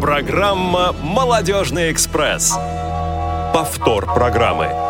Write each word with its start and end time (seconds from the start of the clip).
Программа 0.00 0.94
«Молодежный 1.02 1.92
экспресс». 1.92 2.54
Повтор 3.52 4.06
программы. 4.06 4.89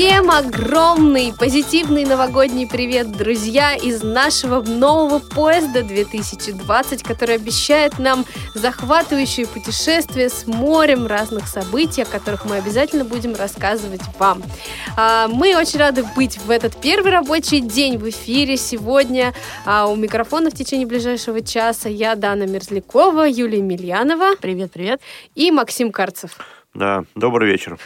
Всем 0.00 0.30
огромный 0.30 1.34
позитивный 1.38 2.06
новогодний 2.06 2.66
привет, 2.66 3.12
друзья, 3.12 3.74
из 3.74 4.02
нашего 4.02 4.62
нового 4.62 5.18
поезда 5.18 5.82
2020, 5.82 7.02
который 7.02 7.34
обещает 7.34 7.98
нам 7.98 8.24
захватывающее 8.54 9.46
путешествие 9.46 10.30
с 10.30 10.46
морем 10.46 11.06
разных 11.06 11.48
событий, 11.48 12.00
о 12.00 12.06
которых 12.06 12.46
мы 12.46 12.56
обязательно 12.56 13.04
будем 13.04 13.34
рассказывать 13.34 14.00
вам. 14.18 14.42
А, 14.96 15.28
мы 15.28 15.54
очень 15.54 15.78
рады 15.78 16.02
быть 16.16 16.38
в 16.38 16.48
этот 16.50 16.80
первый 16.80 17.12
рабочий 17.12 17.60
день 17.60 17.98
в 17.98 18.08
эфире 18.08 18.56
сегодня. 18.56 19.34
А, 19.66 19.86
у 19.86 19.96
микрофона 19.96 20.48
в 20.48 20.54
течение 20.54 20.86
ближайшего 20.86 21.42
часа 21.42 21.90
я, 21.90 22.14
Дана 22.14 22.46
Мерзлякова, 22.46 23.28
Юлия 23.28 23.58
Емельянова. 23.58 24.36
Привет, 24.40 24.72
привет. 24.72 25.02
И 25.34 25.50
Максим 25.50 25.92
Карцев. 25.92 26.38
Да, 26.74 27.04
добрый 27.16 27.50
вечер. 27.50 27.78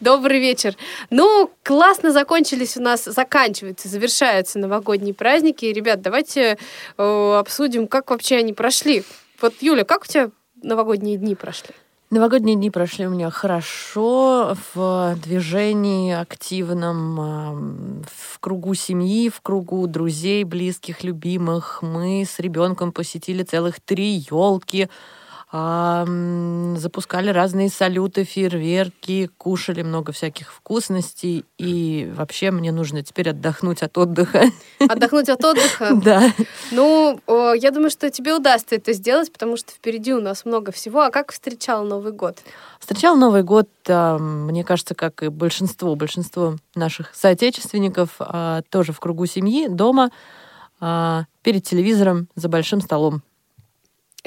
Добрый 0.00 0.40
вечер. 0.40 0.76
Ну, 1.08 1.50
классно 1.62 2.12
закончились 2.12 2.76
у 2.76 2.82
нас, 2.82 3.04
заканчиваются, 3.04 3.88
завершаются 3.88 4.58
новогодние 4.58 5.14
праздники. 5.14 5.64
Ребят, 5.64 6.02
давайте 6.02 6.58
э, 6.98 7.36
обсудим, 7.38 7.88
как 7.88 8.10
вообще 8.10 8.36
они 8.36 8.52
прошли. 8.52 9.04
Вот, 9.40 9.54
Юля, 9.60 9.84
как 9.84 10.04
у 10.04 10.06
тебя 10.06 10.30
новогодние 10.62 11.16
дни 11.16 11.34
прошли? 11.34 11.70
Новогодние 12.08 12.54
дни 12.54 12.70
прошли 12.70 13.06
у 13.08 13.10
меня 13.10 13.30
хорошо, 13.30 14.56
в 14.74 15.16
движении 15.24 16.14
активном, 16.14 18.02
в 18.04 18.38
кругу 18.38 18.74
семьи, 18.74 19.28
в 19.28 19.40
кругу 19.40 19.88
друзей, 19.88 20.44
близких, 20.44 21.02
любимых. 21.02 21.80
Мы 21.82 22.24
с 22.24 22.38
ребенком 22.38 22.92
посетили 22.92 23.42
целых 23.42 23.80
три 23.80 24.24
елки, 24.30 24.88
запускали 25.52 27.30
разные 27.30 27.68
салюты, 27.70 28.24
фейерверки, 28.24 29.30
кушали 29.38 29.82
много 29.82 30.12
всяких 30.12 30.52
вкусностей. 30.52 31.44
И 31.56 32.10
вообще 32.16 32.50
мне 32.50 32.72
нужно 32.72 33.02
теперь 33.02 33.30
отдохнуть 33.30 33.82
от 33.82 33.96
отдыха. 33.96 34.46
Отдохнуть 34.80 35.28
от 35.28 35.44
отдыха? 35.44 35.90
Да. 36.06 36.32
Ну, 36.72 37.20
я 37.54 37.70
думаю, 37.70 37.90
что 37.90 38.10
тебе 38.10 38.34
удастся 38.34 38.74
это 38.74 38.92
сделать, 38.92 39.32
потому 39.32 39.56
что 39.56 39.72
впереди 39.72 40.12
у 40.12 40.20
нас 40.20 40.44
много 40.44 40.72
всего. 40.72 41.02
А 41.02 41.10
как 41.10 41.32
встречал 41.32 41.84
Новый 41.84 42.12
год? 42.12 42.38
Встречал 42.80 43.16
Новый 43.16 43.42
год, 43.42 43.68
мне 43.88 44.64
кажется, 44.64 44.94
как 44.94 45.22
и 45.22 45.28
большинство, 45.28 45.94
большинство 45.94 46.56
наших 46.74 47.14
соотечественников, 47.14 48.10
а, 48.18 48.62
тоже 48.68 48.92
в 48.92 49.00
кругу 49.00 49.26
семьи, 49.26 49.68
дома, 49.68 50.10
а, 50.80 51.24
перед 51.42 51.64
телевизором, 51.64 52.28
за 52.34 52.48
большим 52.48 52.80
столом. 52.80 53.22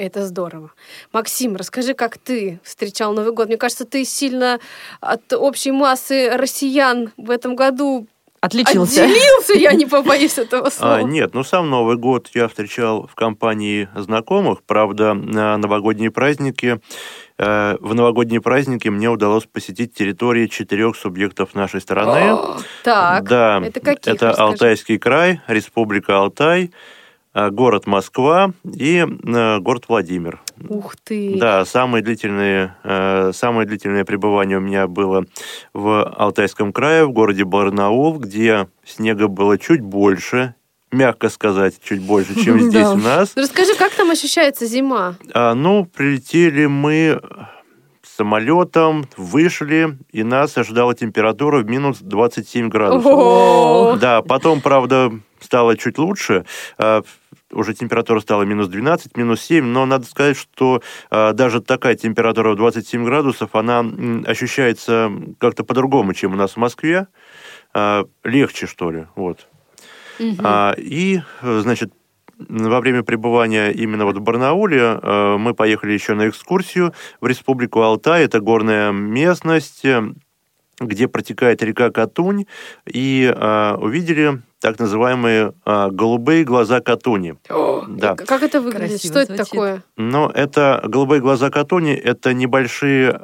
Это 0.00 0.26
здорово. 0.26 0.70
Максим, 1.12 1.56
расскажи, 1.56 1.92
как 1.92 2.16
ты 2.16 2.58
встречал 2.64 3.12
Новый 3.12 3.34
год. 3.34 3.48
Мне 3.48 3.58
кажется, 3.58 3.84
ты 3.84 4.06
сильно 4.06 4.58
от 5.02 5.30
общей 5.34 5.72
массы 5.72 6.30
россиян 6.30 7.12
в 7.18 7.30
этом 7.30 7.54
году 7.54 8.06
Отличился. 8.40 9.04
Отделился, 9.04 9.52
я 9.52 9.74
не 9.74 9.84
побоюсь 9.90 10.38
этого 10.38 10.68
а, 10.68 10.70
слова. 10.70 10.96
А, 10.96 11.02
нет, 11.02 11.34
ну 11.34 11.44
сам 11.44 11.68
Новый 11.68 11.98
год 11.98 12.30
я 12.32 12.48
встречал 12.48 13.06
в 13.06 13.14
компании 13.14 13.90
знакомых. 13.94 14.62
Правда, 14.62 15.12
на 15.12 15.58
новогодние 15.58 16.10
праздники 16.10 16.80
э, 17.36 17.76
в 17.78 17.94
новогодние 17.94 18.40
праздники 18.40 18.88
мне 18.88 19.10
удалось 19.10 19.44
посетить 19.44 19.92
территории 19.92 20.46
четырех 20.46 20.96
субъектов 20.96 21.54
нашей 21.54 21.82
страны. 21.82 22.32
О, 22.32 22.56
так, 22.82 23.28
да, 23.28 23.60
это 23.62 23.80
какие? 23.80 24.14
Это 24.14 24.28
Расскажи. 24.28 24.48
Алтайский 24.48 24.98
край, 24.98 25.42
Республика 25.46 26.16
Алтай, 26.16 26.70
город 27.34 27.86
Москва 27.86 28.52
и 28.64 29.06
э, 29.06 29.58
город 29.60 29.84
Владимир. 29.88 30.40
Ух 30.68 30.96
ты! 30.96 31.36
Да, 31.38 31.64
самое 31.64 32.02
длительное, 32.02 32.76
э, 32.82 33.32
самое 33.34 33.66
длительное 33.66 34.04
пребывание 34.04 34.58
у 34.58 34.60
меня 34.60 34.86
было 34.86 35.24
в 35.72 36.04
Алтайском 36.04 36.72
крае, 36.72 37.06
в 37.06 37.12
городе 37.12 37.44
Барнаул, 37.44 38.18
где 38.18 38.68
снега 38.84 39.28
было 39.28 39.58
чуть 39.58 39.80
больше, 39.80 40.54
мягко 40.90 41.28
сказать, 41.28 41.74
чуть 41.82 42.02
больше, 42.02 42.34
чем 42.42 42.60
здесь 42.70 42.88
у 42.88 42.96
нас. 42.96 43.32
Расскажи, 43.36 43.74
как 43.76 43.92
там 43.92 44.10
ощущается 44.10 44.66
зима? 44.66 45.14
А, 45.32 45.54
ну, 45.54 45.84
прилетели 45.86 46.66
мы 46.66 47.20
самолетом, 48.02 49.06
вышли, 49.16 49.96
и 50.12 50.22
нас 50.22 50.58
ожидала 50.58 50.94
температура 50.94 51.62
в 51.62 51.66
минус 51.66 51.98
27 52.00 52.68
градусов. 52.68 53.98
Да, 53.98 54.20
потом, 54.20 54.60
правда, 54.60 55.12
стало 55.40 55.76
чуть 55.76 55.96
лучше. 55.96 56.44
Уже 57.52 57.74
температура 57.74 58.20
стала 58.20 58.42
минус 58.42 58.68
12, 58.68 59.16
минус 59.16 59.40
7, 59.42 59.64
но 59.64 59.86
надо 59.86 60.06
сказать, 60.06 60.36
что 60.36 60.82
э, 61.10 61.32
даже 61.32 61.60
такая 61.60 61.96
температура 61.96 62.52
в 62.52 62.56
27 62.56 63.04
градусов, 63.04 63.54
она 63.54 63.84
ощущается 64.26 65.10
как-то 65.38 65.64
по-другому, 65.64 66.14
чем 66.14 66.32
у 66.32 66.36
нас 66.36 66.52
в 66.52 66.56
Москве. 66.58 67.08
Э, 67.74 68.04
легче, 68.24 68.66
что 68.66 68.90
ли, 68.90 69.06
вот. 69.16 69.48
Угу. 70.20 70.36
А, 70.44 70.74
и, 70.76 71.22
значит, 71.42 71.92
во 72.38 72.80
время 72.80 73.02
пребывания 73.02 73.70
именно 73.70 74.04
вот 74.04 74.16
в 74.16 74.20
Барнауле 74.20 74.80
э, 74.80 75.36
мы 75.38 75.54
поехали 75.54 75.92
еще 75.92 76.14
на 76.14 76.28
экскурсию 76.28 76.94
в 77.20 77.26
Республику 77.26 77.80
Алтай. 77.82 78.24
Это 78.24 78.40
горная 78.40 78.92
местность, 78.92 79.84
где 80.80 81.08
протекает 81.08 81.62
река 81.62 81.90
Катунь, 81.90 82.46
и 82.86 83.32
э, 83.34 83.74
увидели 83.74 84.42
так 84.60 84.78
называемые 84.78 85.54
э, 85.64 85.88
голубые 85.90 86.44
глаза 86.44 86.80
Катуни. 86.80 87.34
О, 87.48 87.84
да. 87.88 88.14
Как 88.14 88.42
это 88.42 88.60
выглядит? 88.60 88.90
Красиво 88.90 89.12
Что 89.12 89.24
звучит. 89.24 89.30
это 89.30 89.44
такое? 89.44 89.82
Ну, 89.96 90.28
это 90.28 90.82
голубые 90.86 91.20
глаза 91.20 91.50
Катуни, 91.50 91.94
это 91.94 92.34
небольшие 92.34 93.18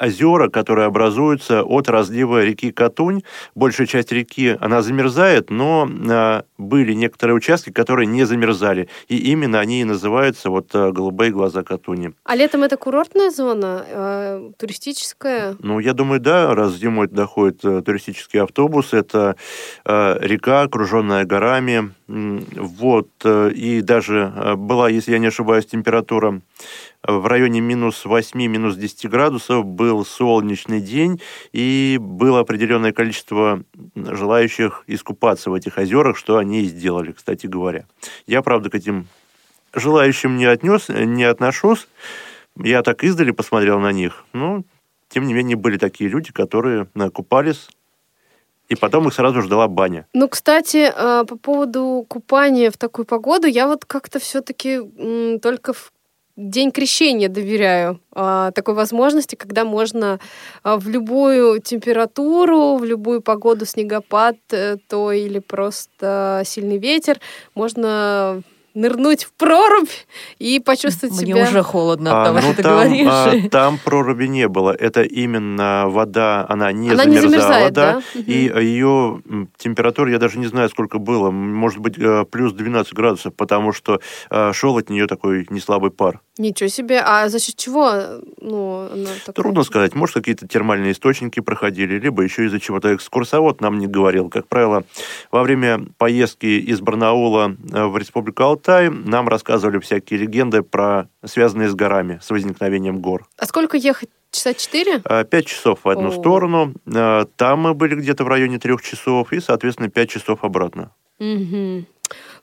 озера, 0.00 0.48
которые 0.48 0.86
образуются 0.86 1.62
от 1.62 1.88
разлива 1.88 2.44
реки 2.44 2.72
Катунь. 2.72 3.22
Большая 3.54 3.86
часть 3.86 4.12
реки, 4.12 4.56
она 4.60 4.82
замерзает, 4.82 5.50
но 5.50 5.88
э, 5.88 6.42
были 6.58 6.92
некоторые 6.92 7.36
участки, 7.36 7.70
которые 7.70 8.06
не 8.06 8.24
замерзали. 8.24 8.88
И 9.08 9.16
именно 9.16 9.60
они 9.60 9.80
и 9.80 9.84
называются 9.84 10.50
вот 10.50 10.74
э, 10.74 10.92
голубые 10.92 11.30
глаза 11.30 11.62
Катуни. 11.62 12.12
А 12.24 12.36
летом 12.36 12.62
это 12.62 12.76
курортная 12.76 13.30
зона, 13.30 13.84
э, 13.86 14.50
туристическая? 14.58 15.56
Ну, 15.60 15.78
я 15.78 15.92
думаю, 15.92 16.20
да, 16.20 16.54
раз 16.54 16.74
зимой 16.74 17.08
доходит 17.08 17.64
э, 17.64 17.82
туристический 17.82 18.40
автобус, 18.40 18.92
это 18.92 19.36
э, 19.84 20.18
река, 20.20 20.62
окруженная 20.62 21.24
горами, 21.24 21.92
вот, 22.06 23.08
и 23.24 23.80
даже 23.80 24.54
была, 24.56 24.90
если 24.90 25.12
я 25.12 25.18
не 25.18 25.28
ошибаюсь, 25.28 25.64
температура 25.64 26.42
в 27.06 27.26
районе 27.26 27.60
минус 27.60 28.04
8, 28.04 28.38
минус 28.46 28.76
10 28.76 29.08
градусов, 29.10 29.64
был 29.64 30.04
солнечный 30.04 30.80
день, 30.80 31.20
и 31.52 31.98
было 32.00 32.40
определенное 32.40 32.92
количество 32.92 33.62
желающих 33.94 34.84
искупаться 34.86 35.50
в 35.50 35.54
этих 35.54 35.76
озерах, 35.78 36.16
что 36.16 36.38
они 36.38 36.62
и 36.62 36.66
сделали, 36.66 37.12
кстати 37.12 37.46
говоря. 37.46 37.86
Я, 38.26 38.42
правда, 38.42 38.70
к 38.70 38.74
этим 38.74 39.06
желающим 39.74 40.36
не 40.36 40.46
отнес, 40.46 40.88
не 40.88 41.24
отношусь. 41.24 41.88
Я 42.56 42.82
так 42.82 43.04
издали 43.04 43.32
посмотрел 43.32 43.80
на 43.80 43.92
них. 43.92 44.24
Но, 44.32 44.62
тем 45.08 45.26
не 45.26 45.34
менее, 45.34 45.56
были 45.56 45.76
такие 45.76 46.08
люди, 46.08 46.32
которые 46.32 46.88
купались 47.12 47.68
и 48.68 48.76
потом 48.76 49.08
их 49.08 49.14
сразу 49.14 49.42
ждала 49.42 49.68
баня. 49.68 50.06
Ну, 50.14 50.28
кстати, 50.28 50.90
э, 50.90 51.24
по 51.26 51.36
поводу 51.36 52.06
купания 52.08 52.70
в 52.70 52.78
такую 52.78 53.04
погоду, 53.04 53.46
я 53.46 53.66
вот 53.66 53.84
как-то 53.84 54.18
все-таки 54.18 54.80
только 55.40 55.74
в 55.74 55.92
День 56.36 56.72
крещения 56.72 57.28
доверяю 57.28 58.00
а, 58.12 58.50
такой 58.50 58.74
возможности, 58.74 59.36
когда 59.36 59.64
можно 59.64 60.18
а, 60.64 60.76
в 60.78 60.88
любую 60.88 61.60
температуру, 61.60 62.76
в 62.76 62.84
любую 62.84 63.22
погоду, 63.22 63.66
снегопад, 63.66 64.36
э, 64.50 64.78
то 64.88 65.12
или 65.12 65.38
просто 65.38 66.42
сильный 66.44 66.78
ветер, 66.78 67.20
можно 67.54 68.42
нырнуть 68.74 69.24
в 69.24 69.32
прорубь 69.32 69.90
и 70.38 70.58
почувствовать 70.58 71.14
Мне 71.14 71.32
себя... 71.32 71.44
уже 71.44 71.62
холодно 71.62 72.10
от 72.10 72.16
а, 72.16 72.24
того, 72.24 72.40
ну, 72.40 72.52
что 72.52 72.62
там, 72.62 72.88
ты 72.88 73.04
говоришь. 73.04 73.44
А, 73.46 73.48
там 73.48 73.78
проруби 73.78 74.26
не 74.26 74.48
было. 74.48 74.72
Это 74.72 75.02
именно 75.02 75.84
вода, 75.86 76.44
она 76.48 76.72
не 76.72 76.90
она 76.90 77.04
замерзала, 77.04 77.22
не 77.22 77.28
замерзает, 77.30 77.72
да, 77.72 78.02
да? 78.14 78.20
и 78.20 78.64
ее 78.64 79.22
температура, 79.56 80.10
я 80.10 80.18
даже 80.18 80.38
не 80.38 80.46
знаю, 80.46 80.68
сколько 80.68 80.98
было, 80.98 81.30
может 81.30 81.78
быть, 81.78 81.96
э, 81.96 82.24
плюс 82.28 82.52
12 82.52 82.92
градусов, 82.92 83.34
потому 83.34 83.72
что 83.72 84.00
э, 84.30 84.52
шел 84.52 84.76
от 84.76 84.90
нее 84.90 85.06
такой 85.06 85.46
неслабый 85.50 85.92
пар. 85.92 86.20
Ничего 86.36 86.68
себе. 86.68 87.00
А 87.00 87.28
за 87.28 87.38
счет 87.38 87.54
чего? 87.56 87.92
Ну, 88.40 88.88
такая... 89.24 89.34
Трудно 89.34 89.62
сказать. 89.62 89.94
Может, 89.94 90.16
какие-то 90.16 90.48
термальные 90.48 90.92
источники 90.92 91.38
проходили, 91.38 91.98
либо 91.98 92.22
еще 92.22 92.46
из-за 92.46 92.58
чего-то 92.58 92.94
экскурсовод 92.94 93.60
нам 93.60 93.78
не 93.78 93.86
говорил. 93.86 94.30
Как 94.30 94.48
правило, 94.48 94.84
во 95.30 95.42
время 95.44 95.86
поездки 95.96 96.46
из 96.46 96.80
Барнаула 96.80 97.56
э, 97.72 97.84
в 97.86 97.96
Республику 97.96 98.42
Алтай 98.42 98.90
нам 98.90 99.28
рассказывали 99.28 99.78
всякие 99.78 100.18
легенды, 100.18 100.62
про, 100.62 101.08
связанные 101.24 101.68
с 101.68 101.74
горами, 101.74 102.18
с 102.20 102.30
возникновением 102.30 102.98
гор. 103.00 103.28
А 103.38 103.46
сколько 103.46 103.76
ехать? 103.76 104.08
Часа 104.32 104.54
четыре? 104.54 105.00
Э, 105.04 105.24
пять 105.24 105.46
часов 105.46 105.80
в 105.84 105.88
одну 105.88 106.08
О. 106.08 106.12
сторону. 106.12 106.74
Э, 106.92 107.26
там 107.36 107.60
мы 107.60 107.74
были 107.74 107.94
где-то 107.94 108.24
в 108.24 108.28
районе 108.28 108.58
трех 108.58 108.82
часов, 108.82 109.32
и, 109.32 109.38
соответственно, 109.38 109.88
пять 109.88 110.10
часов 110.10 110.42
обратно. 110.42 110.90
Угу. 111.20 111.84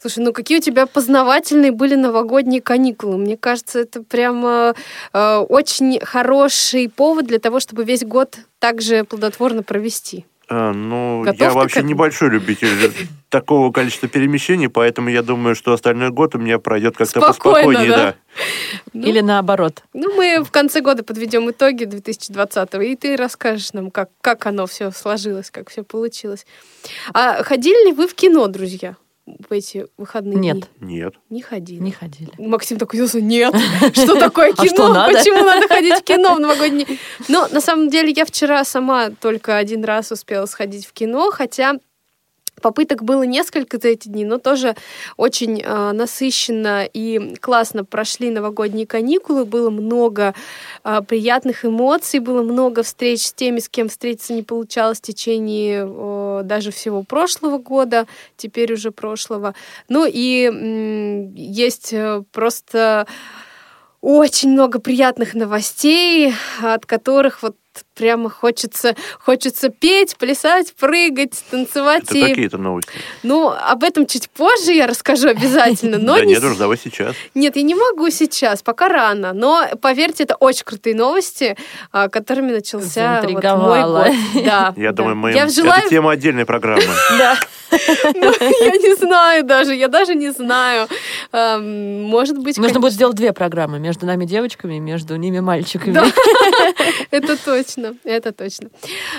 Слушай, 0.02 0.24
ну 0.24 0.34
какие 0.34 0.58
у 0.58 0.62
тебя 0.62 0.88
познавательные 0.88 1.72
были 1.72 1.94
новогодние 1.94 2.60
каникулы? 2.60 3.18
Мне 3.18 3.38
кажется, 3.38 3.82
это 3.82 4.02
прямо 4.02 4.74
э, 5.14 5.36
очень 5.48 6.00
хороший 6.04 6.90
повод 6.90 7.28
для 7.28 7.38
того, 7.38 7.60
чтобы 7.60 7.84
весь 7.84 8.04
год 8.04 8.40
также 8.58 9.04
плодотворно 9.04 9.62
провести. 9.62 10.26
А, 10.50 10.74
ну, 10.74 11.22
Готов 11.24 11.40
я 11.40 11.52
вообще 11.52 11.84
небольшой 11.84 12.32
любитель 12.32 12.92
такого 13.30 13.72
количества 13.72 14.10
перемещений, 14.10 14.70
поэтому 14.70 15.10
я 15.10 15.22
думаю, 15.22 15.54
что 15.54 15.72
остальной 15.72 16.10
год 16.10 16.34
у 16.34 16.40
меня 16.40 16.58
пройдет 16.58 16.98
как-то 16.98 17.22
поспокойнее, 17.22 17.90
да? 17.90 17.98
да. 17.98 18.16
Ну, 18.94 19.08
Или 19.08 19.22
наоборот. 19.22 19.84
Ну, 19.94 20.14
мы 20.16 20.44
в 20.44 20.50
конце 20.50 20.82
года 20.82 21.04
подведем 21.04 21.50
итоги 21.52 21.86
2020-го, 21.86 22.82
и 22.82 22.96
ты 22.96 23.16
расскажешь 23.16 23.72
нам, 23.74 23.92
как, 23.92 24.10
как 24.20 24.48
оно 24.48 24.66
все 24.66 24.90
сложилось, 24.90 25.52
как 25.52 25.70
все 25.70 25.84
получилось. 25.84 26.48
А 27.14 27.44
ходили 27.44 27.90
ли 27.90 27.94
вы 27.94 28.08
в 28.08 28.16
кино, 28.16 28.48
друзья, 28.48 28.98
в 29.26 29.52
эти 29.52 29.86
выходные 29.98 30.38
Нет. 30.38 30.70
дни? 30.80 30.96
Нет. 30.96 31.14
Не 31.30 31.42
ходили. 31.42 31.80
Не 31.80 31.92
ходили. 31.92 32.32
Максим 32.38 32.78
такой 32.78 32.98
удивился, 32.98 33.22
нет, 33.22 33.54
что 33.94 34.16
такое 34.16 34.50
А 34.50 34.54
кино? 34.54 34.68
что, 34.68 34.94
надо? 34.94 35.14
Почему 35.18 35.44
надо 35.44 35.68
ходить 35.68 35.96
в 35.96 36.04
кино 36.04 36.36
в 36.36 36.40
новогодние? 36.40 36.88
Но 37.28 37.48
на 37.48 37.62
самом 37.62 37.90
деле 37.90 38.12
я 38.16 38.26
вчера 38.26 38.64
сама 38.64 39.10
только 39.10 39.58
один 39.58 39.84
раз 39.86 40.12
успела 40.12 40.46
сходить 40.48 40.86
в 40.86 40.94
кино, 40.94 41.32
хотя 41.32 41.76
Попыток 42.62 43.04
было 43.04 43.24
несколько 43.24 43.78
за 43.80 43.90
эти 43.90 44.08
дни, 44.08 44.26
но 44.26 44.38
тоже 44.38 44.76
очень 45.18 45.62
э, 45.62 45.92
насыщенно 45.92 46.86
и 46.86 47.36
классно 47.40 47.84
прошли 47.84 48.30
новогодние 48.30 48.86
каникулы. 48.88 49.46
Было 49.46 49.70
много 49.70 50.34
э, 50.84 51.02
приятных 51.08 51.66
эмоций, 51.66 52.20
было 52.20 52.44
много 52.44 52.84
встреч 52.84 53.22
с 53.28 53.34
теми, 53.34 53.60
с 53.60 53.70
кем 53.70 53.90
встретиться 53.90 54.34
не 54.34 54.44
получалось 54.44 55.00
в 55.00 55.02
течение 55.02 55.86
э, 55.88 56.42
даже 56.44 56.72
всего 56.72 57.04
прошлого 57.04 57.58
года, 57.58 58.08
теперь 58.38 58.74
уже 58.74 58.92
прошлого. 58.92 59.56
Ну 59.90 60.06
и 60.08 60.46
м, 60.46 61.34
есть 61.34 61.94
э, 61.94 62.24
просто 62.32 63.08
очень 64.02 64.50
много 64.50 64.80
приятных 64.80 65.36
новостей, 65.36 66.34
от 66.62 66.86
которых 66.86 67.44
вот 67.44 67.56
прямо 68.02 68.32
хочется, 68.32 68.96
хочется 69.20 69.70
петь, 69.70 70.16
плясать, 70.18 70.74
прыгать, 70.74 71.44
танцевать. 71.52 72.06
Это 72.06 72.18
и... 72.18 72.22
какие-то 72.30 72.58
новости. 72.58 72.90
Ну, 73.22 73.50
об 73.50 73.84
этом 73.84 74.08
чуть 74.08 74.28
позже 74.32 74.72
я 74.72 74.88
расскажу 74.88 75.28
обязательно, 75.30 76.00
но 76.00 76.16
Да 76.16 76.26
не 76.26 76.34
нет 76.34 76.44
уж, 76.44 76.58
давай 76.58 76.80
сейчас. 76.84 77.16
нет, 77.36 77.56
я 77.56 77.62
не 77.62 77.76
могу 77.76 78.10
сейчас, 78.10 78.64
пока 78.64 78.90
рано. 78.90 79.34
Но 79.34 79.68
поверьте, 79.80 80.24
это 80.24 80.36
очень 80.36 80.64
крутые 80.64 80.96
новости, 80.96 81.56
а, 81.92 82.10
которыми 82.10 82.52
начался 82.52 83.22
вот 83.22 83.44
мой 83.44 83.84
год. 83.84 84.08
Да, 84.44 84.74
Я 84.78 84.92
да. 84.92 84.94
думаю, 84.94 85.16
мы... 85.16 85.32
Я 85.32 85.48
желаю 85.48 85.82
Это 85.82 85.90
тема 85.90 86.12
отдельной 86.12 86.46
программы. 86.46 86.82
Да. 87.20 87.38
Ну, 87.72 88.34
я 88.62 88.78
не 88.78 88.96
знаю 88.96 89.46
даже, 89.46 89.74
я 89.76 89.88
даже 89.88 90.16
не 90.16 90.32
знаю. 90.32 90.88
Эм, 91.32 92.04
Может 92.04 92.38
быть, 92.38 92.58
Нужно 92.58 92.80
будет 92.80 92.94
сделать 92.94 93.16
две 93.16 93.32
программы. 93.32 93.80
Между 93.80 94.06
нами 94.06 94.26
девочками 94.26 94.76
и 94.76 94.80
между 94.80 95.16
ними 95.16 95.40
мальчиками. 95.40 96.02
Это 97.12 97.38
точно, 97.38 97.91
это 98.04 98.32
точно. 98.32 98.70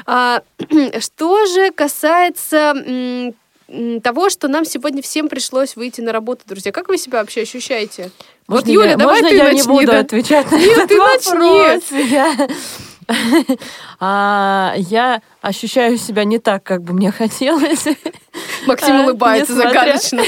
А, 0.07 0.43
Что 1.01 1.47
же 1.47 1.71
касается 1.71 2.75
того, 4.03 4.29
что 4.29 4.49
нам 4.49 4.65
сегодня 4.65 5.03
всем 5.03 5.29
пришлось 5.29 5.77
выйти 5.77 6.01
на 6.01 6.13
работу, 6.13 6.43
друзья. 6.47 6.73
Как 6.73 6.89
вы 6.89 6.99
себя 6.99 7.21
вообще 7.21 7.43
ощущаете? 7.43 8.11
Вот, 8.47 8.67
Можно 8.67 8.71
Юля, 8.71 8.91
я, 8.91 8.97
давай 8.97 9.23
можно 9.23 9.29
ты 9.31 9.37
я 9.37 9.45
начни, 9.45 9.61
не 9.61 9.67
буду 9.67 9.87
да. 9.87 9.99
отвечать 10.01 10.51
на 10.51 10.57
Нет, 10.57 10.79
этот 10.79 10.89
ты 10.89 10.97
начни. 10.99 11.33
вопрос? 11.33 12.11
Я... 12.11 12.49
А, 14.05 14.75
я 14.77 15.23
ощущаю 15.41 15.97
себя 15.97 16.25
не 16.25 16.39
так, 16.39 16.65
как 16.65 16.83
бы 16.83 16.93
мне 16.93 17.13
хотелось. 17.13 17.87
Максим 18.67 18.97
А, 18.97 19.03
улыбается 19.05 19.55
загадочно. 19.55 20.23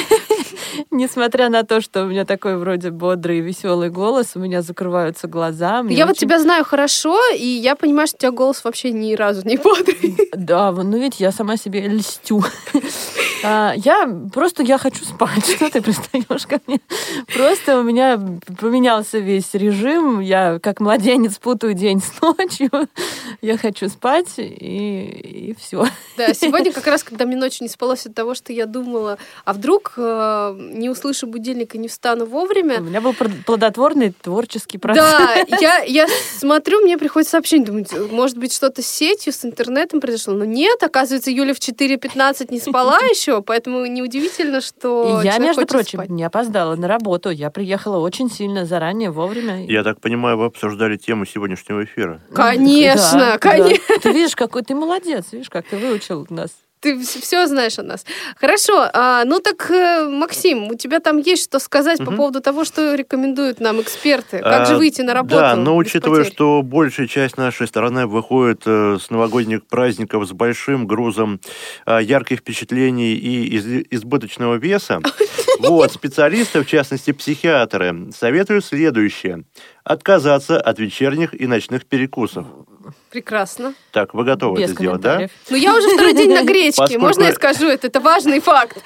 Несмотря 0.91 1.49
на 1.49 1.63
то, 1.65 1.81
что 1.81 2.03
у 2.05 2.07
меня 2.07 2.25
такой 2.25 2.57
вроде 2.57 2.91
бодрый 2.91 3.39
и 3.39 3.41
веселый 3.41 3.91
голос, 3.91 4.33
у 4.35 4.39
меня 4.39 4.63
закрываются 4.63 5.27
глаза. 5.27 5.85
Я 5.89 6.07
вот 6.07 6.19
тебя 6.19 6.39
знаю 6.39 6.65
хорошо, 6.65 7.19
и 7.35 7.47
я 7.47 7.75
понимаю, 7.75 8.07
что 8.07 8.17
у 8.17 8.21
тебя 8.21 8.31
голос 8.33 8.63
вообще 8.65 8.93
ни 8.93 9.15
разу 9.15 9.47
не 9.47 9.57
бодрый. 9.65 10.17
Да, 10.33 10.71
ну 10.73 10.99
ведь 10.99 11.21
я 11.21 11.33
сама 11.33 11.57
себе 11.57 11.87
льстю. 11.89 12.45
А, 13.45 13.75
Я 13.77 14.09
просто 14.33 14.63
я 14.63 14.79
хочу 14.79 15.05
спать. 15.05 15.45
Что 15.57 15.69
ты 15.69 15.83
пристаешь 15.83 16.47
ко 16.47 16.61
мне? 16.67 16.81
Просто 17.35 17.79
у 17.79 17.83
меня 17.83 18.19
поменялся 18.59 19.19
весь 19.19 19.53
режим. 19.53 20.21
Я 20.21 20.59
как 20.63 20.81
младенец 20.81 21.37
путаю 21.39 21.75
день 21.75 22.01
с 22.01 22.21
ночью. 22.23 22.71
Я 23.43 23.59
хочу 23.59 23.89
спать 23.89 24.39
и, 24.39 25.51
и 25.51 25.57
все. 25.59 25.87
Да, 26.17 26.33
сегодня 26.35 26.73
как 26.73 26.87
раз, 26.87 27.03
когда 27.03 27.27
мне 27.27 27.37
ночью 27.37 27.65
не 27.65 27.69
спалось 27.69 28.07
от 28.07 28.15
того, 28.15 28.35
что 28.35 28.53
я 28.53 28.65
думала, 28.65 29.19
а 29.45 29.53
вдруг 29.53 29.95
э, 29.97 30.57
не 30.59 30.89
услышу 30.89 31.27
будильника, 31.27 31.77
не 31.77 31.89
встану 31.89 32.25
У 32.25 32.29
вовремя. 32.29 32.79
меня 32.79 33.01
был 33.03 33.15
плодотворный 33.45 34.13
творческий 34.13 34.79
процесс. 34.79 35.05
Да, 35.05 35.57
я, 35.61 35.79
я 35.83 36.07
смотрю, 36.39 36.81
мне 36.81 36.97
приходит 36.97 37.29
сообщение, 37.29 37.67
думаю, 37.67 37.87
может 38.11 38.39
быть, 38.39 38.55
что-то 38.55 38.83
с 38.83 38.87
сетью, 38.87 39.33
с 39.33 39.45
интернетом 39.45 40.01
произошло. 40.01 40.33
Но 40.33 40.45
нет, 40.45 40.83
оказывается, 40.83 41.31
Юля 41.31 41.53
в 41.53 41.59
4.15 41.59 42.47
не 42.51 42.61
спала 42.61 42.99
еще, 43.01 43.34
поэтому 43.43 43.85
неудивительно, 43.87 44.61
что 44.61 45.21
я, 45.23 45.39
между 45.39 45.67
прочим, 45.67 45.99
спать. 45.99 46.11
не 46.11 46.23
опоздала 46.25 46.77
на 46.77 46.89
работу. 46.89 47.31
Я 47.31 47.51
приехала 47.51 47.99
очень 47.99 48.31
сильно 48.31 48.65
заранее, 48.67 49.11
вовремя. 49.11 49.65
Я 49.67 49.83
так 49.83 50.01
понимаю, 50.01 50.37
вы 50.39 50.47
обсуждали 50.47 50.97
тему 50.97 51.25
сегодняшнего 51.27 51.85
эфира. 51.85 52.21
Конечно, 52.35 53.19
Да, 53.19 53.39
конечно. 53.39 53.85
да. 53.89 53.99
Ты 54.01 54.13
видишь, 54.13 54.37
какой 54.37 54.63
ты 54.63 54.75
молодец, 54.75 55.27
видишь, 55.33 55.51
как 55.51 55.67
ты 55.67 55.77
выучил 55.77 56.27
нас. 56.31 56.51
Ты 56.85 57.01
все 57.03 57.47
знаешь 57.47 57.79
о 57.79 57.83
нас. 57.83 58.05
Хорошо, 58.37 58.91
а, 58.93 59.25
ну 59.25 59.41
так, 59.41 59.71
э, 59.71 60.07
Максим, 60.07 60.65
у 60.69 60.75
тебя 60.75 61.01
там 61.01 61.17
есть 61.17 61.45
что 61.45 61.59
сказать 61.59 61.97
по 61.99 62.11
Мгм. 62.11 62.17
поводу 62.17 62.41
того, 62.43 62.65
что 62.65 62.95
рекомендуют 62.95 63.59
нам 63.59 63.81
эксперты? 63.81 64.41
Как 64.41 64.67
же 64.67 64.75
А, 64.75 64.77
выйти 64.77 65.01
на 65.01 65.15
работу? 65.15 65.37
Да, 65.37 65.57
но 65.57 65.77
учитывая, 65.79 66.19
потерь? 66.19 66.33
что 66.35 66.61
большая 66.61 67.07
часть 67.07 67.39
нашей 67.39 67.67
страны 67.69 68.07
выходит 68.07 68.65
э, 68.67 68.99
с 69.01 69.09
новогодних 69.09 69.65
праздников 69.67 70.29
с 70.29 70.33
большим 70.33 70.87
грузом 70.87 71.41
э, 71.87 72.01
ярких 72.03 72.41
впечатлений 72.41 73.15
и 73.15 73.57
из- 73.57 73.87
избыточного 73.91 74.57
веса, 74.57 75.01
вот, 75.61 75.91
специалисты, 75.91 76.61
в 76.61 76.67
частности 76.67 77.13
психиатры, 77.13 78.13
советуют 78.15 78.63
следующее. 78.63 79.45
Отказаться 79.85 80.61
от 80.61 80.79
вечерних 80.79 81.33
и 81.41 81.47
ночных 81.47 81.87
перекусов. 81.87 82.47
Прекрасно. 83.11 83.75
Так, 83.93 84.13
вы 84.15 84.25
готовы 84.25 84.59
Без 84.59 84.71
это 84.71 84.75
сделать, 84.81 85.01
да? 85.01 85.29
Ну, 85.51 85.57
я 85.57 85.75
уже 85.77 85.89
второй 85.91 86.15
день 86.15 86.33
на 86.33 86.43
гречке. 86.43 86.77
Поскольку- 86.83 87.03
Можно 87.07 87.23
я 87.25 87.33
скажу 87.33 87.67
это? 87.69 87.87
Это 87.87 88.01
важный 88.01 88.41
факт. 88.41 88.77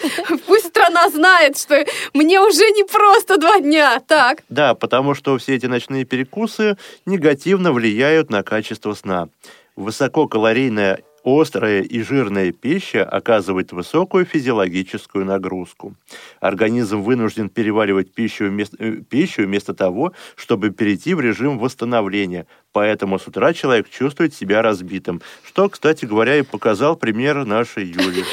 Пусть 0.46 0.66
страна 0.68 1.08
знает, 1.10 1.58
что 1.58 1.84
мне 2.14 2.40
уже 2.40 2.70
не 2.70 2.84
просто 2.84 3.38
два 3.38 3.60
дня. 3.60 4.00
Так. 4.06 4.42
Да, 4.48 4.74
потому 4.74 5.14
что 5.14 5.36
все 5.38 5.54
эти 5.56 5.66
ночные 5.66 6.04
перекусы 6.04 6.76
негативно 7.06 7.72
влияют 7.72 8.30
на 8.30 8.42
качество 8.42 8.94
сна. 8.94 9.28
Высококалорийная, 9.76 11.00
острая 11.24 11.82
и 11.82 12.00
жирная 12.02 12.52
пища 12.52 13.04
оказывает 13.04 13.72
высокую 13.72 14.24
физиологическую 14.24 15.24
нагрузку. 15.24 15.94
Организм 16.40 17.00
вынужден 17.02 17.48
переваривать 17.48 18.12
пищу 18.12 18.46
вместо, 18.46 18.76
э, 18.78 18.92
пищу 19.08 19.42
вместо 19.42 19.74
того, 19.74 20.12
чтобы 20.36 20.70
перейти 20.70 21.14
в 21.14 21.20
режим 21.20 21.58
восстановления. 21.58 22.46
Поэтому 22.72 23.18
с 23.18 23.26
утра 23.26 23.52
человек 23.52 23.88
чувствует 23.90 24.34
себя 24.34 24.62
разбитым. 24.62 25.20
Что, 25.44 25.68
кстати 25.68 26.04
говоря, 26.04 26.36
и 26.36 26.42
показал 26.42 26.96
пример 26.96 27.44
нашей 27.44 27.86
Юли. 27.86 28.24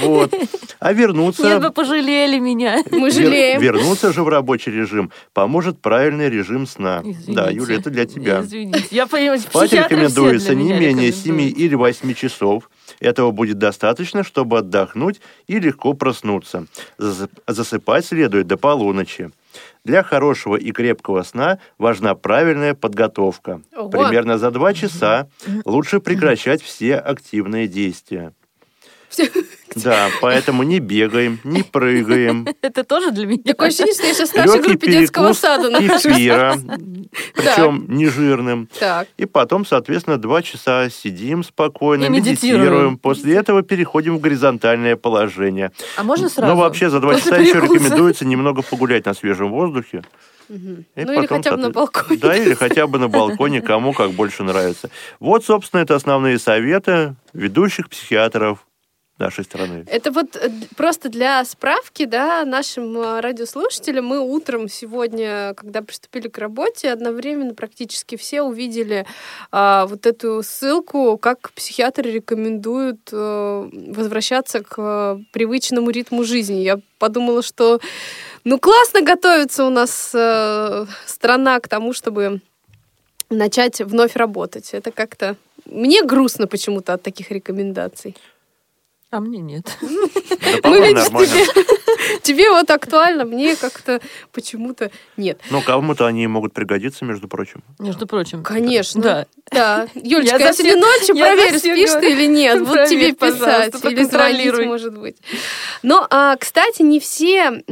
Вот. 0.00 0.34
А 0.80 0.92
вернуться... 0.92 1.44
Нет, 1.44 1.62
вы 1.62 1.70
пожалели 1.70 2.38
меня. 2.40 2.82
Мы 2.90 3.08
Вер- 3.08 3.12
жалеем. 3.12 3.60
вернуться 3.60 4.12
же 4.12 4.22
в 4.24 4.28
рабочий 4.28 4.70
режим 4.72 5.10
поможет 5.32 5.80
правильный 5.80 6.28
режим 6.28 6.66
сна. 6.66 7.00
Извините. 7.04 7.32
Да, 7.32 7.48
Юля, 7.50 7.76
это 7.76 7.90
для 7.90 8.04
тебя. 8.04 8.40
Извините. 8.40 8.84
Я 8.90 9.06
понимаю, 9.06 9.38
Спать 9.38 9.72
рекомендуется 9.72 10.54
не 10.54 10.72
менее 10.72 11.12
7 11.12 11.26
рекомендуют. 11.36 11.58
или 11.58 11.74
8 11.74 12.14
часов. 12.14 12.23
Этого 13.00 13.30
будет 13.30 13.58
достаточно, 13.58 14.24
чтобы 14.24 14.58
отдохнуть 14.58 15.20
и 15.46 15.58
легко 15.58 15.94
проснуться. 15.94 16.66
Зас- 16.98 17.30
Засыпать 17.46 18.06
следует 18.06 18.46
до 18.46 18.56
полуночи. 18.56 19.30
Для 19.84 20.02
хорошего 20.02 20.56
и 20.56 20.72
крепкого 20.72 21.22
сна 21.22 21.58
важна 21.78 22.14
правильная 22.14 22.74
подготовка. 22.74 23.60
Ого. 23.76 23.88
Примерно 23.90 24.38
за 24.38 24.50
2 24.50 24.74
часа 24.74 25.28
лучше 25.64 26.00
прекращать 26.00 26.62
все 26.62 26.96
активные 26.96 27.68
действия. 27.68 28.32
Да, 29.76 30.08
поэтому 30.20 30.62
не 30.62 30.78
бегаем, 30.78 31.40
не 31.42 31.62
прыгаем, 31.62 32.46
Это 32.62 32.84
тоже 32.84 33.10
для 33.10 33.26
меня. 33.26 33.42
Такое 33.44 33.68
ощущение, 33.68 33.94
что 33.94 34.06
я 34.06 34.14
сейчас 34.14 34.30
в 34.30 34.36
нашей 34.36 34.60
группе 34.60 34.86
детского 34.90 35.32
сада 35.32 35.68
нахожусь. 35.70 36.02
кефира, 36.02 36.56
причем 37.34 37.86
не 37.88 38.06
жирным. 38.06 38.68
Так. 38.78 39.08
И 39.16 39.26
потом, 39.26 39.66
соответственно, 39.66 40.16
два 40.16 40.42
часа 40.42 40.88
сидим 40.90 41.42
спокойно, 41.42 42.08
медитируем. 42.08 42.98
После 42.98 43.34
этого 43.34 43.62
переходим 43.62 44.16
в 44.18 44.20
горизонтальное 44.20 44.96
положение. 44.96 45.72
А 45.96 46.04
можно 46.04 46.28
сразу? 46.28 46.54
Но 46.54 46.60
вообще 46.60 46.88
за 46.88 47.00
два 47.00 47.16
часа 47.16 47.36
еще 47.38 47.60
рекомендуется 47.60 48.24
немного 48.24 48.62
погулять 48.62 49.06
на 49.06 49.14
свежем 49.14 49.50
воздухе. 49.50 50.02
Мгм. 50.48 50.84
И 50.94 51.04
Ну 51.04 51.12
или 51.12 51.26
хотя 51.26 51.52
бы 51.52 51.56
на 51.56 51.70
балконе. 51.70 52.18
Да, 52.20 52.36
или 52.36 52.54
хотя 52.54 52.86
бы 52.86 52.98
на 52.98 53.08
балконе, 53.08 53.62
кому 53.62 53.92
как 53.92 54.10
больше 54.12 54.42
нравится. 54.42 54.90
Вот, 55.18 55.44
собственно, 55.44 55.80
это 55.80 55.94
основные 55.94 56.38
советы 56.38 57.16
ведущих 57.32 57.88
психиатров 57.88 58.66
нашей 59.18 59.44
страны. 59.44 59.84
Это 59.86 60.10
вот 60.10 60.34
э, 60.36 60.50
просто 60.76 61.08
для 61.08 61.44
справки, 61.44 62.04
да, 62.04 62.44
нашим 62.44 62.96
э, 62.98 63.20
радиослушателям, 63.20 64.06
мы 64.06 64.18
утром 64.18 64.68
сегодня, 64.68 65.54
когда 65.54 65.82
приступили 65.82 66.28
к 66.28 66.38
работе, 66.38 66.90
одновременно 66.90 67.54
практически 67.54 68.16
все 68.16 68.42
увидели 68.42 69.06
а, 69.52 69.86
вот 69.86 70.06
эту 70.06 70.42
ссылку, 70.42 71.16
как 71.16 71.52
психиатры 71.52 72.10
рекомендуют 72.10 73.08
а, 73.12 73.68
возвращаться 73.72 74.60
к 74.62 74.74
а, 74.78 75.20
привычному 75.32 75.90
ритму 75.90 76.24
жизни. 76.24 76.62
Я 76.62 76.80
подумала, 76.98 77.42
что 77.42 77.80
ну 78.42 78.58
классно 78.58 79.02
готовится 79.02 79.64
у 79.64 79.70
нас 79.70 80.12
а, 80.14 80.86
страна 81.06 81.60
к 81.60 81.68
тому, 81.68 81.92
чтобы 81.92 82.40
начать 83.30 83.80
вновь 83.80 84.16
работать. 84.16 84.70
Это 84.72 84.90
как-то... 84.90 85.36
Мне 85.66 86.02
грустно 86.02 86.46
почему-то 86.46 86.94
от 86.94 87.02
таких 87.02 87.30
рекомендаций. 87.30 88.16
А 89.14 89.20
мне 89.20 89.38
нет. 89.38 89.78
Да, 89.80 90.68
Ну, 90.70 90.82
видишь, 90.84 91.06
тебе, 91.06 92.18
тебе 92.22 92.50
вот 92.50 92.68
актуально, 92.68 93.24
мне 93.24 93.54
как-то 93.54 94.00
почему-то 94.32 94.90
нет. 95.16 95.40
Ну, 95.50 95.62
кому-то 95.62 96.06
они 96.06 96.26
могут 96.26 96.52
пригодиться, 96.52 97.04
между 97.04 97.28
прочим. 97.28 97.62
Между 97.78 98.08
прочим. 98.08 98.42
Конечно. 98.42 99.00
Да. 99.00 99.26
Да. 99.52 99.86
Юлечка, 99.94 100.38
Я 100.38 100.46
я, 100.46 100.52
сегодня 100.52 100.80
ночью 100.80 101.14
я 101.14 101.26
проверю, 101.26 101.58
спишь 101.60 101.92
ты 101.92 102.10
или 102.10 102.26
нет. 102.26 102.58
Вот 102.60 102.72
Проверь, 102.72 102.88
тебе 102.88 103.12
писать. 103.12 103.84
Или 103.84 104.02
звонить, 104.02 104.66
может 104.66 104.98
быть. 104.98 105.16
Но, 105.84 106.04
а, 106.10 106.36
кстати, 106.36 106.82
не 106.82 106.98
все 106.98 107.62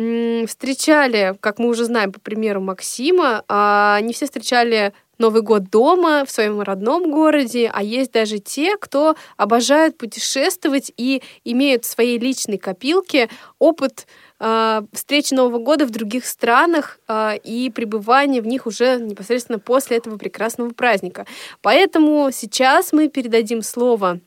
встречали, 0.46 1.34
как 1.40 1.58
мы 1.58 1.68
уже 1.68 1.86
знаем 1.86 2.12
по 2.12 2.20
примеру 2.20 2.60
Максима, 2.60 3.42
а, 3.48 3.98
не 4.00 4.12
все 4.12 4.26
встречали 4.26 4.92
Новый 5.18 5.42
год 5.42 5.70
дома, 5.70 6.24
в 6.24 6.30
своем 6.30 6.60
родном 6.62 7.10
городе, 7.10 7.70
а 7.72 7.82
есть 7.82 8.12
даже 8.12 8.38
те, 8.38 8.76
кто 8.76 9.14
обожают 9.36 9.98
путешествовать 9.98 10.90
и 10.96 11.22
имеют 11.44 11.84
в 11.84 11.90
своей 11.90 12.18
личной 12.18 12.58
копилке 12.58 13.28
опыт 13.58 14.06
а, 14.44 14.82
встречи 14.92 15.34
Нового 15.34 15.58
года 15.58 15.86
в 15.86 15.90
других 15.90 16.26
странах 16.26 16.98
а, 17.06 17.34
и 17.34 17.70
пребывания 17.70 18.40
в 18.40 18.46
них 18.46 18.66
уже 18.66 18.96
непосредственно 18.96 19.60
после 19.60 19.98
этого 19.98 20.16
прекрасного 20.18 20.70
праздника. 20.70 21.26
Поэтому 21.60 22.30
сейчас 22.32 22.92
мы 22.92 23.08
передадим 23.08 23.62
слово 23.62 24.18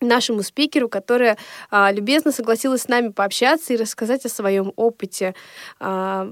нашему 0.00 0.42
спикеру, 0.42 0.90
которая 0.90 1.38
а, 1.70 1.90
любезно 1.92 2.30
согласилась 2.30 2.82
с 2.82 2.88
нами 2.88 3.08
пообщаться 3.08 3.72
и 3.72 3.78
рассказать 3.78 4.26
о 4.26 4.28
своем 4.28 4.74
опыте 4.76 5.34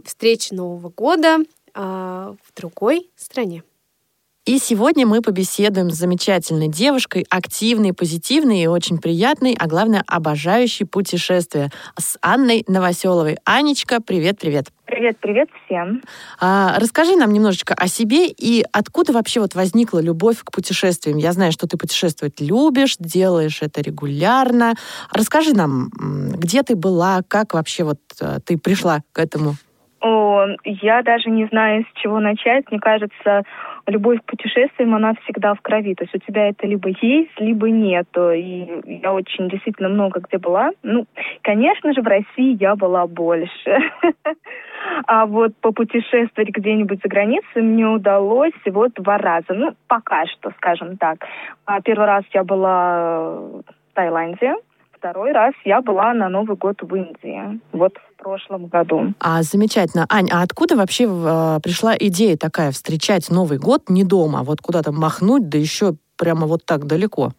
встречи 0.04 0.52
Нового 0.52 0.90
года 0.90 1.38
в 1.74 2.36
другой 2.54 3.10
стране. 3.16 3.62
И 4.46 4.60
сегодня 4.60 5.04
мы 5.08 5.22
побеседуем 5.22 5.90
с 5.90 5.96
замечательной 5.96 6.68
девушкой, 6.68 7.26
активной, 7.30 7.92
позитивной 7.92 8.62
и 8.62 8.68
очень 8.68 8.98
приятной, 8.98 9.56
а 9.58 9.66
главное, 9.66 10.04
обожающей 10.06 10.86
путешествия, 10.86 11.72
с 11.98 12.16
Анной 12.22 12.64
Новоселовой. 12.68 13.38
Анечка, 13.44 14.00
привет-привет. 14.00 14.66
Привет, 14.84 15.16
привет 15.20 15.48
всем. 15.64 16.00
А, 16.38 16.78
расскажи 16.78 17.16
нам 17.16 17.32
немножечко 17.32 17.74
о 17.74 17.88
себе 17.88 18.28
и 18.28 18.64
откуда 18.70 19.12
вообще 19.12 19.40
вот 19.40 19.56
возникла 19.56 19.98
любовь 19.98 20.38
к 20.44 20.52
путешествиям. 20.52 21.18
Я 21.18 21.32
знаю, 21.32 21.50
что 21.50 21.66
ты 21.66 21.76
путешествовать 21.76 22.40
любишь, 22.40 22.94
делаешь 23.00 23.62
это 23.62 23.80
регулярно. 23.80 24.74
Расскажи 25.10 25.54
нам, 25.54 25.90
где 26.36 26.62
ты 26.62 26.76
была, 26.76 27.22
как 27.26 27.52
вообще 27.54 27.82
вот 27.82 27.98
э, 28.20 28.38
ты 28.44 28.56
пришла 28.56 29.02
к 29.10 29.18
этому? 29.18 29.56
О, 30.00 30.46
я 30.64 31.02
даже 31.02 31.30
не 31.30 31.46
знаю, 31.46 31.84
с 31.84 32.00
чего 32.00 32.20
начать. 32.20 32.70
Мне 32.70 32.80
кажется, 32.80 33.42
любовь 33.86 34.20
к 34.20 34.30
путешествиям, 34.30 34.94
она 34.94 35.14
всегда 35.22 35.54
в 35.54 35.60
крови. 35.62 35.94
То 35.94 36.04
есть 36.04 36.14
у 36.14 36.18
тебя 36.18 36.48
это 36.48 36.66
либо 36.66 36.90
есть, 37.00 37.38
либо 37.38 37.70
нет. 37.70 38.06
И 38.16 38.82
я 39.02 39.12
очень 39.12 39.48
действительно 39.48 39.88
много 39.88 40.20
где 40.20 40.38
была. 40.38 40.70
Ну, 40.82 41.06
конечно 41.42 41.94
же, 41.94 42.02
в 42.02 42.06
России 42.06 42.56
я 42.60 42.76
была 42.76 43.06
больше. 43.06 43.78
А 45.06 45.26
вот 45.26 45.56
попутешествовать 45.60 46.50
где-нибудь 46.50 47.00
за 47.02 47.08
границей 47.08 47.60
мне 47.60 47.86
удалось 47.86 48.52
всего 48.60 48.86
два 48.88 49.18
раза. 49.18 49.52
Ну, 49.52 49.74
пока 49.88 50.26
что, 50.26 50.52
скажем 50.58 50.96
так. 50.96 51.26
А 51.64 51.80
Первый 51.80 52.06
раз 52.06 52.24
я 52.32 52.44
была 52.44 53.30
в 53.30 53.64
Таиланде. 53.94 54.54
Второй 55.06 55.30
раз 55.30 55.54
я 55.64 55.82
была 55.82 56.12
на 56.14 56.28
Новый 56.28 56.56
год 56.56 56.82
в 56.82 56.92
Индии. 56.92 57.60
Вот 57.70 57.92
в 57.96 58.20
прошлом 58.20 58.66
году. 58.66 59.14
А, 59.20 59.42
замечательно. 59.42 60.04
Ань, 60.08 60.28
а 60.32 60.42
откуда 60.42 60.74
вообще 60.74 61.04
э, 61.04 61.60
пришла 61.62 61.94
идея 61.96 62.36
такая 62.36 62.72
встречать 62.72 63.30
Новый 63.30 63.58
год 63.58 63.82
не 63.88 64.02
дома, 64.02 64.42
вот 64.42 64.60
куда-то 64.60 64.90
махнуть, 64.90 65.48
да 65.48 65.58
еще 65.58 65.94
прямо 66.16 66.48
вот 66.48 66.64
так 66.64 66.86
далеко? 66.86 67.30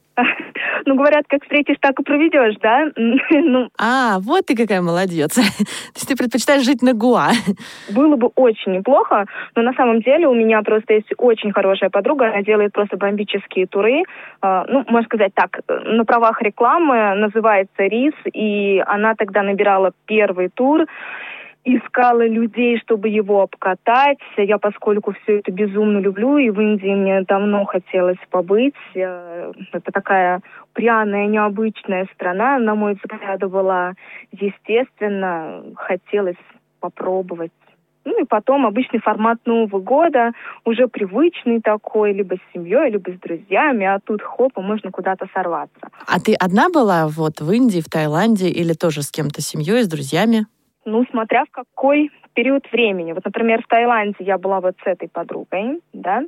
Ну, 0.85 0.95
говорят, 0.95 1.25
как 1.27 1.41
встретишь, 1.43 1.77
так 1.81 1.99
и 1.99 2.03
проведешь, 2.03 2.55
да? 2.61 2.85
Ну, 2.95 3.69
А, 3.79 4.19
вот 4.19 4.45
ты 4.45 4.55
какая 4.55 4.81
молодец. 4.81 5.33
То 5.35 5.41
есть 5.41 6.07
ты 6.07 6.15
предпочитаешь 6.15 6.63
жить 6.63 6.81
на 6.81 6.93
Гуа. 6.93 7.29
было 7.89 8.15
бы 8.15 8.27
очень 8.35 8.73
неплохо, 8.73 9.25
но 9.55 9.61
на 9.61 9.73
самом 9.73 10.01
деле 10.01 10.27
у 10.27 10.33
меня 10.33 10.61
просто 10.61 10.93
есть 10.93 11.09
очень 11.17 11.51
хорошая 11.51 11.89
подруга, 11.89 12.27
она 12.27 12.41
делает 12.43 12.73
просто 12.73 12.97
бомбические 12.97 13.67
туры, 13.67 14.03
А, 14.41 14.65
ну, 14.67 14.83
можно 14.87 15.05
сказать 15.05 15.33
так, 15.33 15.59
на 15.67 16.05
правах 16.05 16.41
рекламы, 16.41 17.15
называется 17.15 17.83
«Рис», 17.83 18.13
и 18.33 18.83
она 18.85 19.15
тогда 19.15 19.43
набирала 19.43 19.91
первый 20.05 20.49
тур, 20.49 20.85
искала 21.75 22.25
людей, 22.25 22.79
чтобы 22.79 23.09
его 23.09 23.41
обкатать. 23.41 24.19
Я, 24.37 24.57
поскольку 24.57 25.13
все 25.13 25.39
это 25.39 25.51
безумно 25.51 25.99
люблю, 25.99 26.37
и 26.37 26.49
в 26.49 26.61
Индии 26.61 26.95
мне 26.95 27.21
давно 27.23 27.65
хотелось 27.65 28.17
побыть. 28.29 28.75
э, 28.95 29.51
Это 29.73 29.91
такая 29.91 30.41
пряная, 30.73 31.27
необычная 31.27 32.07
страна, 32.13 32.57
на 32.59 32.75
мой 32.75 32.93
взгляд, 32.93 33.39
была. 33.49 33.93
Естественно, 34.31 35.63
хотелось 35.75 36.37
попробовать. 36.79 37.51
Ну 38.05 38.21
и 38.21 38.25
потом 38.25 38.65
обычный 38.65 39.01
формат 39.01 39.39
Нового 39.45 39.81
года, 39.81 40.31
уже 40.63 40.87
привычный 40.87 41.59
такой, 41.59 42.13
либо 42.13 42.35
с 42.35 42.53
семьей, 42.53 42.91
либо 42.91 43.11
с 43.11 43.19
друзьями, 43.19 43.85
а 43.85 43.99
тут 43.99 44.21
хоп, 44.21 44.57
и 44.57 44.61
можно 44.61 44.91
куда-то 44.91 45.27
сорваться. 45.33 45.89
А 46.07 46.17
ты 46.21 46.33
одна 46.33 46.69
была 46.69 47.09
вот 47.09 47.41
в 47.41 47.51
Индии, 47.51 47.81
в 47.81 47.89
Таиланде 47.89 48.47
или 48.47 48.71
тоже 48.71 49.01
с 49.01 49.11
кем-то, 49.11 49.41
с 49.41 49.47
семьей, 49.47 49.83
с 49.83 49.89
друзьями? 49.89 50.45
Ну, 50.89 51.03
смотря 51.11 51.43
в 51.43 51.51
какой 51.51 52.09
период 52.33 52.63
времени. 52.71 53.11
Вот, 53.11 53.25
например, 53.25 53.61
в 53.61 53.67
Таиланде 53.67 54.15
я 54.19 54.37
была 54.37 54.61
вот 54.61 54.75
с 54.81 54.87
этой 54.87 55.09
подругой, 55.09 55.81
да, 55.91 56.21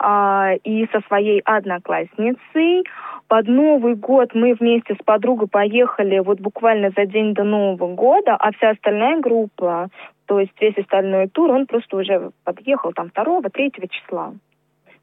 а, 0.00 0.54
и 0.64 0.88
со 0.90 1.02
своей 1.06 1.38
одноклассницей. 1.44 2.82
Под 3.28 3.46
Новый 3.46 3.94
год 3.94 4.34
мы 4.34 4.54
вместе 4.54 4.94
с 4.94 5.04
подругой 5.04 5.46
поехали 5.46 6.18
вот 6.18 6.40
буквально 6.40 6.90
за 6.96 7.06
день 7.06 7.32
до 7.32 7.44
Нового 7.44 7.94
года, 7.94 8.34
а 8.34 8.50
вся 8.50 8.70
остальная 8.70 9.20
группа, 9.20 9.88
то 10.26 10.40
есть 10.40 10.60
весь 10.60 10.78
остальной 10.78 11.28
тур, 11.28 11.52
он 11.52 11.66
просто 11.66 11.96
уже 11.96 12.32
подъехал 12.42 12.92
там 12.92 13.06
2-3 13.14 13.88
числа. 13.88 14.32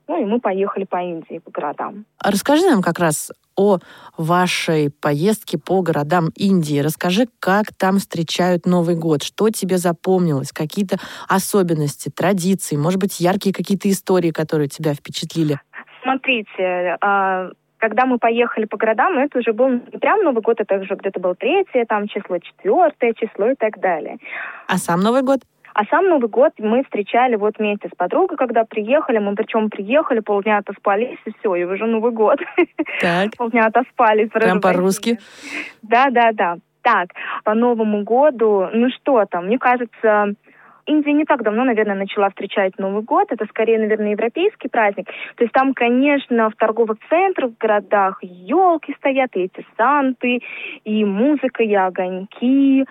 Ну 0.10 0.20
и 0.20 0.26
мы 0.26 0.40
поехали 0.40 0.86
по 0.86 0.98
Индии, 0.98 1.38
по 1.38 1.52
городам. 1.52 2.06
Расскажи 2.20 2.66
нам 2.68 2.82
как 2.82 2.98
раз 2.98 3.32
о 3.56 3.78
вашей 4.18 4.90
поездке 4.90 5.60
по 5.60 5.84
городам 5.84 6.30
Индии. 6.36 6.80
Расскажи, 6.80 7.28
как 7.40 7.68
там 7.78 8.00
встречают 8.00 8.66
Новый 8.66 8.96
год, 8.96 9.22
что 9.22 9.52
тебе 9.52 9.78
запомнилось, 9.78 10.52
какие-то 10.52 10.98
особенности, 11.28 12.10
традиции, 12.10 12.76
может 12.76 13.00
быть, 13.00 13.20
яркие 13.20 13.54
какие-то 13.54 13.88
истории, 13.88 14.32
которые 14.32 14.68
тебя 14.68 14.96
впечатлили. 14.96 15.60
Смотрите, 16.02 16.98
а, 17.02 17.52
когда 17.78 18.08
мы 18.08 18.18
поехали 18.18 18.66
по 18.66 18.78
городам, 18.78 19.16
это 19.20 19.38
уже 19.38 19.54
был 19.54 19.70
не 19.70 20.00
прям 20.00 20.24
Новый 20.24 20.42
год, 20.42 20.60
это 20.60 20.76
уже 20.80 20.96
где-то 20.96 21.20
был 21.20 21.36
третье, 21.36 21.86
там 21.88 22.08
число 22.08 22.40
четвертое 22.40 23.14
число 23.14 23.52
и 23.52 23.56
так 23.56 23.80
далее. 23.80 24.18
А 24.68 24.78
сам 24.78 25.02
Новый 25.02 25.22
год? 25.22 25.42
А 25.74 25.86
сам 25.86 26.08
Новый 26.10 26.30
год 26.30 26.54
мы 26.58 26.84
встречали 26.84 27.36
вот 27.36 27.58
вместе 27.58 27.88
с 27.88 27.96
подругой, 27.96 28.38
когда 28.38 28.64
приехали. 28.66 29.20
Мы 29.20 29.36
причем 29.36 29.70
приехали, 29.70 30.20
полдня 30.20 30.58
отоспались, 30.58 31.20
и 31.26 31.32
все, 31.40 31.56
и 31.56 31.64
уже 31.64 31.86
Новый 31.86 32.12
год. 32.12 32.40
Так, 33.02 33.32
Полдня 33.38 33.66
отоспались. 33.66 34.30
прям 34.30 34.62
по-русски. 34.62 35.20
Да, 35.82 36.10
да, 36.10 36.32
да. 36.34 36.58
Так, 36.82 37.10
по 37.44 37.54
Новому 37.54 38.04
году, 38.04 38.68
ну 38.74 38.90
что 38.90 39.26
там, 39.30 39.48
мне 39.48 39.58
кажется, 39.60 40.34
Индия 40.90 41.14
не 41.14 41.26
так 41.26 41.44
давно, 41.44 41.64
наверное, 41.64 41.96
начала 41.96 42.30
встречать 42.30 42.78
Новый 42.80 43.04
год. 43.04 43.28
Это 43.30 43.46
скорее, 43.46 43.78
наверное, 43.78 44.12
европейский 44.12 44.70
праздник. 44.70 45.06
То 45.36 45.44
есть 45.44 45.54
там, 45.54 45.74
конечно, 45.74 46.50
в 46.50 46.56
торговых 46.56 46.98
центрах, 47.10 47.52
в 47.52 47.58
городах 47.58 48.18
елки 48.24 48.96
стоят, 48.98 49.36
и 49.36 49.42
эти 49.42 49.66
санты, 49.78 50.40
и 50.84 51.06
музыка, 51.06 51.62
и 51.62 51.76
огоньки. 51.76 52.86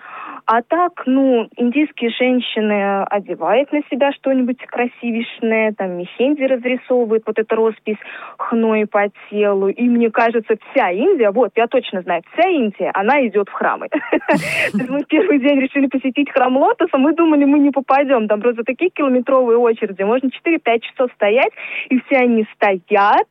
А 0.45 0.61
так, 0.61 1.03
ну, 1.05 1.49
индийские 1.57 2.11
женщины 2.11 3.03
одевают 3.03 3.71
на 3.73 3.81
себя 3.91 4.13
что-нибудь 4.13 4.59
красивишное, 4.65 5.73
там 5.73 5.97
мехенди 5.97 6.43
разрисовывают, 6.43 7.23
вот 7.25 7.37
эта 7.37 7.55
роспись 7.55 7.97
хной 8.37 8.87
по 8.87 9.09
телу. 9.29 9.67
И 9.67 9.83
мне 9.83 10.09
кажется, 10.09 10.55
вся 10.71 10.89
Индия, 10.89 11.31
вот, 11.31 11.51
я 11.55 11.67
точно 11.67 12.01
знаю, 12.01 12.23
вся 12.31 12.47
Индия, 12.47 12.91
она 12.93 13.27
идет 13.27 13.49
в 13.49 13.53
храмы. 13.53 13.89
Мы 14.73 15.03
первый 15.03 15.39
день 15.39 15.59
решили 15.59 15.87
посетить 15.87 16.31
храм 16.31 16.55
Лотоса, 16.55 16.97
мы 16.97 17.13
думали, 17.13 17.43
мы 17.43 17.59
не 17.59 17.71
попадем 17.71 17.88
пойдем. 17.89 18.27
Там 18.27 18.39
просто 18.39 18.63
такие 18.63 18.91
километровые 18.91 19.57
очереди. 19.57 20.03
Можно 20.03 20.27
4-5 20.27 20.79
часов 20.79 21.11
стоять, 21.15 21.51
и 21.89 21.99
все 22.01 22.17
они 22.17 22.45
стоят, 22.53 23.27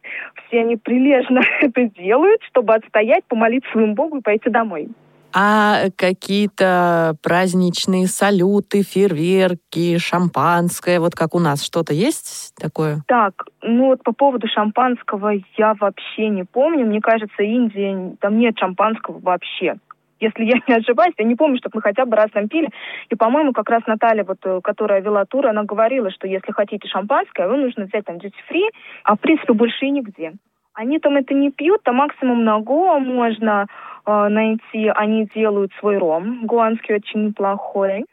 все 0.49 0.61
они 0.61 0.77
прилежно 0.77 1.41
это 1.61 1.85
делают, 1.85 2.43
чтобы 2.51 2.75
отстоять, 2.75 3.25
помолиться 3.29 3.71
своему 3.71 3.95
Богу 3.95 4.19
и 4.19 4.23
пойти 4.23 4.51
домой. 4.51 4.89
А 5.33 5.91
какие-то 5.97 7.15
праздничные 7.23 8.07
салюты, 8.07 8.83
фейерверки, 8.83 9.99
шампанское, 9.99 11.01
вот 11.01 11.15
как 11.15 11.35
у 11.35 11.39
нас, 11.39 11.63
что-то 11.63 11.93
есть 11.93 12.55
такое? 12.59 13.03
Так, 13.07 13.45
ну 13.63 13.89
вот 13.89 14.03
по 14.03 14.13
поводу 14.13 14.49
шампанского 14.49 15.35
я 15.59 15.75
вообще 15.79 16.31
не 16.31 16.45
помню. 16.45 16.87
Мне 16.87 17.01
кажется, 17.01 17.43
Индия, 17.43 18.17
там 18.21 18.39
нет 18.39 18.59
шампанского 18.59 19.21
вообще 19.21 19.77
если 20.21 20.45
я 20.45 20.61
не 20.67 20.75
ошибаюсь, 20.75 21.15
я 21.19 21.25
не 21.25 21.35
помню, 21.35 21.59
чтобы 21.59 21.77
мы 21.77 21.83
хотя 21.83 22.05
бы 22.05 22.17
раз 22.17 22.31
там 22.33 22.49
пили. 22.49 22.69
И, 23.09 23.15
по-моему, 23.15 23.53
как 23.53 23.69
раз 23.71 23.83
Наталья, 23.87 24.25
вот, 24.25 24.39
э, 24.45 24.61
которая 24.63 25.01
вела 25.01 25.25
тур, 25.25 25.47
она 25.47 25.65
говорила, 25.65 26.11
что 26.11 26.27
если 26.27 26.53
хотите 26.53 26.89
шампанское, 26.89 27.49
вы 27.49 27.57
нужно 27.57 27.85
взять 27.85 28.05
там 28.05 28.17
duty 28.17 28.33
free, 28.51 28.69
а 29.05 29.17
в 29.17 29.21
принципе 29.21 29.53
больше 29.53 29.87
и 29.87 29.91
нигде. 29.91 30.33
Они 30.75 31.01
там 31.01 31.17
это 31.17 31.35
не 31.35 31.51
пьют, 31.51 31.83
там 31.83 31.97
максимум 31.97 32.45
на 32.45 32.61
Гоа 32.61 32.99
можно 33.01 33.67
э, 34.07 34.29
найти. 34.29 34.89
Они 34.95 35.29
делают 35.35 35.73
свой 35.81 35.99
ром, 35.99 36.47
гуанский 36.47 36.95
очень 36.95 37.27
неплохой. 37.27 38.05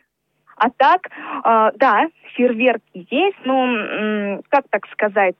А 0.58 0.70
так, 0.70 1.02
э, 1.08 1.72
да, 1.78 2.08
фейерверки 2.34 3.06
есть, 3.10 3.38
но, 3.46 3.68
э, 3.68 4.42
как 4.50 4.66
так 4.70 4.88
сказать, 4.92 5.36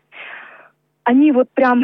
они 1.06 1.32
вот 1.32 1.48
прям, 1.54 1.84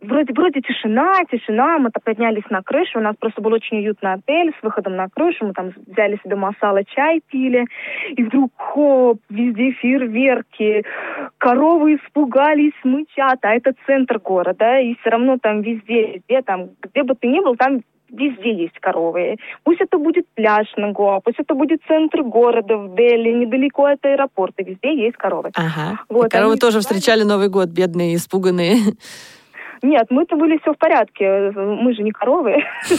вроде, 0.00 0.32
вроде 0.32 0.60
тишина, 0.60 1.24
тишина, 1.30 1.78
мы 1.78 1.90
так 1.90 2.04
поднялись 2.04 2.48
на 2.50 2.62
крышу, 2.62 2.98
у 2.98 3.02
нас 3.02 3.16
просто 3.18 3.42
был 3.42 3.52
очень 3.52 3.78
уютный 3.78 4.12
отель 4.12 4.52
с 4.58 4.62
выходом 4.62 4.94
на 4.94 5.08
крышу, 5.08 5.44
мы 5.46 5.52
там 5.52 5.72
взяли 5.86 6.18
себе 6.22 6.36
масала, 6.36 6.84
чай 6.84 7.20
пили, 7.28 7.66
и 8.16 8.22
вдруг 8.22 8.52
хоп, 8.56 9.18
везде 9.28 9.72
фейерверки, 9.72 10.84
коровы 11.38 11.96
испугались, 11.96 12.72
мычат, 12.84 13.40
а 13.42 13.54
это 13.54 13.74
центр 13.86 14.20
города, 14.20 14.78
и 14.78 14.94
все 15.00 15.10
равно 15.10 15.38
там 15.38 15.62
везде, 15.62 16.14
везде, 16.14 16.42
там, 16.42 16.70
где 16.80 17.02
бы 17.02 17.16
ты 17.16 17.26
ни 17.26 17.40
был, 17.40 17.56
там 17.56 17.80
везде 18.12 18.54
есть 18.54 18.78
коровы. 18.80 19.36
Пусть 19.64 19.80
это 19.80 19.98
будет 19.98 20.26
пляж 20.34 20.66
на 20.76 20.92
Гоа, 20.92 21.20
пусть 21.20 21.38
это 21.38 21.54
будет 21.54 21.80
центр 21.86 22.22
города 22.22 22.76
в 22.76 22.94
Дели, 22.94 23.32
недалеко 23.32 23.86
от 23.86 24.04
аэропорта, 24.04 24.62
везде 24.62 24.94
есть 24.94 25.16
коровы. 25.16 25.50
Ага. 25.54 26.00
Вот, 26.08 26.26
и 26.26 26.28
коровы 26.30 26.56
тоже 26.56 26.80
встречали 26.80 27.22
Новый 27.22 27.48
год, 27.48 27.68
бедные, 27.68 28.16
испуганные. 28.16 28.76
Нет, 29.82 30.06
мы-то 30.10 30.36
были 30.36 30.58
все 30.58 30.74
в 30.74 30.78
порядке. 30.78 31.52
Мы 31.54 31.94
же 31.94 32.02
не 32.02 32.10
коровы. 32.10 32.56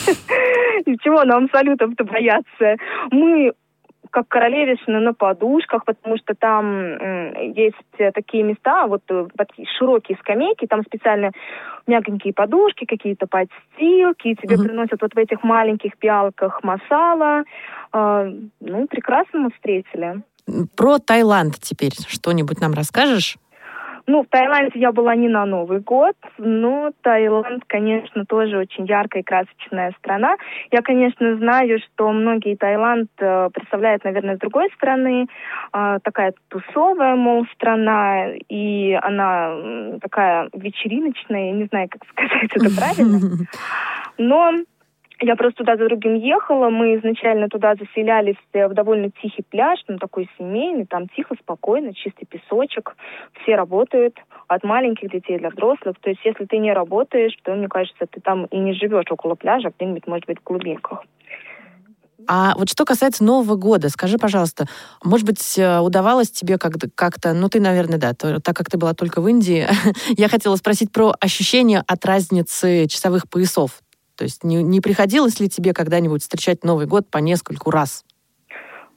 Чего 1.04 1.24
нам 1.24 1.48
салютов-то 1.52 2.04
бояться? 2.04 2.76
Мы 3.12 3.54
как 4.12 4.28
королевишны 4.28 5.00
на 5.00 5.14
подушках, 5.14 5.86
потому 5.86 6.18
что 6.18 6.36
там 6.36 7.34
есть 7.54 7.76
такие 8.14 8.44
места, 8.44 8.88
вот 8.88 9.02
э, 9.10 9.28
такие 9.38 9.68
широкие 9.78 10.18
скамейки, 10.20 10.68
там 10.68 10.84
специально 10.84 11.32
мягенькие 11.88 12.34
подушки, 12.34 12.86
какие-то 12.86 13.26
подстилки, 13.28 14.36
тебе 14.36 14.56
угу. 14.56 14.66
приносят 14.66 15.02
вот 15.02 15.14
в 15.14 15.18
этих 15.18 15.44
маленьких 15.44 15.98
пиалках 15.98 16.64
масала. 16.64 17.44
Э, 17.94 18.32
ну, 18.60 18.88
прекрасно 18.88 19.40
мы 19.40 19.50
встретили. 19.52 20.22
Про 20.76 21.00
Таиланд 21.00 21.56
теперь 21.60 21.94
что-нибудь 22.08 22.60
нам 22.60 22.74
расскажешь? 22.74 23.38
Ну, 24.08 24.24
в 24.24 24.28
Таиланде 24.28 24.80
я 24.80 24.92
была 24.92 25.16
не 25.16 25.28
на 25.28 25.46
Новый 25.46 25.80
год, 25.80 26.16
но 26.38 26.92
Таиланд, 27.02 27.64
конечно, 27.68 28.26
тоже 28.26 28.58
очень 28.58 28.86
яркая 28.86 29.22
и 29.22 29.26
красочная 29.26 29.94
страна. 30.00 30.38
Я, 30.72 30.82
конечно, 30.82 31.38
знаю, 31.38 31.80
что 31.80 32.12
многие 32.12 32.56
Таиланд 32.56 33.10
э, 33.20 33.50
представляют, 33.54 34.04
наверное, 34.04 34.36
с 34.36 34.40
другой 34.40 34.70
стороны. 34.76 35.28
Э, 35.74 36.00
такая 36.04 36.34
тусовая, 36.50 37.16
мол, 37.16 37.46
страна, 37.54 38.34
и 38.50 38.98
она 39.02 39.56
такая 40.02 40.50
вечериночная, 40.54 41.48
я 41.48 41.52
не 41.54 41.66
знаю, 41.66 41.90
как 41.90 42.02
сказать 42.10 42.50
это 42.54 42.76
правильно. 42.76 43.20
Но 44.18 44.54
я 45.22 45.36
просто 45.36 45.60
туда 45.60 45.78
за 45.78 45.88
другим 45.88 46.16
ехала. 46.16 46.70
Мы 46.70 46.98
изначально 46.98 47.48
туда 47.48 47.76
заселялись 47.76 48.38
э, 48.54 48.68
в 48.68 48.74
довольно 48.74 49.12
тихий 49.22 49.44
пляж, 49.44 49.80
ну 49.88 49.98
такой 49.98 50.30
семейный, 50.38 50.86
там 50.86 51.08
тихо, 51.10 51.36
спокойно, 51.40 51.94
чистый 51.94 52.26
песочек. 52.26 52.96
Все 53.42 53.56
работают, 53.56 54.18
от 54.48 54.64
маленьких 54.64 55.12
детей 55.12 55.40
до 55.40 55.50
взрослых. 55.50 55.96
То 56.02 56.10
есть 56.10 56.22
если 56.26 56.46
ты 56.46 56.58
не 56.58 56.74
работаешь, 56.74 57.38
то, 57.44 57.54
мне 57.54 57.68
кажется, 57.68 58.06
ты 58.10 58.20
там 58.20 58.46
и 58.46 58.58
не 58.58 58.74
живешь 58.74 59.12
около 59.12 59.36
пляжа, 59.36 59.70
а 59.70 59.72
где-нибудь, 59.72 60.08
может 60.08 60.26
быть, 60.26 60.40
в 60.40 60.44
глубинках. 60.44 61.04
А 62.28 62.54
вот 62.56 62.70
что 62.70 62.86
касается 62.86 63.24
Нового 63.24 63.56
года, 63.56 63.90
скажи, 63.90 64.18
пожалуйста, 64.18 64.66
может 65.04 65.26
быть, 65.26 65.58
э, 65.58 65.80
удавалось 65.80 66.32
тебе 66.32 66.58
как-то, 66.58 67.34
ну 67.34 67.50
ты, 67.50 67.60
наверное, 67.60 68.00
да, 68.00 68.14
так 68.14 68.56
как 68.56 68.70
ты 68.70 68.78
была 68.78 68.94
только 68.94 69.22
в 69.22 69.28
Индии, 69.28 69.68
я 70.18 70.30
хотела 70.30 70.56
спросить 70.56 70.92
про 70.92 71.14
ощущение 71.20 71.84
от 71.88 72.06
разницы 72.06 72.88
часовых 72.88 73.30
поясов. 73.30 73.82
То 74.22 74.26
есть 74.26 74.44
не, 74.44 74.62
не 74.62 74.82
приходилось 74.82 75.40
ли 75.40 75.50
тебе 75.50 75.74
когда-нибудь 75.74 76.22
встречать 76.22 76.64
Новый 76.64 76.86
год 76.86 77.10
по 77.10 77.18
нескольку 77.18 77.72
раз? 77.72 78.06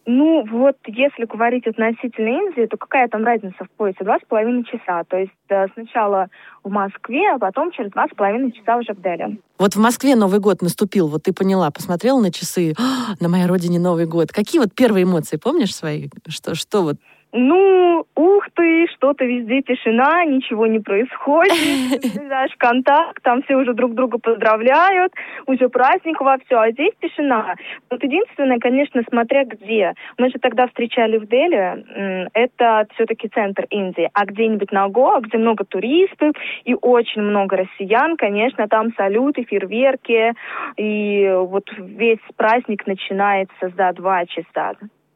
Ну, 0.05 0.45
вот 0.51 0.77
если 0.87 1.25
говорить 1.25 1.67
относительно 1.67 2.29
Индии, 2.29 2.67
то 2.67 2.77
какая 2.77 3.09
там 3.09 3.25
разница 3.25 3.65
в 3.65 3.71
поясе? 3.71 4.05
Два 4.05 4.19
с 4.19 4.29
половиной 4.29 4.65
часа. 4.65 5.03
То 5.05 5.17
есть 5.17 5.33
э, 5.49 5.67
сначала 5.73 6.27
в 6.63 6.69
Москве, 6.69 7.31
а 7.35 7.39
потом 7.39 7.73
через 7.73 7.91
два 7.93 8.07
с 8.07 8.15
половиной 8.15 8.53
часа 8.53 8.77
уже 8.77 8.93
в 8.93 9.01
Дели. 9.01 9.41
Вот 9.59 9.77
в 9.77 9.81
Москве 9.81 10.15
Новый 10.15 10.41
год 10.41 10.61
наступил, 10.61 11.09
вот 11.09 11.23
ты 11.23 11.33
поняла, 11.33 11.71
посмотрела 11.71 12.21
на 12.21 12.31
часы, 12.31 12.75
на 13.21 13.31
моей 13.31 13.47
родине 13.47 13.79
Новый 13.79 14.05
год. 14.05 14.31
Какие 14.31 14.61
вот 14.61 14.75
первые 14.75 15.05
эмоции, 15.05 15.39
помнишь 15.39 15.75
свои? 15.75 16.11
Что, 16.29 16.55
что 16.55 16.83
вот 16.83 16.97
ну, 17.37 18.07
ух 18.15 18.47
ты, 18.55 18.87
что-то 18.95 19.25
везде 19.25 19.61
тишина, 19.63 20.25
ничего 20.25 20.69
не 20.69 20.79
происходит. 20.79 21.53
Знаешь, 22.15 22.53
контакт, 22.59 23.21
там 23.25 23.43
все 23.43 23.57
уже 23.57 23.75
друг 23.75 23.95
друга 23.95 24.19
поздравляют, 24.19 25.13
уже 25.47 25.69
праздник 25.69 26.21
во 26.21 26.39
все, 26.39 26.61
а 26.61 26.71
здесь 26.71 26.93
тишина. 27.03 27.57
Вот 27.91 28.05
единственное, 28.05 28.61
конечно, 28.61 29.03
смотря 29.11 29.45
где. 29.45 29.95
Мы 30.17 30.31
же 30.31 30.39
тогда 30.41 30.69
встречали 30.69 31.19
в 31.19 31.27
Дели, 31.27 32.31
это 32.35 32.87
все-таки 32.95 33.29
центр 33.29 33.67
Индии, 33.69 34.09
а 34.15 34.27
где-нибудь 34.27 34.71
на 34.71 34.89
Гоа, 34.89 35.19
где 35.21 35.37
много 35.37 35.65
туристов 35.65 36.37
и 36.65 36.77
очень 36.81 37.23
много 37.23 37.57
россиян, 37.57 38.17
конечно, 38.17 38.69
там 38.69 38.95
салюты, 38.95 39.43
фейерверки, 39.43 40.35
и 40.77 41.33
вот 41.35 41.69
весь 41.79 42.19
праздник 42.37 42.87
начинается 42.87 43.73
за 43.77 43.93
два 43.93 44.25
часа 44.27 44.75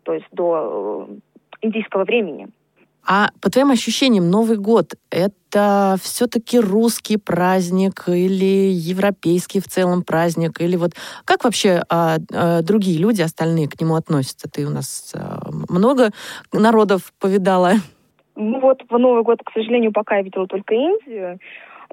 то 0.09 0.14
есть 0.14 0.26
до 0.33 1.07
индийского 1.60 2.04
времени. 2.04 2.48
А 3.10 3.30
по 3.40 3.50
твоим 3.50 3.70
ощущениям, 3.70 4.30
Новый 4.30 4.58
год— 4.58 4.92
это 5.10 5.96
все-таки 6.02 6.60
русский 6.60 7.16
праздник 7.16 8.04
или 8.06 8.70
европейский 8.70 9.60
в 9.60 9.64
целом 9.64 10.02
праздник? 10.02 10.60
Или 10.60 10.76
вот 10.76 10.92
как 11.24 11.44
вообще 11.44 11.82
а, 11.88 12.18
а, 12.30 12.60
другие 12.60 12.98
люди, 12.98 13.22
остальные 13.22 13.68
к 13.68 13.80
нему 13.80 13.94
относятся? 13.94 14.50
Ты 14.50 14.66
у 14.66 14.70
нас 14.70 15.14
а, 15.16 15.40
много 15.70 16.10
народов 16.52 17.14
повидала? 17.18 17.76
Ну 18.36 18.60
вот 18.60 18.82
в 18.88 18.98
Новый 18.98 19.22
год, 19.22 19.40
к 19.42 19.52
сожалению, 19.52 19.90
пока 19.90 20.18
я 20.18 20.22
видела 20.22 20.46
только 20.46 20.74
Индию. 20.74 21.38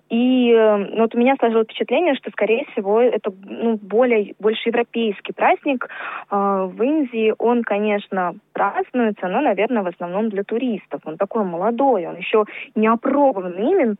И 0.09 0.53
ну, 0.53 1.01
вот 1.01 1.15
у 1.15 1.17
меня 1.17 1.35
сложилось 1.39 1.65
впечатление, 1.65 2.15
что, 2.15 2.29
скорее 2.31 2.65
всего, 2.71 3.01
это 3.01 3.33
ну, 3.43 3.77
более, 3.81 4.35
больше 4.39 4.69
европейский 4.69 5.33
праздник. 5.33 5.87
Э, 6.29 6.69
в 6.71 6.81
Индии 6.81 7.33
он, 7.37 7.63
конечно, 7.63 8.35
празднуется, 8.53 9.27
но, 9.27 9.41
наверное, 9.41 9.83
в 9.83 9.87
основном 9.87 10.29
для 10.29 10.43
туристов. 10.43 11.01
Он 11.05 11.17
такой 11.17 11.43
молодой, 11.43 12.05
он 12.05 12.17
еще 12.17 12.45
не 12.75 12.87
опробованный. 12.87 13.71
Именно 13.71 13.95
в 13.95 13.99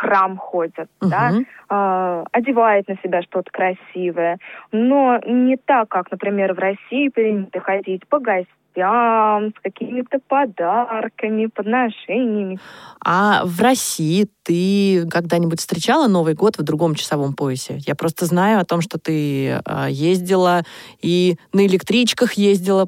храм 0.00 0.38
ходят, 0.38 0.88
uh-huh. 1.02 1.08
да, 1.08 1.32
э, 1.68 2.24
одевают 2.32 2.88
на 2.88 2.96
себя 3.02 3.20
что-то 3.22 3.50
красивое. 3.50 4.38
Но 4.72 5.20
не 5.26 5.56
так, 5.56 5.88
как, 5.88 6.10
например, 6.10 6.54
в 6.54 6.58
России 6.58 7.08
принято 7.08 7.60
ходить 7.60 8.06
по 8.08 8.18
гостям 8.18 8.54
гостям, 8.70 9.50
с 9.50 9.62
какими-то 9.62 10.18
подарками, 10.28 11.46
подношениями. 11.46 12.58
А 13.04 13.42
в 13.44 13.60
России 13.60 14.28
ты 14.44 15.08
когда-нибудь 15.08 15.58
встречала 15.58 16.06
Новый 16.08 16.34
год 16.34 16.56
в 16.56 16.62
другом 16.62 16.94
часовом 16.94 17.34
поясе? 17.34 17.78
Я 17.78 17.94
просто 17.94 18.26
знаю 18.26 18.60
о 18.60 18.64
том, 18.64 18.80
что 18.80 18.98
ты 18.98 19.60
а, 19.64 19.88
ездила 19.88 20.62
и 21.02 21.36
на 21.52 21.66
электричках 21.66 22.34
ездила 22.34 22.86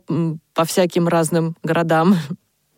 по 0.55 0.65
всяким 0.65 1.09
разным 1.09 1.57
городам. 1.63 2.15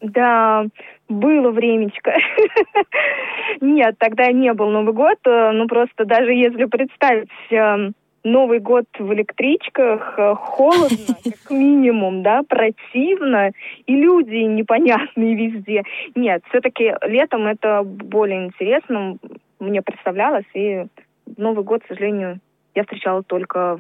Да, 0.01 0.65
было 1.09 1.51
времечко. 1.51 2.13
Нет, 3.61 3.97
тогда 3.99 4.31
не 4.33 4.53
был 4.53 4.71
Новый 4.71 4.95
год. 4.95 5.19
Э, 5.27 5.53
ну, 5.53 5.67
просто 5.67 6.05
даже 6.05 6.33
если 6.33 6.65
представить 6.65 7.29
эм, 7.51 7.95
Новый 8.25 8.59
год 8.59 8.87
в 8.99 9.13
электричках, 9.13 10.15
э, 10.19 10.35
холодно, 10.35 11.15
как 11.25 11.51
минимум, 11.51 12.23
да, 12.23 12.43
противно, 12.43 13.51
и 13.87 13.95
люди 13.95 14.37
непонятные 14.37 15.35
везде. 15.35 15.83
Нет, 16.15 16.43
все-таки 16.49 16.95
летом 17.03 17.47
это 17.47 17.83
более 17.85 18.47
интересно, 18.47 19.19
мне 19.61 19.83
представлялось, 19.83 20.47
и 20.55 20.87
Новый 21.37 21.65
год, 21.65 21.83
к 21.83 21.89
сожалению, 21.89 22.41
я 22.75 22.83
встречала 22.85 23.23
только 23.23 23.79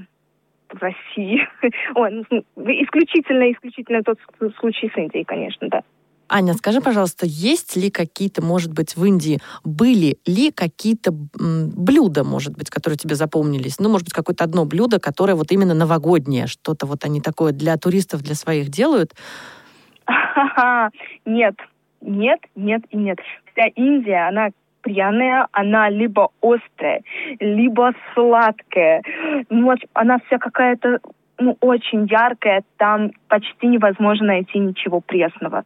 в 0.68 0.82
России. 0.82 1.46
Ой, 1.94 2.24
ну, 2.30 2.44
исключительно, 2.56 3.50
исключительно 3.50 4.02
тот 4.02 4.18
случай 4.58 4.90
с 4.94 4.98
Индией, 4.98 5.24
конечно, 5.24 5.68
да. 5.68 5.82
Аня, 6.28 6.54
скажи, 6.54 6.80
пожалуйста, 6.80 7.26
есть 7.26 7.76
ли 7.76 7.90
какие-то, 7.90 8.42
может 8.42 8.72
быть, 8.72 8.96
в 8.96 9.04
Индии, 9.04 9.40
были 9.64 10.18
ли 10.26 10.50
какие-то 10.50 11.12
блюда, 11.12 12.24
может 12.24 12.56
быть, 12.56 12.70
которые 12.70 12.96
тебе 12.96 13.14
запомнились? 13.14 13.78
Ну, 13.78 13.88
может 13.88 14.06
быть, 14.06 14.14
какое-то 14.14 14.44
одно 14.44 14.64
блюдо, 14.64 14.98
которое 14.98 15.34
вот 15.34 15.52
именно 15.52 15.74
новогоднее, 15.74 16.46
что-то 16.46 16.86
вот 16.86 17.04
они 17.04 17.20
такое 17.20 17.52
для 17.52 17.76
туристов, 17.76 18.22
для 18.22 18.34
своих 18.34 18.68
делают? 18.68 19.12
Нет, 21.24 21.54
нет, 22.04 22.40
нет 22.54 22.82
и 22.90 22.96
нет. 22.96 23.18
Вся 23.52 23.66
Индия, 23.74 24.28
она 24.28 24.50
пряная, 24.82 25.48
она 25.52 25.88
либо 25.88 26.28
острая, 26.42 27.00
либо 27.40 27.92
сладкая. 28.12 29.02
Ну, 29.48 29.74
она 29.94 30.18
вся 30.26 30.38
какая-то 30.38 31.00
ну, 31.38 31.56
очень 31.60 32.06
яркая, 32.06 32.62
там 32.76 33.12
почти 33.28 33.66
невозможно 33.66 34.26
найти 34.26 34.58
ничего 34.58 35.00
пресного. 35.00 35.64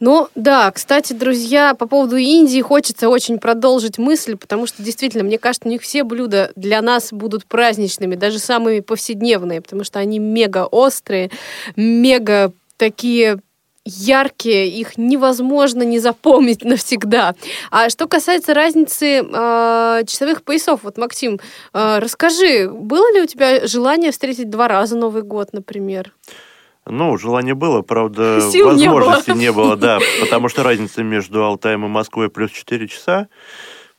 Ну 0.00 0.28
да, 0.36 0.70
кстати, 0.70 1.12
друзья, 1.12 1.74
по 1.74 1.88
поводу 1.88 2.16
Индии 2.16 2.60
хочется 2.60 3.08
очень 3.08 3.38
продолжить 3.38 3.98
мысль, 3.98 4.36
потому 4.36 4.66
что 4.66 4.82
действительно, 4.82 5.24
мне 5.24 5.38
кажется, 5.38 5.68
у 5.68 5.72
них 5.72 5.82
все 5.82 6.04
блюда 6.04 6.52
для 6.54 6.80
нас 6.82 7.12
будут 7.12 7.46
праздничными, 7.46 8.14
даже 8.14 8.38
самые 8.38 8.80
повседневные, 8.82 9.60
потому 9.60 9.82
что 9.82 9.98
они 9.98 10.20
мега 10.20 10.66
острые, 10.66 11.30
мега 11.74 12.52
такие 12.76 13.40
яркие, 13.84 14.68
их 14.68 14.98
невозможно 14.98 15.82
не 15.82 15.98
запомнить 15.98 16.64
навсегда. 16.64 17.34
А 17.70 17.88
что 17.90 18.06
касается 18.06 18.54
разницы 18.54 19.22
э, 19.22 20.02
часовых 20.06 20.44
поясов, 20.44 20.80
вот, 20.84 20.96
Максим, 20.98 21.40
э, 21.72 21.98
расскажи, 21.98 22.70
было 22.70 23.12
ли 23.14 23.22
у 23.22 23.26
тебя 23.26 23.66
желание 23.66 24.12
встретить 24.12 24.50
два 24.50 24.68
раза 24.68 24.96
Новый 24.96 25.22
год, 25.22 25.52
например? 25.52 26.12
Ну, 26.90 27.16
желание 27.18 27.54
было, 27.54 27.82
правда, 27.82 28.40
Сил 28.40 28.68
возможности 28.68 29.30
не 29.30 29.34
было. 29.34 29.40
не 29.40 29.52
было, 29.52 29.76
да, 29.76 29.98
потому 30.20 30.48
что 30.48 30.62
разница 30.62 31.02
между 31.02 31.44
Алтаем 31.44 31.84
и 31.84 31.88
Москвой 31.88 32.28
плюс 32.30 32.50
4 32.50 32.88
часа, 32.88 33.28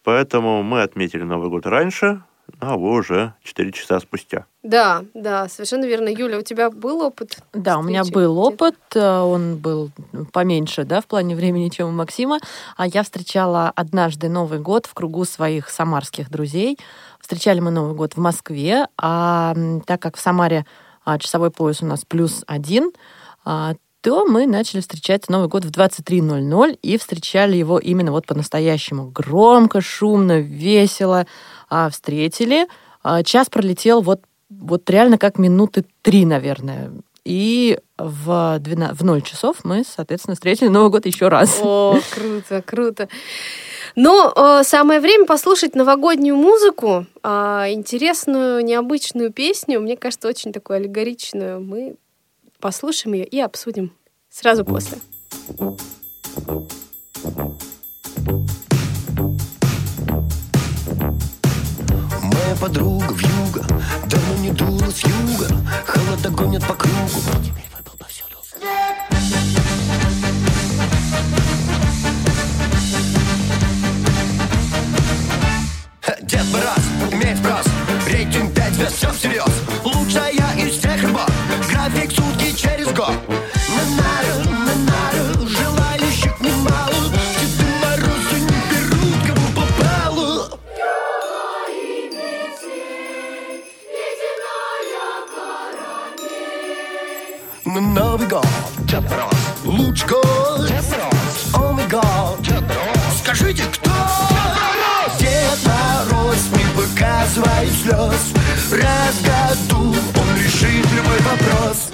поэтому 0.03 0.63
мы 0.63 0.81
отметили 0.81 1.23
Новый 1.23 1.49
год 1.49 1.65
раньше, 1.65 2.23
а 2.59 2.77
вы 2.77 2.91
уже 2.91 3.33
4 3.43 3.71
часа 3.71 3.99
спустя. 3.99 4.45
Да, 4.63 5.03
да, 5.13 5.47
совершенно 5.47 5.85
верно. 5.85 6.09
Юля, 6.09 6.39
у 6.39 6.41
тебя 6.41 6.69
был 6.69 7.01
опыт? 7.01 7.37
Да, 7.53 7.77
у 7.77 7.83
меня 7.83 8.03
был 8.03 8.37
опыт. 8.39 8.75
Э, 8.95 9.19
он 9.19 9.57
был 9.57 9.91
поменьше, 10.33 10.83
да, 10.83 11.01
в 11.01 11.05
плане 11.05 11.35
времени, 11.35 11.69
чем 11.69 11.89
у 11.89 11.91
Максима. 11.91 12.39
А 12.75 12.87
я 12.87 13.03
встречала 13.03 13.71
однажды 13.75 14.29
Новый 14.29 14.59
год 14.59 14.85
в 14.85 14.93
кругу 14.93 15.25
своих 15.25 15.69
самарских 15.69 16.29
друзей. 16.29 16.77
Встречали 17.19 17.59
мы 17.59 17.71
Новый 17.71 17.95
год 17.95 18.13
в 18.13 18.19
Москве, 18.19 18.87
а 18.97 19.55
так 19.85 20.01
как 20.01 20.17
в 20.17 20.19
Самаре 20.19 20.65
часовой 21.17 21.51
пояс 21.51 21.81
у 21.81 21.85
нас 21.85 22.05
плюс 22.05 22.43
один, 22.47 22.91
а, 23.45 23.75
то 24.01 24.25
мы 24.25 24.47
начали 24.47 24.81
встречать 24.81 25.29
Новый 25.29 25.47
год 25.49 25.65
в 25.65 25.71
23.00 25.71 26.77
и 26.81 26.97
встречали 26.97 27.57
его 27.57 27.79
именно 27.79 28.11
вот 28.11 28.25
по-настоящему. 28.25 29.09
Громко, 29.09 29.81
шумно, 29.81 30.39
весело 30.39 31.25
а, 31.69 31.89
встретили. 31.89 32.67
Час 33.23 33.49
пролетел 33.49 34.01
вот, 34.01 34.21
вот 34.49 34.89
реально 34.89 35.17
как 35.17 35.37
минуты 35.37 35.85
три, 36.01 36.25
наверное. 36.25 36.91
И 37.29 37.77
в, 37.99 38.57
12, 38.59 38.99
в 38.99 39.05
0 39.05 39.21
часов 39.21 39.57
мы, 39.63 39.83
соответственно, 39.87 40.33
встретили 40.33 40.67
Новый 40.67 40.89
год 40.89 41.05
еще 41.05 41.27
раз. 41.27 41.59
О, 41.61 41.99
круто, 42.11 42.63
круто. 42.63 43.07
Ну, 43.95 44.31
э, 44.35 44.63
самое 44.63 44.99
время 44.99 45.27
послушать 45.27 45.75
новогоднюю 45.75 46.35
музыку, 46.35 47.05
э, 47.21 47.27
интересную, 47.69 48.65
необычную 48.65 49.31
песню, 49.31 49.79
мне 49.79 49.95
кажется, 49.95 50.27
очень 50.27 50.51
такую 50.51 50.77
аллегоричную. 50.77 51.61
Мы 51.61 51.97
послушаем 52.59 53.13
ее 53.13 53.25
и 53.25 53.39
обсудим 53.39 53.93
сразу 54.31 54.65
после. 54.65 54.97
Моя 62.49 62.61
подруга 62.61 63.13
в 63.13 63.21
юго, 63.21 63.63
давно 64.07 64.35
не 64.39 64.49
дула 64.49 64.89
с 64.89 65.03
юга, 65.03 65.47
холода 65.85 66.29
гонят 66.31 66.65
по 66.65 66.73
кругу. 66.73 67.21
Дед 76.23 76.45
Мороз 76.51 77.11
имеет 77.11 77.37
спрос 77.37 77.65
Рейтинг 78.07 78.55
5 78.55 78.73
звезд, 78.73 78.95
все 78.95 79.11
всерьез 79.11 79.53
Лучшая 79.85 80.31
из 80.57 80.79
всех 80.79 81.03
работ 81.03 81.31
График 81.69 82.11
сутки 82.11 82.51
через 82.55 82.91
год 82.93 83.13
На 97.79 97.87
Новый 97.87 98.27
год 98.27 98.45
Дед 98.79 99.03
Мороз 99.09 99.33
Луч 99.63 100.05
год 100.05 100.67
Дед 100.67 100.83
Мороз 100.91 101.53
О 101.53 101.71
май 101.71 101.87
год 101.87 102.41
Дед 102.41 102.61
Мороз 102.61 103.19
Скажите, 103.23 103.63
кто 103.71 103.89
своих 107.29 107.71
слез. 107.71 108.33
Раз 108.71 109.15
в 109.15 109.69
году 109.71 109.95
он 110.15 110.43
решит 110.43 110.85
любой 110.91 111.19
вопрос. 111.19 111.89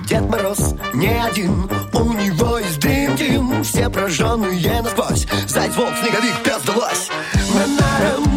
Дед 0.00 0.28
Мороз 0.28 0.74
не 0.94 1.08
один, 1.08 1.70
у 1.92 2.12
него 2.14 2.58
есть 2.58 2.78
дым-дым 2.78 3.62
Все 3.62 3.88
прожженные 3.90 4.82
насквозь, 4.82 5.26
заяц, 5.46 5.76
волк, 5.76 5.92
снеговик, 6.00 6.42
пес, 6.42 6.62
далось 6.64 7.10
На 7.98 8.27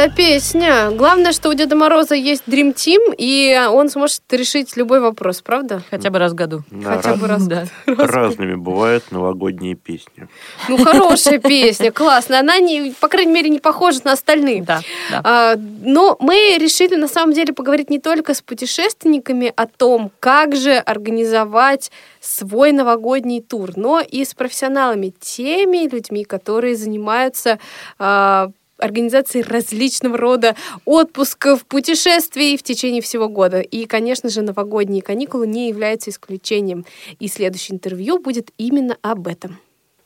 Какая 0.00 0.16
песня? 0.16 0.90
Главное, 0.92 1.32
что 1.32 1.50
у 1.50 1.52
Деда 1.52 1.76
Мороза 1.76 2.14
есть 2.14 2.44
Dream 2.46 2.74
Team, 2.74 3.14
и 3.18 3.60
он 3.68 3.90
сможет 3.90 4.22
решить 4.30 4.74
любой 4.78 4.98
вопрос, 4.98 5.42
правда? 5.42 5.82
Хотя 5.90 6.08
бы 6.08 6.18
раз 6.18 6.32
в 6.32 6.34
году. 6.34 6.62
Да, 6.70 6.96
Хотя 6.96 7.16
бы 7.16 7.26
раз. 7.26 7.46
Да. 7.46 7.66
Разными 7.84 8.54
бывают 8.54 9.12
новогодние 9.12 9.74
песни. 9.74 10.26
Ну, 10.70 10.82
хорошая 10.82 11.38
песня, 11.38 11.92
классная. 11.92 12.40
Она, 12.40 12.58
не, 12.60 12.94
по 12.98 13.08
крайней 13.08 13.32
мере, 13.32 13.50
не 13.50 13.58
похожа 13.58 14.00
на 14.04 14.12
остальные. 14.12 14.62
Да, 14.62 14.80
да. 15.10 15.20
А, 15.22 15.56
но 15.56 16.16
мы 16.18 16.56
решили 16.58 16.94
на 16.94 17.06
самом 17.06 17.34
деле 17.34 17.52
поговорить 17.52 17.90
не 17.90 17.98
только 17.98 18.32
с 18.32 18.40
путешественниками 18.40 19.52
о 19.54 19.66
том, 19.66 20.10
как 20.18 20.56
же 20.56 20.76
организовать 20.76 21.92
свой 22.20 22.72
новогодний 22.72 23.42
тур, 23.42 23.72
но 23.76 24.00
и 24.00 24.24
с 24.24 24.32
профессионалами, 24.32 25.12
теми 25.20 25.92
людьми, 25.92 26.24
которые 26.24 26.74
занимаются 26.74 27.58
а, 27.98 28.48
организацией 28.80 29.44
различного 29.44 30.16
рода 30.16 30.56
отпусков, 30.84 31.64
путешествий 31.66 32.56
в 32.56 32.62
течение 32.62 33.02
всего 33.02 33.28
года. 33.28 33.60
И, 33.60 33.86
конечно 33.86 34.28
же, 34.28 34.42
новогодние 34.42 35.02
каникулы 35.02 35.46
не 35.46 35.68
являются 35.68 36.10
исключением. 36.10 36.84
И 37.18 37.28
следующее 37.28 37.76
интервью 37.76 38.18
будет 38.18 38.50
именно 38.58 38.96
об 39.02 39.26
этом. 39.26 39.58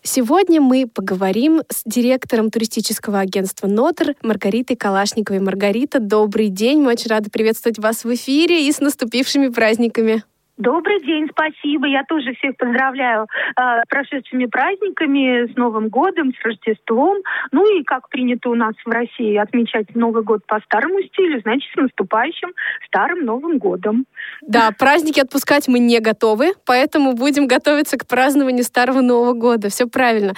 Сегодня 0.07 0.61
мы 0.61 0.87
поговорим 0.87 1.63
с 1.73 1.81
директором 1.87 2.51
туристического 2.51 3.21
агентства 3.21 3.69
«Нотр» 3.69 4.15
Маргаритой 4.21 4.77
Калашниковой. 4.77 5.41
Маргарита, 5.41 5.99
добрый 5.99 6.49
день. 6.49 6.83
Мы 6.83 6.93
очень 6.93 7.09
рады 7.09 7.31
приветствовать 7.31 7.79
вас 7.79 8.05
в 8.05 8.15
эфире 8.15 8.69
и 8.69 8.71
с 8.71 8.81
наступившими 8.81 9.49
праздниками. 9.49 10.23
Добрый 10.57 11.01
день, 11.03 11.29
спасибо. 11.31 11.87
Я 11.89 12.05
тоже 12.05 12.33
всех 12.35 12.57
поздравляю 12.57 13.25
э, 13.25 13.61
с 13.85 13.89
прошедшими 13.89 14.47
праздниками, 14.47 15.53
с 15.53 15.57
Новым 15.57 15.89
годом, 15.89 16.33
с 16.33 16.45
Рождеством. 16.45 17.19
Ну 17.51 17.79
и 17.79 17.83
как 17.83 18.09
принято 18.09 18.51
у 18.51 18.55
нас 18.55 18.75
в 18.85 18.89
России 18.89 19.37
отмечать 19.37 19.95
Новый 19.97 20.23
год 20.23 20.47
по 20.47 20.61
старому 20.61 21.03
стилю, 21.03 21.41
значит, 21.41 21.69
с 21.73 21.77
наступающим 21.77 22.53
Старым 22.87 23.25
Новым 23.25 23.59
годом. 23.59 24.07
Да, 24.43 24.71
праздники 24.79 25.19
отпускать 25.19 25.67
мы 25.67 25.81
не 25.81 25.99
готовы, 25.99 26.53
поэтому 26.65 27.15
будем 27.15 27.49
готовиться 27.49 27.99
к 27.99 28.07
празднованию 28.07 28.63
Старого 28.63 29.01
Нового 29.01 29.33
года. 29.33 29.71
Все 29.71 29.87
правильно. 29.87 30.35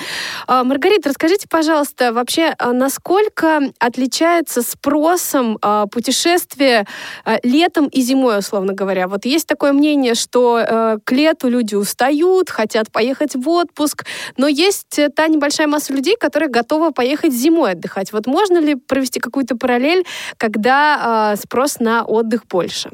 А, 0.47 0.65
Маргарита, 0.65 1.11
расскажите, 1.11 1.47
пожалуйста, 1.49 2.15
вообще, 2.15 2.55
а, 2.59 2.73
насколько 2.73 3.61
отличается 3.79 4.63
спросом 4.63 5.59
а, 5.61 5.87
путешествие 5.87 6.87
а, 7.27 7.37
летом 7.43 7.89
и 7.89 8.01
зимой, 8.01 8.39
условно 8.39 8.73
говоря? 8.73 9.09
Вот 9.09 9.27
есть 9.27 9.47
такое 9.47 9.75
мнение, 9.75 10.06
что 10.14 10.59
э, 10.59 10.99
к 11.05 11.12
лету 11.12 11.49
люди 11.49 11.75
устают, 11.75 12.51
хотят 12.51 12.90
поехать 12.90 13.35
в 13.35 13.49
отпуск, 13.49 14.05
но 14.37 14.49
есть 14.49 14.99
э, 14.99 15.09
та 15.09 15.29
небольшая 15.29 15.66
масса 15.66 15.92
людей, 15.92 16.16
которые 16.19 16.49
готовы 16.49 16.92
поехать 16.92 17.33
зимой 17.33 17.73
отдыхать. 17.73 18.12
Вот 18.12 18.27
можно 18.27 18.59
ли 18.59 18.75
провести 18.75 19.21
какую-то 19.21 19.57
параллель, 19.57 20.05
когда 20.37 21.33
э, 21.35 21.37
спрос 21.37 21.81
на 21.81 22.05
отдых 22.05 22.47
больше? 22.47 22.90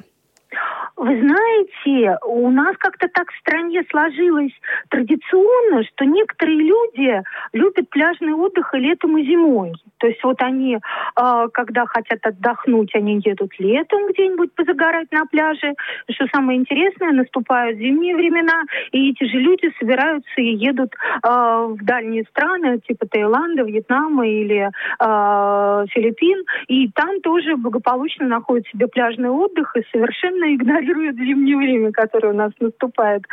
Вы 1.03 1.19
знаете, 1.21 2.17
у 2.25 2.49
нас 2.49 2.77
как-то 2.79 3.09
так 3.09 3.29
в 3.33 3.39
стране 3.41 3.83
сложилось 3.91 4.53
традиционно, 4.89 5.83
что 5.83 6.05
некоторые 6.05 6.59
люди 6.59 7.23
любят 7.53 7.91
пляжный 7.91 8.35
отдых 8.35 8.73
и 8.73 8.79
летом, 8.79 9.19
и 9.19 9.25
зимой. 9.25 9.73
То 9.99 10.07
есть 10.07 10.23
вот 10.23 10.41
они, 10.41 10.77
э, 10.77 11.49
когда 11.53 11.87
хотят 11.87 12.25
отдохнуть, 12.25 12.95
они 12.95 13.21
едут 13.25 13.51
летом 13.59 14.07
где-нибудь 14.11 14.55
позагорать 14.55 15.11
на 15.11 15.27
пляже. 15.27 15.75
Что 16.09 16.27
самое 16.33 16.61
интересное, 16.61 17.11
наступают 17.11 17.79
зимние 17.79 18.15
времена, 18.15 18.63
и 18.93 19.11
эти 19.11 19.25
же 19.25 19.39
люди 19.39 19.73
собираются 19.81 20.41
и 20.41 20.55
едут 20.55 20.95
э, 20.95 21.29
в 21.29 21.85
дальние 21.85 22.23
страны, 22.31 22.79
типа 22.87 23.09
Таиланда, 23.09 23.65
Вьетнама 23.65 24.29
или 24.29 24.69
э, 24.69 25.87
Филиппин, 25.91 26.45
и 26.69 26.89
там 26.93 27.21
тоже 27.23 27.57
благополучно 27.57 28.29
находят 28.29 28.69
себе 28.69 28.87
пляжный 28.87 29.31
отдых 29.31 29.77
и 29.77 29.83
совершенно 29.91 30.55
игнорируют 30.55 30.92
зимнее 30.93 31.57
время, 31.57 31.93
которое 31.93 32.33
у 32.33 32.37
нас 32.37 32.53
наступает. 32.61 33.25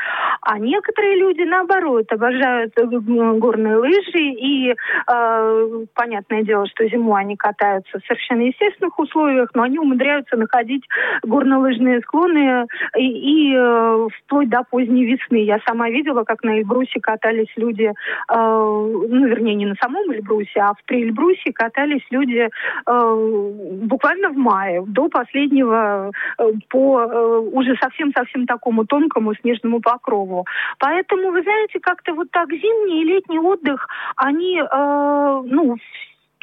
А 0.42 0.58
некоторые 0.60 1.18
люди, 1.18 1.42
наоборот, 1.42 2.12
обожают 2.12 2.74
э, 2.78 2.86
горные 2.86 3.78
лыжи, 3.78 4.20
и 4.20 4.72
э, 4.72 5.86
понятное 5.94 6.44
дело, 6.44 6.66
что 6.68 6.88
зимой 6.88 7.22
они 7.22 7.36
катаются 7.36 8.00
в 8.00 8.06
совершенно 8.06 8.42
естественных 8.42 8.98
условиях, 9.00 9.50
но 9.54 9.64
они 9.64 9.80
умудряются 9.80 10.38
находить 10.38 10.84
горнолыжные 11.24 12.02
склоны 12.02 12.66
и, 12.98 13.52
и 13.52 13.56
э, 13.56 14.08
вплоть 14.18 14.50
до 14.50 14.64
поздней 14.70 15.06
весны. 15.06 15.44
Я 15.44 15.60
сама 15.68 15.90
видела, 15.90 16.24
как 16.24 16.44
на 16.44 16.58
Эльбрусе 16.58 17.00
катались 17.02 17.52
люди, 17.56 17.92
э, 17.92 17.94
ну, 18.36 19.28
вернее, 19.28 19.56
не 19.56 19.66
на 19.66 19.76
самом 19.82 20.12
Эльбрусе, 20.12 20.60
а 20.60 20.74
в 20.74 20.84
Приэльбрусе 20.86 21.52
катались 21.54 22.06
люди 22.10 22.50
э, 22.50 22.50
буквально 23.84 24.30
в 24.30 24.38
мае, 24.38 24.84
до 24.88 25.10
последнего, 25.10 26.12
э, 26.38 26.44
по 26.70 27.02
э, 27.02 27.49
уже 27.52 27.76
совсем-совсем 27.82 28.46
такому 28.46 28.86
тонкому 28.86 29.36
снежному 29.36 29.82
покрову. 29.82 30.46
Поэтому, 30.80 31.32
вы 31.32 31.42
знаете, 31.44 31.80
как-то 31.80 32.14
вот 32.14 32.32
так 32.32 32.50
зимний 32.52 33.02
и 33.02 33.06
летний 33.06 33.40
отдых, 33.40 33.88
они, 34.16 34.60
э, 34.60 35.42
ну, 35.46 35.78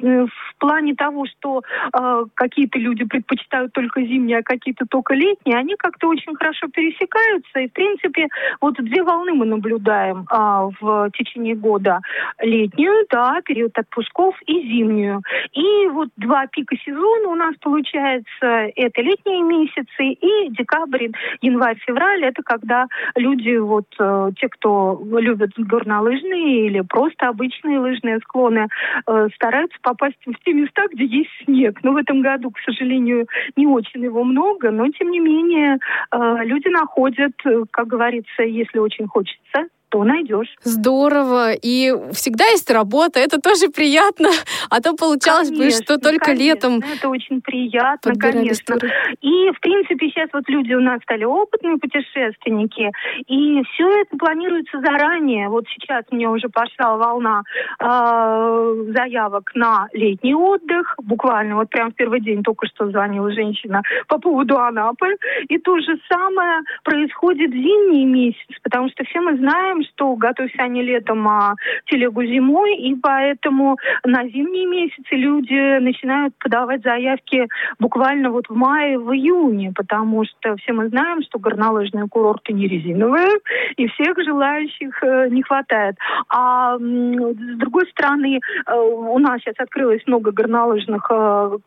в 0.01 0.59
плане 0.59 0.95
того, 0.95 1.27
что 1.27 1.63
э, 1.93 2.25
какие-то 2.35 2.79
люди 2.79 3.05
предпочитают 3.05 3.73
только 3.73 4.03
зимние, 4.03 4.39
а 4.39 4.43
какие-то 4.43 4.87
только 4.87 5.15
летние, 5.15 5.59
они 5.59 5.75
как-то 5.77 6.09
очень 6.09 6.35
хорошо 6.35 6.69
пересекаются. 6.69 7.61
И, 7.61 7.69
в 7.69 7.73
принципе, 7.73 8.29
вот 8.61 8.75
две 8.77 9.03
волны 9.03 9.33
мы 9.33 9.47
наблюдаем 9.47 10.27
э, 10.31 10.71
в 10.81 11.11
течение 11.13 11.55
года. 11.55 12.01
Летнюю, 12.41 13.07
да, 13.11 13.41
период 13.45 13.77
отпусков, 13.79 14.35
и 14.47 14.53
зимнюю. 14.63 15.23
И 15.53 15.89
вот 15.89 16.09
два 16.17 16.47
пика 16.47 16.77
сезона 16.85 17.29
у 17.29 17.35
нас 17.35 17.55
получается, 17.61 18.71
это 18.77 19.03
летние 19.03 19.43
месяцы, 19.43 20.05
и 20.05 20.49
декабрь, 20.51 21.09
январь, 21.41 21.79
февраль, 21.87 22.25
это 22.25 22.43
когда 22.43 22.87
люди, 23.15 23.57
вот 23.57 23.87
э, 23.99 24.31
те, 24.39 24.49
кто 24.49 25.01
любят 25.19 25.51
горнолыжные 25.57 26.67
или 26.67 26.81
просто 26.81 27.29
обычные 27.29 27.79
лыжные 27.79 28.19
склоны, 28.21 28.69
э, 29.07 29.29
стараются 29.35 29.79
попасть 29.87 30.19
в 30.27 30.35
те 30.45 30.53
места, 30.53 30.83
где 30.93 31.05
есть 31.05 31.31
снег. 31.45 31.79
Но 31.85 31.93
в 31.93 31.97
этом 31.97 32.21
году, 32.21 32.51
к 32.51 32.59
сожалению, 32.65 33.29
не 33.55 33.69
очень 33.69 34.03
его 34.03 34.25
много, 34.25 34.73
но 34.73 34.89
тем 34.89 35.13
не 35.13 35.21
менее 35.21 35.79
э, 36.11 36.45
люди 36.45 36.67
находят, 36.67 37.35
э, 37.45 37.63
как 37.71 37.87
говорится, 37.87 38.43
если 38.43 38.81
очень 38.81 39.07
хочется, 39.07 39.69
то 39.89 40.05
найдешь. 40.05 40.55
Здорово. 40.63 41.53
И 41.53 41.93
всегда 42.13 42.45
есть 42.47 42.71
работа, 42.71 43.21
это 43.21 43.41
тоже 43.41 43.69
приятно. 43.69 44.31
А 44.69 44.81
то 44.81 44.95
получалось 44.95 45.49
конечно, 45.49 45.79
бы, 45.79 45.85
что 45.85 45.99
только 45.99 46.27
конечно, 46.27 46.45
летом 46.45 46.79
Это 46.79 47.09
очень 47.09 47.41
приятно, 47.41 48.15
конечно. 48.19 48.75
туры. 48.75 48.93
И, 49.21 49.51
в 49.53 49.61
принципе, 49.61 50.09
сейчас 50.09 50.29
вот 50.33 50.49
люди 50.49 50.75
у 50.75 50.81
нас 50.81 51.01
стали 51.03 51.25
опытные 51.25 51.79
путешественники, 51.79 52.91
и 53.29 53.63
все 53.63 53.89
это 54.01 54.17
планируется 54.17 54.81
заранее. 54.81 55.49
Вот 55.49 55.67
сейчас 55.69 56.05
мне 56.11 56.29
уже 56.29 56.49
пошла 56.49 56.97
волна 56.97 57.43
э, 57.81 58.85
заявок 58.97 59.53
на 59.55 59.89
летний 59.93 60.35
отдых. 60.35 60.95
Буквально 61.03 61.57
вот 61.57 61.71
прям 61.71 61.93
в 61.93 61.95
первый 61.95 62.21
день 62.21 62.43
только 62.43 62.67
что 62.67 62.91
звонила 62.91 63.31
женщина 63.31 63.83
по 64.09 64.19
поводу 64.19 64.59
Анапы. 64.59 65.17
И 65.49 65.59
то 65.59 65.79
же 65.79 65.99
самое 66.11 66.63
происходит 66.83 67.51
в 67.51 67.55
зимние 67.55 68.05
месяцы, 68.05 68.55
потому 68.63 68.89
что 68.91 69.05
все 69.05 69.21
мы 69.21 69.37
знаем, 69.37 69.76
что 69.85 70.15
готовься 70.17 70.59
они 70.59 70.83
летом, 70.83 71.27
а 71.29 71.55
телегу 71.87 72.25
зимой, 72.25 72.77
и 72.77 72.95
поэтому 72.95 73.77
на 74.05 74.27
зимние 74.29 74.67
месяцы 74.67 75.15
люди 75.15 75.79
начинают 75.79 76.35
подавать 76.39 76.83
заявки 76.83 77.49
буквально 77.79 78.31
вот 78.31 78.49
в 78.49 78.55
мае, 78.55 78.99
в 78.99 79.13
июне, 79.13 79.73
потому 79.75 80.25
что 80.25 80.57
все 80.57 80.73
мы 80.73 80.89
знаем, 80.89 81.23
что 81.23 81.39
горнолыжные 81.39 82.09
курорты 82.09 82.53
не 82.53 82.69
резиновые, 82.69 83.29
и 83.77 83.87
всех 83.89 84.17
желающих 84.25 85.03
э, 85.03 85.29
не 85.31 85.43
хватает. 85.43 85.97
А 86.29 86.77
с 86.77 87.59
другой 87.59 87.87
стороны, 87.91 88.41
э, 88.67 88.75
у 88.75 89.19
нас 89.19 89.41
сейчас 89.41 89.55
открылось 89.59 90.03
много 90.07 90.33
горнолыжных 90.33 91.07
э, 91.11 91.59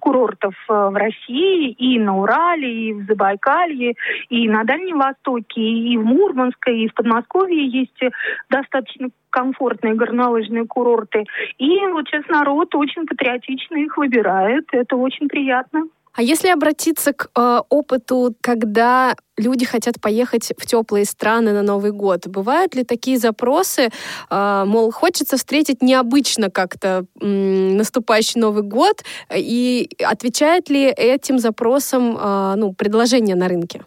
курортов 0.00 0.54
в 0.68 0.94
России, 0.94 1.70
и 1.72 1.98
на 1.98 2.18
Урале, 2.18 2.72
и 2.72 2.92
в 2.92 3.06
Забайкалье, 3.06 3.94
и 4.28 4.48
на 4.48 4.64
Дальнем 4.64 4.98
Востоке, 4.98 5.60
и 5.60 5.96
в 5.96 6.04
Мурманске, 6.04 6.76
и 6.76 6.88
в 6.88 6.94
Подмосковье 6.94 7.21
есть 7.68 8.02
э, 8.02 8.10
достаточно 8.50 9.08
комфортные 9.30 9.94
горнолыжные 9.94 10.66
курорты. 10.66 11.24
И 11.58 11.78
вот 11.92 12.06
сейчас 12.08 12.26
народ 12.28 12.74
очень 12.74 13.06
патриотично 13.06 13.76
их 13.76 13.96
выбирает. 13.96 14.66
Это 14.72 14.96
очень 14.96 15.28
приятно. 15.28 15.84
А 16.14 16.22
если 16.22 16.48
обратиться 16.48 17.14
к 17.14 17.30
э, 17.34 17.60
опыту, 17.70 18.34
когда 18.42 19.16
люди 19.38 19.64
хотят 19.64 19.98
поехать 20.00 20.52
в 20.58 20.66
теплые 20.66 21.06
страны 21.06 21.52
на 21.52 21.62
Новый 21.62 21.90
год, 21.90 22.26
бывают 22.26 22.74
ли 22.74 22.84
такие 22.84 23.16
запросы, 23.16 23.88
э, 24.28 24.64
мол, 24.66 24.90
хочется 24.92 25.38
встретить 25.38 25.82
необычно 25.82 26.50
как-то 26.50 27.06
м, 27.20 27.78
наступающий 27.78 28.40
Новый 28.40 28.62
год, 28.62 29.02
и 29.34 29.88
отвечает 30.04 30.68
ли 30.68 30.84
этим 30.84 31.38
запросам 31.38 32.18
э, 32.18 32.54
ну, 32.56 32.74
предложение 32.74 33.34
на 33.34 33.48
рынке? 33.48 33.82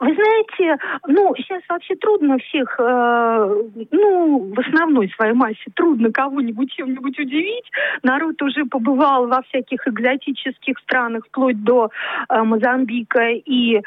Вы 0.00 0.14
знаете, 0.14 0.82
ну, 1.06 1.34
сейчас 1.36 1.62
вообще 1.68 1.94
трудно 1.96 2.38
всех, 2.38 2.76
э, 2.78 3.62
ну, 3.90 4.52
в 4.54 4.60
основной 4.60 5.10
своей 5.16 5.32
массе 5.32 5.70
трудно 5.74 6.12
кого-нибудь 6.12 6.72
чем-нибудь 6.72 7.18
удивить. 7.18 7.70
Народ 8.02 8.40
уже 8.42 8.64
побывал 8.64 9.26
во 9.26 9.42
всяких 9.42 9.86
экзотических 9.86 10.78
странах, 10.80 11.24
вплоть 11.26 11.62
до 11.62 11.90
э, 12.28 12.42
Мозамбика 12.42 13.28
и 13.30 13.76
э, 13.76 13.82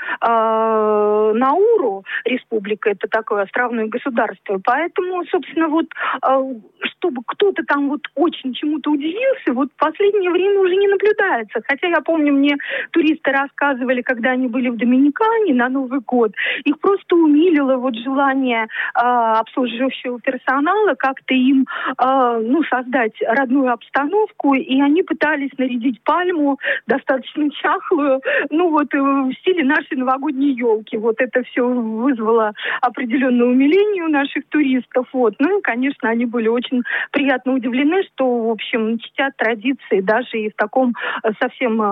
Науру, 1.36 2.04
республика, 2.26 2.89
это 2.89 3.08
такое 3.08 3.44
островное 3.44 3.88
государство. 3.88 4.60
Поэтому, 4.63 5.24
собственно, 5.26 5.67
вот, 5.67 5.86
э, 6.28 6.54
чтобы 6.84 7.22
кто-то 7.26 7.63
там 7.63 7.89
вот 7.89 8.02
очень 8.15 8.54
чему-то 8.54 8.91
удивился, 8.91 9.54
вот 9.54 9.70
в 9.70 9.80
последнее 9.80 10.30
время 10.30 10.60
уже 10.60 10.76
не 10.76 10.88
наблюдается. 10.88 11.62
Хотя 11.67 11.88
я 11.88 12.02
помню, 12.02 12.34
мне 12.34 12.58
туристы 12.91 13.32
рассказывали, 13.32 14.02
когда 14.02 14.32
они 14.32 14.48
были 14.48 14.70
в 14.70 14.78
Доминикане, 14.78 15.54
на 15.54 15.70
Новый 15.71 15.99
год. 16.01 16.34
Их 16.65 16.79
просто 16.79 17.15
умилило 17.15 17.77
вот 17.77 17.95
желание 17.95 18.63
э, 18.63 18.99
обслуживающего 18.99 20.19
персонала 20.19 20.95
как-то 20.95 21.34
им 21.34 21.65
э, 21.97 22.41
ну, 22.43 22.63
создать 22.63 23.13
родную 23.21 23.71
обстановку, 23.71 24.53
и 24.53 24.81
они 24.81 25.03
пытались 25.03 25.51
нарядить 25.57 26.01
пальму 26.03 26.60
достаточно 26.88 27.49
чахлую, 27.51 28.21
ну 28.49 28.69
вот 28.69 28.93
э, 28.93 28.99
в 28.99 29.34
стиле 29.39 29.63
нашей 29.63 29.97
новогодней 29.97 30.53
елки. 30.53 30.97
Вот 30.97 31.15
это 31.19 31.43
все 31.43 31.67
вызвало 31.67 32.53
определенное 32.81 33.47
умиление 33.47 34.03
у 34.03 34.10
наших 34.10 34.47
туристов. 34.49 35.07
Вот. 35.13 35.36
Ну 35.39 35.60
и, 35.60 35.62
конечно, 35.62 36.10
они 36.10 36.25
были 36.25 36.47
очень 36.47 36.84
приятно 37.12 37.53
удивлены, 37.53 38.03
что, 38.03 38.47
в 38.47 38.49
общем, 38.49 38.99
чтят 38.99 39.36
традиции 39.38 40.01
даже 40.01 40.38
и 40.38 40.49
в 40.49 40.55
таком 40.55 40.93
э, 41.23 41.31
совсем 41.39 41.81
э, 41.81 41.86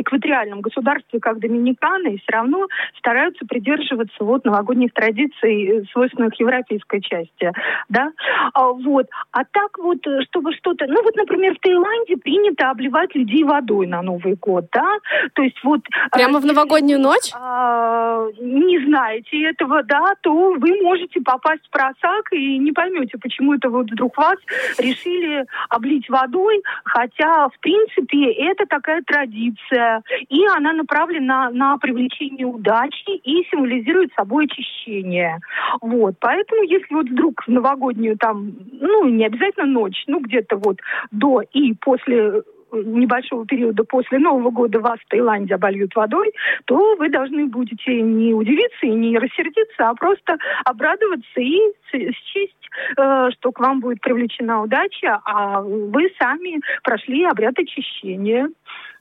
экваториальном 0.00 0.60
государстве, 0.60 1.20
как 1.20 1.38
Доминикана, 1.38 2.08
и 2.08 2.18
все 2.18 2.32
равно 2.32 2.66
стараются 2.98 3.44
придерживаться 3.46 4.24
вот 4.24 4.44
новогодних 4.44 4.92
традиций, 4.92 5.66
э, 5.66 5.84
свойственных 5.92 6.38
европейской 6.40 7.00
части, 7.00 7.52
да, 7.88 8.12
а, 8.54 8.72
вот. 8.72 9.06
А 9.32 9.44
так 9.44 9.78
вот, 9.78 10.06
э, 10.06 10.20
чтобы 10.28 10.52
что-то, 10.54 10.86
ну 10.86 11.02
вот, 11.02 11.16
например, 11.16 11.54
в 11.54 11.60
Таиланде 11.60 12.16
принято 12.16 12.70
обливать 12.70 13.14
людей 13.14 13.44
водой 13.44 13.86
на 13.86 14.02
Новый 14.02 14.34
год, 14.34 14.66
да, 14.72 14.98
то 15.34 15.42
есть 15.42 15.58
вот... 15.62 15.80
Прямо 16.12 16.40
в 16.40 16.46
новогоднюю 16.46 17.00
ночь? 17.00 17.30
А, 17.34 18.26
не 18.40 18.84
знаете 18.86 19.42
этого, 19.44 19.82
да, 19.82 20.14
то 20.20 20.32
вы 20.32 20.82
можете 20.82 21.20
попасть 21.20 21.66
в 21.66 21.70
просак 21.70 22.32
и 22.32 22.58
не 22.58 22.72
поймете, 22.72 23.18
почему 23.18 23.54
это 23.54 23.70
вот 23.70 23.90
вдруг 23.90 24.16
вас 24.16 24.38
решили 24.78 25.44
облить 25.68 26.08
водой, 26.08 26.62
хотя, 26.84 27.48
в 27.48 27.58
принципе, 27.60 28.32
это 28.32 28.66
такая 28.66 29.02
традиция, 29.02 30.02
и 30.28 30.46
она 30.46 30.72
направлена 30.72 31.50
на 31.50 31.76
привлечение 31.78 32.46
удачи, 32.46 32.87
почти 32.88 33.16
и 33.16 33.44
символизирует 33.50 34.12
собой 34.14 34.46
очищение. 34.46 35.38
Вот. 35.80 36.14
Поэтому, 36.20 36.62
если 36.62 36.94
вот 36.94 37.08
вдруг 37.08 37.42
в 37.46 37.48
новогоднюю 37.48 38.16
там, 38.16 38.52
ну, 38.72 39.08
не 39.08 39.26
обязательно 39.26 39.66
ночь, 39.66 40.04
ну, 40.06 40.20
где-то 40.20 40.56
вот 40.56 40.78
до 41.10 41.42
и 41.52 41.74
после 41.74 42.42
небольшого 42.70 43.46
периода 43.46 43.82
после 43.84 44.18
Нового 44.18 44.50
года 44.50 44.80
вас 44.80 44.98
в 45.00 45.08
Таиланде 45.08 45.54
обольют 45.54 45.94
водой, 45.94 46.32
то 46.66 46.96
вы 46.96 47.08
должны 47.08 47.46
будете 47.46 48.02
не 48.02 48.34
удивиться 48.34 48.86
и 48.86 48.90
не 48.90 49.18
рассердиться, 49.18 49.88
а 49.88 49.94
просто 49.94 50.36
обрадоваться 50.66 51.40
и 51.40 51.58
счесть, 51.90 52.68
э, 52.98 53.30
что 53.32 53.52
к 53.52 53.60
вам 53.60 53.80
будет 53.80 54.02
привлечена 54.02 54.62
удача, 54.62 55.18
а 55.24 55.62
вы 55.62 56.10
сами 56.20 56.60
прошли 56.82 57.24
обряд 57.24 57.58
очищения. 57.58 58.50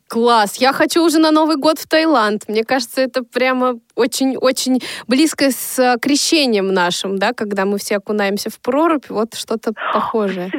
Класс! 0.08 0.56
Я 0.58 0.72
хочу 0.72 1.04
уже 1.04 1.20
на 1.20 1.32
Новый 1.32 1.58
год 1.58 1.80
в 1.80 1.88
Таиланд. 1.88 2.48
Мне 2.48 2.64
кажется, 2.64 3.02
это 3.02 3.24
прямо 3.24 3.80
очень-очень 3.96 4.80
близко 5.08 5.52
с 5.52 5.78
э, 5.80 5.98
крещением 6.00 6.74
нашим, 6.74 7.18
да, 7.18 7.34
когда 7.34 7.66
мы 7.66 7.78
все 7.78 7.98
окунаемся 7.98 8.50
в 8.50 8.60
прорубь, 8.62 9.10
вот 9.10 9.34
что-то 9.34 9.74
похожее. 9.94 10.50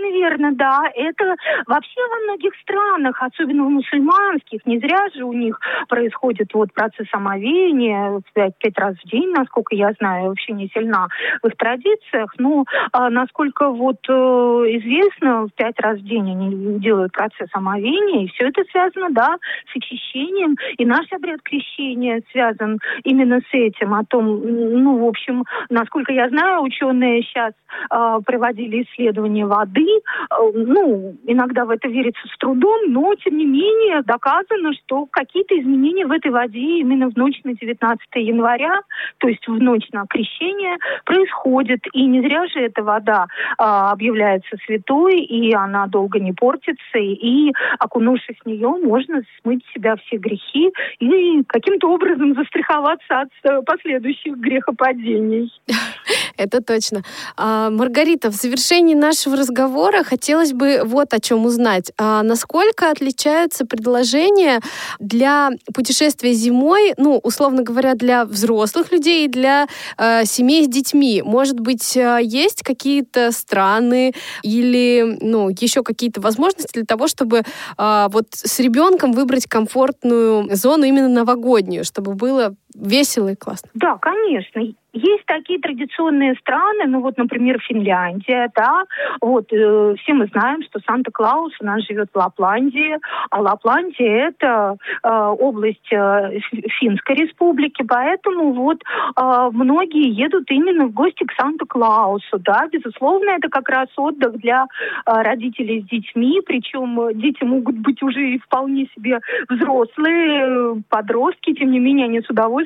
Совершенно 0.00 0.12
верно, 0.12 0.52
да. 0.52 0.82
Это 0.94 1.36
вообще 1.66 2.00
во 2.10 2.24
многих 2.24 2.52
странах, 2.62 3.22
особенно 3.22 3.64
в 3.64 3.70
мусульманских, 3.70 4.64
не 4.66 4.78
зря 4.78 5.08
же 5.14 5.24
у 5.24 5.32
них 5.32 5.58
происходит 5.88 6.52
вот 6.54 6.72
процесс 6.72 7.06
омовения 7.12 8.20
пять, 8.34 8.56
пять 8.58 8.78
раз 8.78 8.96
в 8.96 9.08
день, 9.08 9.30
насколько 9.30 9.74
я 9.74 9.92
знаю, 9.98 10.28
вообще 10.28 10.52
не 10.52 10.68
сильна 10.68 11.08
в 11.42 11.46
их 11.46 11.56
традициях, 11.56 12.32
но 12.38 12.64
а, 12.92 13.10
насколько 13.10 13.70
вот 13.70 13.98
э, 14.08 14.12
известно, 14.12 15.46
в 15.46 15.50
пять 15.54 15.78
раз 15.80 15.98
в 15.98 16.04
день 16.04 16.30
они 16.30 16.78
делают 16.78 17.12
процесс 17.12 17.48
омовения, 17.52 18.24
и 18.24 18.28
все 18.28 18.48
это 18.48 18.62
связано, 18.70 19.08
да, 19.10 19.36
с 19.72 19.76
очищением, 19.76 20.56
и 20.78 20.84
наш 20.84 21.10
обряд 21.12 21.42
крещения 21.42 22.22
связан 22.32 22.78
именно 23.04 23.40
с 23.40 23.52
этим, 23.52 23.94
о 23.94 24.04
том, 24.04 24.26
ну, 24.26 24.98
в 24.98 25.08
общем, 25.08 25.44
насколько 25.68 26.12
я 26.12 26.28
знаю, 26.28 26.62
ученые 26.62 27.22
сейчас 27.22 27.52
э, 27.90 28.18
проводили 28.24 28.82
исследования 28.84 29.46
воды, 29.46 29.89
э, 29.96 30.50
ну, 30.54 31.16
иногда 31.26 31.64
в 31.64 31.70
это 31.70 31.88
верится 31.88 32.26
с 32.28 32.38
трудом, 32.38 32.92
но, 32.92 33.14
тем 33.16 33.36
не 33.36 33.46
менее, 33.46 34.02
доказано, 34.02 34.72
что 34.74 35.06
какие-то 35.06 35.58
изменения 35.58 36.06
в 36.06 36.12
этой 36.12 36.30
воде 36.30 36.80
именно 36.80 37.10
в 37.10 37.16
ночь 37.16 37.40
на 37.44 37.54
19 37.54 38.00
января, 38.16 38.80
то 39.18 39.28
есть 39.28 39.46
в 39.46 39.60
ночь 39.60 39.88
на 39.92 40.06
крещение, 40.06 40.76
происходят. 41.04 41.80
И 41.92 42.06
не 42.06 42.20
зря 42.20 42.46
же 42.46 42.60
эта 42.60 42.82
вода 42.82 43.26
э, 43.26 43.62
объявляется 43.62 44.56
святой, 44.66 45.20
и 45.20 45.54
она 45.54 45.86
долго 45.86 46.18
не 46.18 46.32
портится, 46.32 46.98
и, 46.98 47.52
окунувшись 47.78 48.36
в 48.44 48.48
нее, 48.48 48.68
можно 48.68 49.22
смыть 49.40 49.64
с 49.66 49.72
себя 49.74 49.96
все 49.96 50.16
грехи 50.16 50.72
и 50.98 51.42
каким-то 51.44 51.88
образом 51.88 52.34
застраховаться 52.34 53.20
от 53.20 53.28
э, 53.44 53.62
последующих 53.62 54.36
грехопадений. 54.36 55.50
Это 56.40 56.62
точно. 56.62 57.02
А, 57.36 57.68
Маргарита, 57.68 58.30
в 58.30 58.34
завершении 58.34 58.94
нашего 58.94 59.36
разговора 59.36 60.02
хотелось 60.02 60.54
бы 60.54 60.80
вот 60.86 61.12
о 61.12 61.20
чем 61.20 61.44
узнать. 61.44 61.92
А 61.98 62.22
насколько 62.22 62.90
отличаются 62.90 63.66
предложения 63.66 64.60
для 64.98 65.50
путешествия 65.74 66.32
зимой, 66.32 66.94
ну, 66.96 67.20
условно 67.22 67.62
говоря, 67.62 67.94
для 67.94 68.24
взрослых 68.24 68.90
людей 68.90 69.26
и 69.26 69.28
для 69.28 69.66
э, 69.98 70.24
семей 70.24 70.64
с 70.64 70.68
детьми? 70.68 71.20
Может 71.22 71.60
быть, 71.60 71.94
э, 71.94 72.20
есть 72.22 72.62
какие-то 72.62 73.32
страны 73.32 74.14
или, 74.42 75.18
ну, 75.20 75.50
еще 75.50 75.82
какие-то 75.82 76.22
возможности 76.22 76.72
для 76.72 76.86
того, 76.86 77.06
чтобы 77.06 77.42
э, 77.76 78.08
вот 78.10 78.28
с 78.32 78.58
ребенком 78.60 79.12
выбрать 79.12 79.46
комфортную 79.46 80.56
зону 80.56 80.84
именно 80.84 81.08
новогоднюю, 81.08 81.84
чтобы 81.84 82.14
было 82.14 82.54
весело 82.74 83.28
и 83.28 83.36
классно? 83.36 83.70
Да, 83.74 83.96
конечно. 83.98 84.62
Есть 84.92 85.24
такие 85.26 85.60
традиционные 85.60 86.34
страны, 86.34 86.86
ну 86.88 87.00
вот, 87.00 87.16
например, 87.16 87.60
Финляндия, 87.60 88.50
да, 88.56 88.84
вот, 89.20 89.52
э, 89.52 89.94
все 89.98 90.14
мы 90.14 90.26
знаем, 90.26 90.64
что 90.64 90.80
Санта-Клаус 90.84 91.52
у 91.60 91.64
нас 91.64 91.86
живет 91.86 92.08
в 92.12 92.16
Лапландии, 92.18 92.98
а 93.30 93.40
Лапландия 93.40 94.30
это 94.30 94.76
э, 95.04 95.08
область 95.08 95.92
э, 95.92 96.40
Финской 96.80 97.14
республики, 97.14 97.84
поэтому 97.84 98.52
вот 98.52 98.82
э, 98.82 99.50
многие 99.52 100.10
едут 100.10 100.50
именно 100.50 100.86
в 100.86 100.92
гости 100.92 101.22
к 101.22 101.40
Санта-Клаусу, 101.40 102.40
да, 102.40 102.66
безусловно, 102.72 103.30
это 103.30 103.48
как 103.48 103.68
раз 103.68 103.86
отдых 103.96 104.38
для 104.38 104.64
э, 104.64 105.22
родителей 105.22 105.82
с 105.82 105.84
детьми, 105.88 106.40
причем 106.44 107.16
дети 107.16 107.44
могут 107.44 107.76
быть 107.76 108.02
уже 108.02 108.30
и 108.30 108.38
вполне 108.38 108.88
себе 108.96 109.20
взрослые, 109.48 110.46
э, 110.46 110.74
подростки, 110.88 111.54
тем 111.54 111.70
не 111.70 111.78
менее, 111.78 112.06
они 112.06 112.22
с 112.22 112.28
удовольствием 112.28 112.59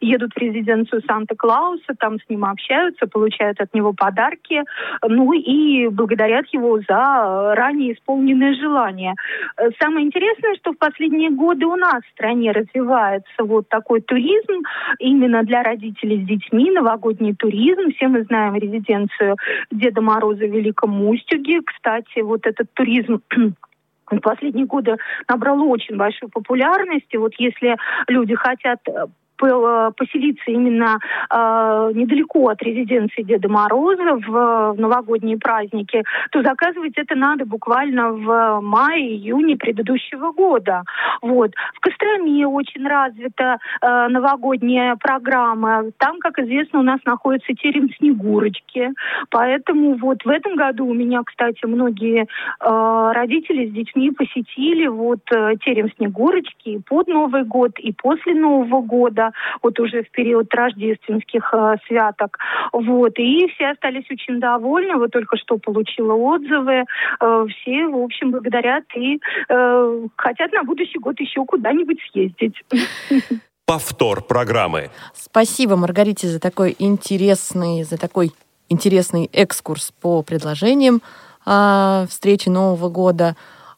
едут 0.00 0.32
в 0.34 0.38
резиденцию 0.38 1.02
Санта-Клауса, 1.06 1.54
Клауса, 1.54 1.94
там 1.98 2.18
с 2.18 2.28
ним 2.28 2.44
общаются, 2.44 3.06
получают 3.06 3.60
от 3.60 3.72
него 3.74 3.92
подарки, 3.92 4.62
ну 5.06 5.32
и 5.32 5.88
благодарят 5.88 6.46
его 6.52 6.80
за 6.80 7.54
ранее 7.54 7.94
исполненные 7.94 8.54
желания. 8.54 9.14
Э, 9.56 9.70
самое 9.80 10.06
интересное, 10.06 10.54
что 10.56 10.72
в 10.72 10.78
последние 10.78 11.30
годы 11.30 11.66
у 11.66 11.76
нас 11.76 12.02
в 12.02 12.12
стране 12.12 12.52
развивается 12.52 13.44
вот 13.44 13.68
такой 13.68 14.00
туризм 14.00 14.62
именно 14.98 15.42
для 15.42 15.62
родителей 15.62 16.24
с 16.24 16.26
детьми, 16.26 16.70
новогодний 16.70 17.34
туризм. 17.34 17.92
Все 17.94 18.08
мы 18.08 18.24
знаем 18.24 18.54
резиденцию 18.54 19.36
Деда 19.70 20.00
Мороза 20.00 20.46
в 20.46 20.54
Великом 20.54 21.06
Устюге. 21.08 21.60
Кстати, 21.64 22.20
вот 22.20 22.46
этот 22.46 22.72
туризм 22.74 23.20
в 24.10 24.18
последние 24.20 24.66
годы 24.66 24.96
набрал 25.28 25.62
очень 25.70 25.96
большую 25.96 26.30
популярность. 26.30 27.06
И 27.10 27.16
вот 27.16 27.32
если 27.38 27.76
люди 28.08 28.34
хотят 28.34 28.82
по- 28.82 29.08
поселиться 29.36 30.50
именно 30.50 30.98
э, 31.30 31.90
недалеко 31.94 32.48
от 32.48 32.62
резиденции 32.62 33.22
Деда 33.22 33.48
Мороза 33.48 34.16
в, 34.16 34.72
в 34.72 34.74
новогодние 34.78 35.38
праздники, 35.38 36.02
то 36.30 36.42
заказывать 36.42 36.94
это 36.96 37.14
надо 37.14 37.44
буквально 37.46 38.12
в 38.12 38.60
мае-июне 38.60 39.56
предыдущего 39.56 40.32
года. 40.32 40.82
Вот. 41.22 41.52
В 41.74 41.80
Костроме 41.80 42.46
очень 42.46 42.86
развита 42.86 43.58
э, 43.80 44.08
новогодняя 44.08 44.96
программа. 44.96 45.84
Там, 45.98 46.18
как 46.18 46.38
известно, 46.38 46.80
у 46.80 46.82
нас 46.82 47.00
находится 47.04 47.52
терем 47.54 47.88
Снегурочки. 47.98 48.90
Поэтому 49.30 49.94
вот 49.96 50.24
в 50.24 50.28
этом 50.28 50.56
году 50.56 50.86
у 50.86 50.94
меня, 50.94 51.22
кстати, 51.24 51.64
многие 51.66 52.22
э, 52.22 53.12
родители 53.14 53.66
с 53.66 53.72
детьми 53.72 54.10
посетили 54.10 54.86
вот 54.86 55.20
э, 55.32 55.54
терем 55.64 55.90
Снегурочки 55.96 56.68
и 56.70 56.78
под 56.78 57.08
Новый 57.08 57.44
год, 57.44 57.78
и 57.78 57.92
после 57.92 58.34
Нового 58.34 58.80
года, 58.80 59.23
вот 59.62 59.78
уже 59.80 60.02
в 60.02 60.10
период 60.10 60.52
рождественских 60.54 61.52
э, 61.52 61.76
святок. 61.86 62.38
Вот. 62.72 63.12
И 63.18 63.48
все 63.54 63.70
остались 63.70 64.10
очень 64.10 64.40
довольны. 64.40 64.96
Вот 64.96 65.10
только 65.10 65.36
что 65.36 65.58
получила 65.58 66.14
отзывы. 66.14 66.84
Э, 67.20 67.46
все, 67.50 67.86
в 67.86 68.02
общем, 68.02 68.30
благодарят 68.30 68.84
и 68.94 69.20
э, 69.48 70.06
хотят 70.16 70.52
на 70.52 70.64
будущий 70.64 70.98
год 70.98 71.18
еще 71.20 71.44
куда-нибудь 71.44 71.98
съездить. 72.10 72.54
Повтор 73.66 74.22
программы. 74.22 74.90
Спасибо, 75.14 75.76
Маргарите, 75.76 76.26
за 76.28 76.38
такой 76.38 76.76
интересный, 76.78 77.82
за 77.84 77.98
такой 77.98 78.32
интересный 78.68 79.30
экскурс 79.32 79.92
по 80.02 80.22
предложениям 80.22 81.00
а, 81.46 82.06
встречи 82.08 82.48
Нового 82.48 82.90
года. 82.90 83.36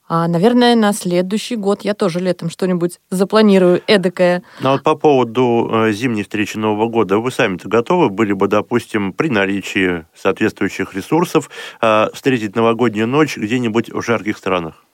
А, 0.09 0.29
наверное, 0.29 0.77
на 0.77 0.93
следующий 0.93 1.57
год 1.57 1.83
я 1.83 1.95
тоже 1.95 2.21
летом 2.21 2.49
что-нибудь 2.49 3.01
запланирую 3.11 3.83
эдакое. 3.89 4.43
Ну 4.61 4.71
вот 4.73 4.85
по 4.85 4.95
поводу 4.95 5.69
э, 5.73 5.93
зимней 5.93 6.23
встречи 6.23 6.57
Нового 6.57 6.89
года, 6.89 7.19
вы 7.19 7.33
сами-то 7.33 7.69
готовы 7.69 8.09
были 8.09 8.33
бы, 8.33 8.47
допустим, 8.47 9.13
при 9.13 9.29
наличии 9.29 10.07
соответствующих 10.15 10.95
ресурсов 10.95 11.51
э, 11.81 12.07
встретить 12.13 12.55
новогоднюю 12.55 13.09
ночь 13.09 13.37
где-нибудь 13.37 13.91
в 13.91 14.01
жарких 14.03 14.39
странах? 14.39 14.85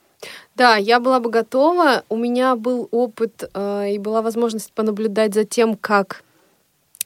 Да, 0.54 0.76
я 0.76 1.00
была 1.00 1.20
бы 1.20 1.30
готова. 1.30 2.04
У 2.08 2.16
меня 2.16 2.56
был 2.56 2.88
опыт 2.90 3.50
э, 3.52 3.90
и 3.92 3.98
была 3.98 4.22
возможность 4.22 4.72
понаблюдать 4.72 5.34
за 5.34 5.44
тем, 5.44 5.76
как 5.76 6.24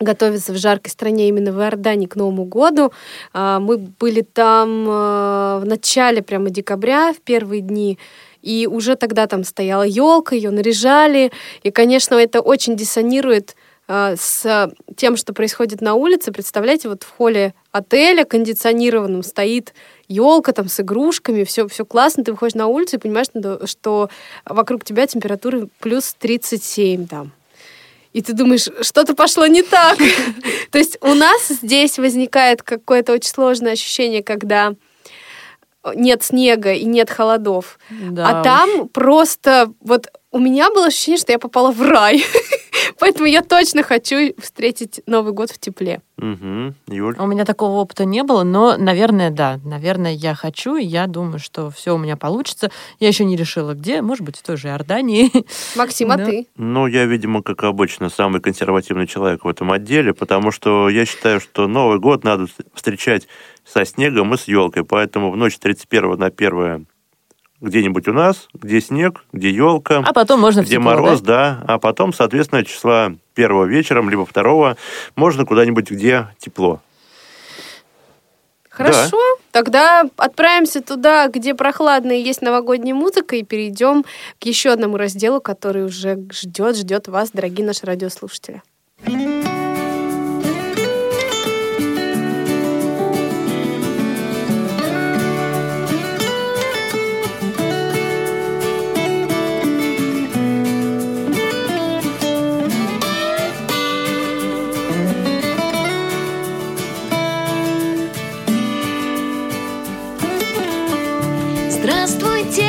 готовиться 0.01 0.53
в 0.53 0.57
жаркой 0.57 0.91
стране 0.91 1.29
именно 1.29 1.53
в 1.53 1.61
Иордании 1.61 2.07
к 2.07 2.17
Новому 2.17 2.45
году. 2.45 2.93
А, 3.33 3.61
Мы 3.61 3.79
были 3.79 4.21
там 4.23 4.87
э, 4.89 5.59
в 5.61 5.63
начале 5.65 6.23
прямо 6.23 6.51
декабря, 6.51 7.13
в 7.13 7.21
первые 7.21 7.61
дни, 7.63 7.99
и 8.43 8.67
уже 8.71 8.97
тогда 8.97 9.27
там 9.27 9.45
стояла 9.45 9.83
елка, 9.83 10.37
ее 10.37 10.51
наряжали. 10.51 11.33
И, 11.63 11.71
конечно, 11.71 12.15
это 12.15 12.41
очень 12.41 12.77
диссонирует 12.77 13.57
э, 13.89 14.15
с 14.19 14.71
тем, 14.97 15.17
что 15.17 15.33
происходит 15.33 15.81
на 15.81 15.95
улице. 15.95 16.31
Представляете, 16.31 16.89
вот 16.89 17.03
в 17.03 17.11
холле 17.11 17.55
отеля 17.73 18.25
кондиционированном 18.25 19.23
стоит 19.23 19.75
елка 20.09 20.53
там 20.53 20.69
с 20.69 20.79
игрушками, 20.81 21.45
все, 21.45 21.67
все 21.69 21.85
классно, 21.85 22.23
ты 22.23 22.33
выходишь 22.33 22.55
на 22.55 22.69
улицу 22.69 22.97
и 22.97 23.01
понимаешь, 23.01 23.27
что- 23.29 23.67
что 23.67 24.11
вокруг 24.45 24.85
тебя 24.85 25.07
температура 25.07 25.69
плюс 25.81 26.15
37 26.19 27.07
там. 27.07 27.33
И 28.17 28.23
ты 28.23 28.33
думаешь, 28.33 28.67
что-то 28.81 29.15
пошло 29.15 29.47
не 29.47 29.63
так. 29.63 29.99
То 30.71 30.79
есть 30.79 30.97
у 31.03 31.13
нас 31.13 31.49
здесь 31.49 31.99
возникает 31.99 32.63
какое-то 32.63 33.13
очень 33.13 33.29
сложное 33.29 33.73
ощущение, 33.73 34.23
когда 34.23 34.73
нет 35.95 36.23
снега 36.23 36.73
и 36.73 36.87
нет 36.87 37.11
холодов. 37.11 37.79
Да 37.91 38.27
а 38.27 38.41
уж. 38.41 38.45
там 38.45 38.89
просто 38.89 39.71
вот 39.81 40.07
у 40.37 40.39
меня 40.39 40.71
было 40.71 40.87
ощущение, 40.87 41.19
что 41.19 41.33
я 41.33 41.39
попала 41.39 41.73
в 41.73 41.81
рай. 41.81 42.23
Поэтому 42.99 43.27
я 43.27 43.41
точно 43.41 43.83
хочу 43.83 44.35
встретить 44.39 45.01
Новый 45.07 45.33
год 45.33 45.51
в 45.51 45.59
тепле. 45.59 46.03
Угу. 46.19 46.75
Юль? 46.89 47.17
У 47.19 47.27
меня 47.27 47.47
такого 47.47 47.77
опыта 47.77 48.05
не 48.05 48.23
было, 48.23 48.43
но, 48.43 48.77
наверное, 48.77 49.31
да. 49.31 49.59
Наверное, 49.65 50.13
я 50.13 50.35
хочу, 50.35 50.77
и 50.77 50.85
я 50.85 51.07
думаю, 51.07 51.39
что 51.39 51.71
все 51.71 51.95
у 51.95 51.99
меня 51.99 52.19
получится. 52.19 52.71
Я 53.01 53.09
еще 53.09 53.25
не 53.25 53.35
решила, 53.35 53.73
где. 53.73 54.03
Может 54.03 54.27
быть, 54.27 54.37
в 54.37 54.43
той 54.43 54.59
же 54.59 54.69
Иордании. 54.69 55.31
Максим, 55.77 56.13
а 56.13 56.19
ты? 56.19 56.49
Ну, 56.57 56.87
я, 56.87 57.07
видимо, 57.07 57.43
как 57.43 57.65
обычно, 57.65 58.11
самый 58.11 58.43
консервативный 58.43 59.07
человек 59.07 59.45
в 59.45 59.49
этом 59.49 59.73
отделе, 59.73 60.13
потому 60.13 60.51
что 60.51 60.91
я 60.91 61.07
считаю, 61.07 61.41
что 61.41 61.67
Новый 61.67 61.99
год 61.99 62.25
надо 62.25 62.47
встречать 62.75 63.27
со 63.65 63.87
снегом 63.87 64.35
и 64.35 64.37
с 64.37 64.45
елкой. 64.45 64.85
Поэтому 64.85 65.31
в 65.31 65.37
ночь 65.39 65.59
31 65.59 66.19
на 66.19 66.27
1 66.27 66.87
где-нибудь 67.61 68.09
у 68.09 68.13
нас, 68.13 68.49
где 68.55 68.81
снег, 68.81 69.25
где 69.33 69.51
елка, 69.51 70.03
А 70.07 70.13
потом 70.13 70.41
можно 70.41 70.63
в 70.63 70.67
где 70.67 70.77
тепло, 70.77 70.91
мороз, 70.91 71.21
да? 71.21 71.63
да. 71.67 71.75
А 71.75 71.79
потом, 71.79 72.13
соответственно, 72.13 72.65
числа 72.65 73.15
первого 73.35 73.65
вечером, 73.65 74.11
либо 74.11 74.27
второго, 74.27 74.77
можно 75.15 75.45
куда-нибудь, 75.45 75.91
где 75.91 76.29
тепло. 76.39 76.81
Хорошо, 78.69 79.19
тогда 79.53 80.05
отправимся 80.19 80.83
туда, 80.83 81.29
где 81.29 81.55
прохладно 81.55 82.13
и 82.13 82.23
есть 82.23 82.43
новогодняя 82.43 82.95
музыка, 82.95 83.37
и 83.37 83.43
перейдем 83.43 84.05
к 84.39 84.45
еще 84.45 84.71
одному 84.71 84.99
разделу, 84.99 85.41
который 85.41 85.87
уже 85.87 86.27
ждет, 86.31 86.77
ждет 86.77 87.09
вас, 87.09 87.31
дорогие 87.31 87.67
наши 87.67 87.87
радиослушатели. 87.87 88.63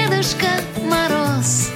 Дедушка 0.10 0.48
Мороз 0.84 1.70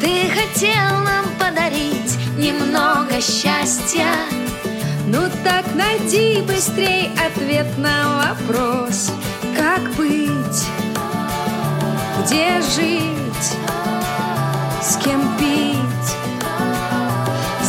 Ты 0.00 0.30
хотел 0.30 0.98
нам 1.04 1.26
подарить 1.38 2.16
немного 2.38 3.20
счастья 3.20 4.08
Ну 5.06 5.28
так 5.44 5.66
найди 5.74 6.40
быстрей 6.40 7.10
ответ 7.26 7.66
на 7.76 8.24
вопрос 8.30 9.10
Как 9.54 9.82
быть? 9.96 10.64
Где 12.22 12.62
жить? 12.62 13.58
С 14.82 14.96
кем 14.96 15.20
пить? 15.38 16.10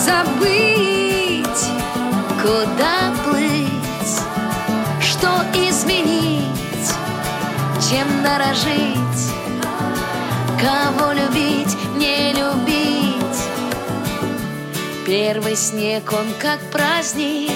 Забыть? 0.06 1.46
Куда 2.42 3.05
Чем 7.96 8.24
дорожить? 8.24 9.24
Кого 10.60 11.14
любить, 11.14 11.74
не 11.96 12.34
любить? 12.34 13.42
Первый 15.06 15.56
снег, 15.56 16.12
он 16.12 16.28
как 16.38 16.60
праздник 16.72 17.54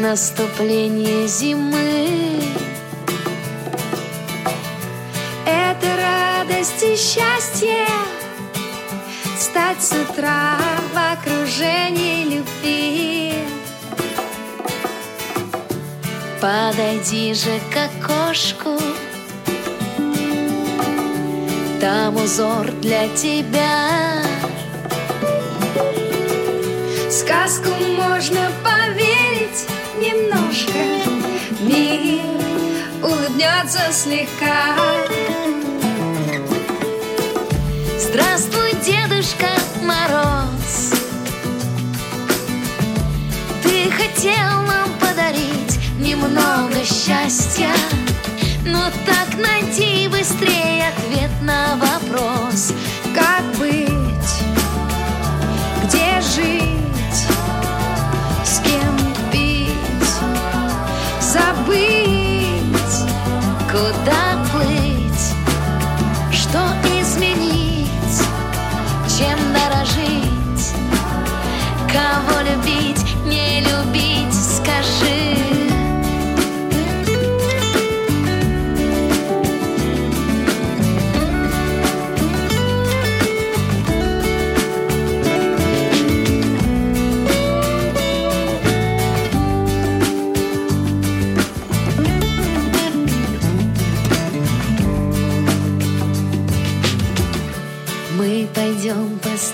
Наступление 0.00 1.28
зимы 1.28 2.40
Это 5.44 5.86
радость 5.98 6.82
и 6.82 6.96
счастье 6.96 7.86
Стать 9.38 9.82
с 9.82 9.92
утра 9.92 10.56
в 10.94 11.12
окружении 11.12 12.36
любви 12.36 13.53
Подойди 16.40 17.34
же 17.34 17.60
к 17.72 17.76
окошку. 17.76 18.78
Там 21.80 22.16
узор 22.16 22.70
для 22.80 23.08
тебя. 23.08 24.22
Сказку 27.10 27.70
можно 27.96 28.50
поверить 28.62 29.66
немножко. 29.98 30.78
Мир 31.60 32.20
улыбнется 33.02 33.80
слегка. 33.92 34.76
Здравствуй, 37.98 38.72
Дедушка 38.84 39.48
Мороз. 39.82 40.92
Ты 43.62 43.90
хотел 43.90 44.53
немного 46.14 46.84
счастья 46.84 47.72
Но 48.64 48.90
так 49.04 49.36
найди 49.36 50.08
быстрее 50.08 50.88
ответ 50.88 51.30
на 51.42 51.76
вопрос 51.76 52.72
Как 53.14 53.42
быть? 53.58 53.83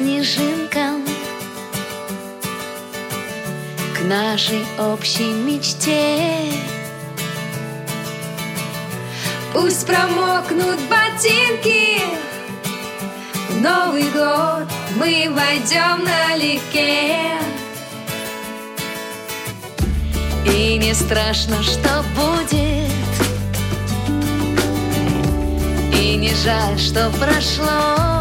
Снежинкам 0.00 1.04
К 3.94 4.02
нашей 4.04 4.64
общей 4.78 5.30
мечте. 5.32 6.50
Пусть 9.52 9.86
промокнут 9.86 10.78
ботинки 10.88 12.00
В 13.50 13.60
Новый 13.60 14.04
год 14.04 14.66
мы 14.96 15.28
войдем 15.30 16.02
налегке. 16.04 17.16
И 20.46 20.78
не 20.78 20.94
страшно, 20.94 21.62
что 21.62 22.02
будет. 22.16 22.90
И 25.94 26.16
не 26.16 26.32
жаль, 26.34 26.78
что 26.78 27.10
прошло 27.20 28.19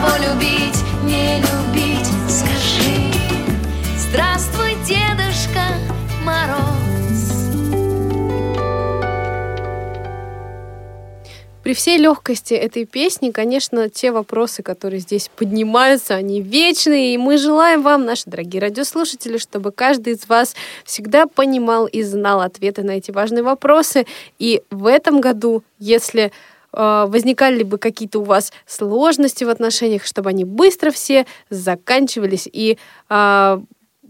Кого 0.00 0.16
любить, 0.16 0.80
не 1.04 1.38
любить? 1.38 2.06
Скажи 2.28 3.10
Здравствуй, 3.96 4.76
Дедушка 4.86 5.74
Мороз 6.24 7.48
При 11.64 11.74
всей 11.74 11.98
легкости 11.98 12.54
этой 12.54 12.84
песни, 12.84 13.32
конечно, 13.32 13.88
те 13.88 14.12
вопросы, 14.12 14.62
которые 14.62 15.00
здесь 15.00 15.30
поднимаются, 15.34 16.14
они 16.14 16.42
вечные, 16.42 17.14
и 17.14 17.18
мы 17.18 17.36
желаем 17.36 17.82
вам, 17.82 18.04
наши 18.04 18.22
дорогие 18.26 18.62
радиослушатели, 18.62 19.36
чтобы 19.36 19.72
каждый 19.72 20.12
из 20.12 20.28
вас 20.28 20.54
всегда 20.84 21.26
понимал 21.26 21.86
и 21.86 22.02
знал 22.02 22.40
ответы 22.40 22.84
на 22.84 22.92
эти 22.92 23.10
важные 23.10 23.42
вопросы. 23.42 24.06
И 24.38 24.62
в 24.70 24.86
этом 24.86 25.20
году, 25.20 25.64
если 25.80 26.30
возникали 26.78 27.62
бы 27.64 27.78
какие-то 27.78 28.20
у 28.20 28.24
вас 28.24 28.52
сложности 28.66 29.44
в 29.44 29.50
отношениях, 29.50 30.04
чтобы 30.04 30.30
они 30.30 30.44
быстро 30.44 30.90
все 30.90 31.26
заканчивались 31.50 32.48
и 32.52 32.78
э, 33.10 33.60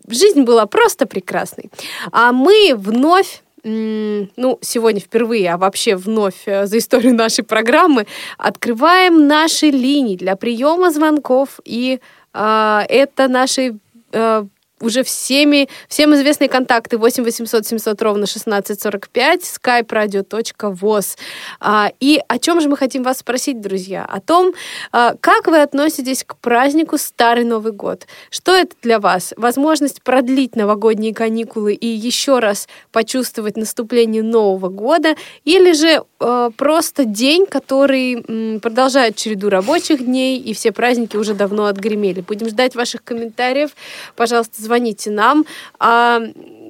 жизнь 0.08 0.42
была 0.42 0.66
просто 0.66 1.06
прекрасной. 1.06 1.70
А 2.12 2.32
мы 2.32 2.74
вновь 2.76 3.42
ну, 3.64 4.58
сегодня 4.60 5.00
впервые, 5.00 5.52
а 5.52 5.58
вообще 5.58 5.96
вновь 5.96 6.46
э, 6.46 6.66
за 6.66 6.78
историю 6.78 7.14
нашей 7.14 7.44
программы, 7.44 8.06
открываем 8.38 9.26
наши 9.26 9.66
линии 9.66 10.16
для 10.16 10.36
приема 10.36 10.90
звонков. 10.90 11.60
И 11.64 12.00
а, 12.32 12.84
это 12.88 13.28
наши 13.28 13.76
э, 14.12 14.44
уже 14.80 15.02
всеми, 15.02 15.68
всем 15.88 16.14
известные 16.14 16.48
контакты 16.48 16.98
8 16.98 17.24
800 17.24 17.66
700 17.66 18.02
ровно 18.02 18.24
1645, 18.24 19.40
skype-radio.voz. 19.42 21.16
А, 21.60 21.92
и 22.00 22.20
о 22.28 22.38
чем 22.38 22.60
же 22.60 22.68
мы 22.68 22.76
хотим 22.76 23.02
вас 23.02 23.18
спросить, 23.18 23.60
друзья? 23.60 24.04
О 24.04 24.20
том, 24.20 24.52
а, 24.92 25.14
как 25.20 25.46
вы 25.46 25.60
относитесь 25.60 26.24
к 26.24 26.36
празднику 26.36 26.98
Старый 26.98 27.44
Новый 27.44 27.72
год? 27.72 28.06
Что 28.30 28.54
это 28.54 28.74
для 28.82 28.98
вас? 28.98 29.34
Возможность 29.36 30.02
продлить 30.02 30.56
новогодние 30.56 31.14
каникулы 31.14 31.74
и 31.74 31.86
еще 31.86 32.38
раз 32.38 32.68
почувствовать 32.92 33.56
наступление 33.56 34.22
Нового 34.22 34.68
года? 34.68 35.14
Или 35.44 35.72
же 35.72 36.02
э, 36.20 36.50
просто 36.56 37.04
день, 37.04 37.46
который 37.46 38.58
продолжает 38.60 39.16
череду 39.16 39.48
рабочих 39.48 40.04
дней, 40.04 40.38
и 40.38 40.54
все 40.54 40.72
праздники 40.72 41.16
уже 41.16 41.34
давно 41.34 41.66
отгремели? 41.66 42.20
Будем 42.20 42.48
ждать 42.48 42.74
ваших 42.74 43.04
комментариев. 43.04 43.70
Пожалуйста, 44.16 44.62
звоните 44.72 45.10
нам. 45.10 45.44
А 45.80 46.20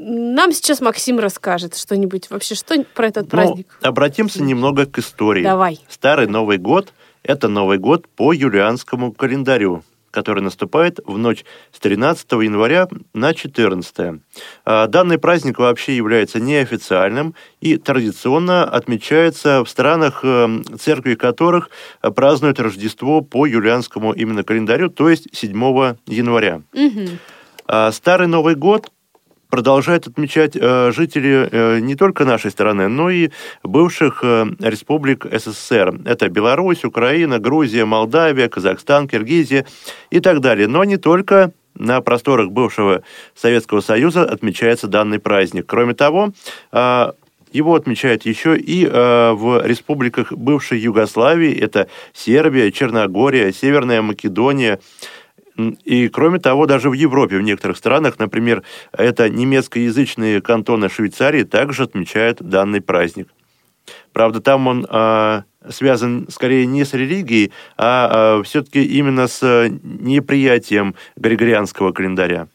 нам 0.00 0.52
сейчас 0.52 0.80
Максим 0.80 1.18
расскажет 1.18 1.76
что-нибудь 1.76 2.30
вообще, 2.30 2.54
что 2.54 2.82
про 2.94 3.08
этот 3.08 3.24
Ну, 3.24 3.28
праздник. 3.30 3.66
обратимся 3.82 4.42
немного 4.42 4.86
к 4.86 4.98
истории. 4.98 5.42
Давай. 5.42 5.80
Старый 5.88 6.28
Новый 6.28 6.58
год– 6.58 6.92
это 7.24 7.48
Новый 7.48 7.78
год 7.78 8.06
по 8.16 8.32
юлианскому 8.32 9.12
календарю, 9.12 9.82
который 10.12 10.42
наступает 10.42 11.00
в 11.04 11.18
ночь 11.18 11.44
с 11.72 11.80
13 11.80 12.32
января 12.44 12.88
на 13.12 13.34
14. 13.34 14.20
А, 14.64 14.86
Данный 14.86 15.18
праздник 15.18 15.58
вообще 15.58 15.96
является 15.96 16.38
неофициальным 16.40 17.34
и 17.60 17.76
традиционно 17.76 18.62
отмечается 18.64 19.64
в 19.64 19.68
странах, 19.68 20.20
э, 20.22 20.62
церкви 20.80 21.14
которых 21.16 21.70
празднуют 22.14 22.60
Рождество 22.60 23.20
по 23.20 23.46
юлианскому 23.46 24.12
именно 24.12 24.44
календарю, 24.44 24.88
то 24.90 25.08
есть 25.10 25.26
7 25.32 25.96
января. 26.06 26.62
Мгм. 26.72 27.18
А 27.70 27.92
Старый 27.92 28.28
Новый 28.28 28.54
год 28.54 28.90
продолжают 29.50 30.06
отмечать 30.06 30.56
э, 30.56 30.90
жители 30.90 31.48
э, 31.50 31.80
не 31.80 31.96
только 31.96 32.24
нашей 32.24 32.50
страны, 32.50 32.88
но 32.88 33.10
и 33.10 33.28
бывших 33.62 34.20
э, 34.22 34.46
республик 34.60 35.26
СССР. 35.30 36.00
Это 36.06 36.30
Беларусь, 36.30 36.84
Украина, 36.84 37.38
Грузия, 37.38 37.84
Молдавия, 37.84 38.48
Казахстан, 38.48 39.06
Киргизия 39.06 39.66
и 40.10 40.20
так 40.20 40.40
далее. 40.40 40.66
Но 40.66 40.82
не 40.84 40.96
только 40.96 41.52
на 41.74 42.00
просторах 42.00 42.50
бывшего 42.50 43.02
Советского 43.34 43.80
Союза 43.80 44.24
отмечается 44.24 44.88
данный 44.88 45.18
праздник. 45.18 45.66
Кроме 45.66 45.92
того, 45.92 46.32
его 47.52 47.74
отмечают 47.74 48.24
еще 48.26 48.58
и 48.58 48.86
э, 48.86 49.32
в 49.32 49.64
республиках 49.66 50.32
бывшей 50.32 50.78
Югославии. 50.78 51.54
Это 51.58 51.88
Сербия, 52.12 52.70
Черногория, 52.70 53.52
Северная 53.52 54.02
Македония. 54.02 54.80
И, 55.84 56.08
кроме 56.08 56.38
того, 56.38 56.66
даже 56.66 56.88
в 56.88 56.92
Европе, 56.92 57.38
в 57.38 57.42
некоторых 57.42 57.76
странах, 57.76 58.18
например, 58.18 58.62
это 58.92 59.28
немецкоязычные 59.28 60.40
кантоны 60.40 60.88
Швейцарии, 60.88 61.42
также 61.42 61.84
отмечают 61.84 62.40
данный 62.40 62.80
праздник. 62.80 63.28
Правда, 64.12 64.40
там 64.40 64.68
он 64.68 64.86
а, 64.88 65.44
связан 65.68 66.28
скорее 66.30 66.66
не 66.66 66.84
с 66.84 66.94
религией, 66.94 67.50
а, 67.76 68.42
все-таки 68.44 68.84
именно 68.84 69.26
с 69.26 69.42
э, 69.42 69.68
неприятием 69.82 70.94
григорианского 71.16 71.92
календаря. 71.92 72.48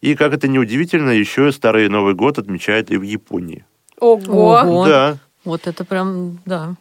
И, 0.00 0.14
как 0.14 0.34
это 0.34 0.48
неудивительно, 0.48 1.10
еще 1.10 1.48
и 1.48 1.52
Старый 1.52 1.88
Новый 1.88 2.14
год 2.14 2.38
отмечают 2.38 2.90
и 2.90 2.96
в 2.96 3.02
Японии. 3.02 3.64
Ого! 3.98 4.58
Ого. 4.60 4.86
Да. 4.86 5.18
Вот 5.44 5.66
это 5.66 5.84
прям, 5.84 6.38
да. 6.44 6.74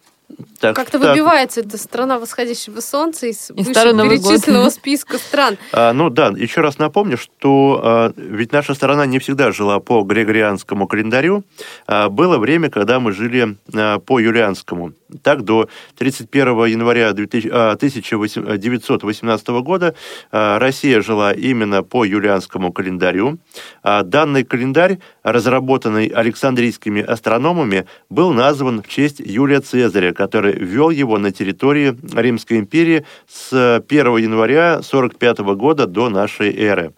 Так, 0.59 0.75
Как-то 0.75 0.99
так. 0.99 1.11
выбивается 1.11 1.61
эта 1.61 1.77
страна 1.77 2.19
восходящего 2.19 2.79
солнца 2.79 3.27
из 3.27 3.51
Старый 3.71 3.93
Новый 3.93 4.17
год. 4.17 4.29
перечисленного 4.31 4.69
списка 4.69 5.17
стран. 5.17 5.57
А, 5.73 5.93
ну 5.93 6.09
да, 6.09 6.27
еще 6.35 6.61
раз 6.61 6.77
напомню, 6.77 7.17
что 7.17 7.81
а, 7.83 8.13
ведь 8.15 8.51
наша 8.51 8.73
страна 8.73 9.05
не 9.05 9.19
всегда 9.19 9.51
жила 9.51 9.79
по 9.79 10.01
григорианскому 10.03 10.87
календарю. 10.87 11.43
А, 11.87 12.09
было 12.09 12.37
время, 12.37 12.69
когда 12.69 12.99
мы 12.99 13.11
жили 13.13 13.55
а, 13.73 13.99
по 13.99 14.19
юлианскому. 14.19 14.93
Так, 15.23 15.43
до 15.43 15.67
31 15.97 16.65
января 16.65 17.11
2000 17.13 17.49
а, 17.51 17.71
1918 17.73 19.47
года 19.61 19.95
а, 20.31 20.59
Россия 20.59 21.01
жила 21.01 21.33
именно 21.33 21.83
по 21.83 22.05
юлианскому 22.05 22.71
календарю. 22.71 23.39
А 23.83 24.03
данный 24.03 24.43
календарь, 24.43 24.99
разработанный 25.23 26.07
Александрийскими 26.07 27.01
астрономами, 27.01 27.85
был 28.09 28.31
назван 28.33 28.81
в 28.83 28.87
честь 28.87 29.19
Юлия 29.19 29.59
Цезаря, 29.61 30.13
который 30.31 30.53
ввел 30.53 30.89
его 30.89 31.17
на 31.17 31.31
территории 31.31 31.97
Римской 32.13 32.59
империи 32.59 33.05
с 33.27 33.83
1 33.85 34.17
января 34.17 34.81
45 34.81 35.39
года 35.55 35.87
до 35.87 36.09
нашей 36.09 36.55
эры. 36.55 36.93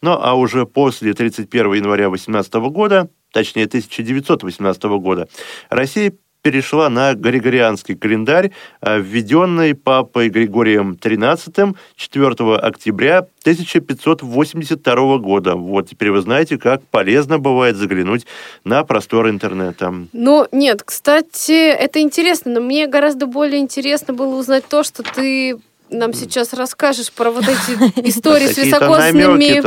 Ну 0.00 0.12
а 0.12 0.34
уже 0.34 0.64
после 0.64 1.12
31 1.12 1.74
января 1.74 2.08
18 2.08 2.54
года, 2.54 3.10
точнее 3.30 3.66
1918 3.66 4.82
года, 4.84 5.28
Россия 5.68 6.14
перешла 6.42 6.90
на 6.90 7.14
Григорианский 7.14 7.94
календарь, 7.94 8.50
э, 8.80 9.00
введенный 9.00 9.74
папой 9.74 10.28
Григорием 10.28 10.98
XIII 11.00 11.76
4 11.96 12.56
октября 12.56 13.26
1582 13.42 15.18
года. 15.18 15.54
Вот 15.54 15.88
теперь 15.88 16.10
вы 16.10 16.20
знаете, 16.20 16.58
как 16.58 16.82
полезно 16.88 17.38
бывает 17.38 17.76
заглянуть 17.76 18.26
на 18.64 18.84
простор 18.84 19.28
интернета. 19.28 19.94
Ну, 20.12 20.46
нет, 20.52 20.82
кстати, 20.82 21.70
это 21.70 22.00
интересно, 22.00 22.52
но 22.52 22.60
мне 22.60 22.86
гораздо 22.86 23.26
более 23.26 23.60
интересно 23.60 24.12
было 24.12 24.36
узнать 24.36 24.64
то, 24.68 24.82
что 24.82 25.02
ты 25.02 25.58
нам 25.92 26.12
сейчас 26.12 26.52
расскажешь 26.52 27.12
про 27.12 27.30
вот 27.30 27.44
эти 27.44 27.72
истории 28.08 28.46
с 28.46 28.56
високосными. 28.56 29.60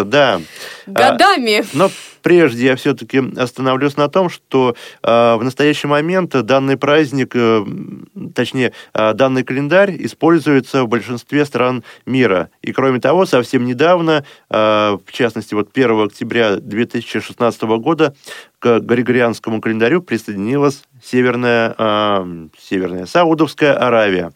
А, 0.87 0.91
годами. 0.91 1.63
Но 1.73 1.89
прежде 2.21 2.65
я 2.65 2.75
все-таки 2.75 3.21
остановлюсь 3.37 3.97
на 3.97 4.07
том, 4.07 4.29
что 4.29 4.75
э, 5.03 5.35
в 5.35 5.43
настоящий 5.43 5.87
момент 5.87 6.31
данный 6.31 6.77
праздник, 6.77 7.35
э, 7.35 7.65
точнее, 8.33 8.73
э, 8.93 9.13
данный 9.13 9.43
календарь 9.43 9.95
используется 9.99 10.83
в 10.83 10.87
большинстве 10.87 11.45
стран 11.45 11.83
мира. 12.05 12.49
И 12.61 12.71
кроме 12.71 12.99
того, 12.99 13.25
совсем 13.25 13.65
недавно, 13.65 14.25
э, 14.49 14.55
в 15.05 15.11
частности, 15.11 15.53
вот 15.53 15.69
1 15.71 16.05
октября 16.05 16.57
2016 16.57 17.77
года 17.77 18.15
к 18.59 18.79
Григорианскому 18.79 19.61
календарю 19.61 20.01
присоединилась 20.01 20.83
Северная, 21.03 21.75
э, 21.77 22.47
Северная 22.59 23.05
Саудовская 23.05 23.73
Аравия. 23.73 24.31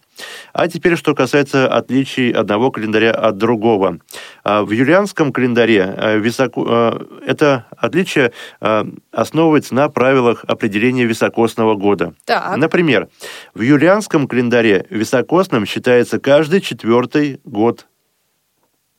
А 0.54 0.68
теперь, 0.68 0.96
что 0.96 1.16
касается 1.16 1.68
отличий 1.68 2.32
одного 2.32 2.72
календаря 2.72 3.12
от 3.12 3.38
другого. 3.38 4.00
А, 4.44 4.64
В 4.64 4.72
юлианском 4.72 5.32
календаре 5.32 5.94
э, 5.98 6.18
високо- 6.20 6.66
э, 6.68 7.22
это 7.28 7.66
отличие 7.78 8.32
э, 8.62 8.84
основывается 9.12 9.74
на 9.76 9.90
правилах 9.90 10.44
определения 10.48 11.06
високосного 11.06 11.76
года. 11.76 12.14
Так. 12.26 12.58
Например, 12.58 13.08
в 13.54 13.62
юлианском 13.62 14.28
календаре 14.28 14.86
високосным 14.90 15.66
считается 15.66 16.20
каждый 16.20 16.62
четвертый 16.62 17.40
год. 17.44 17.86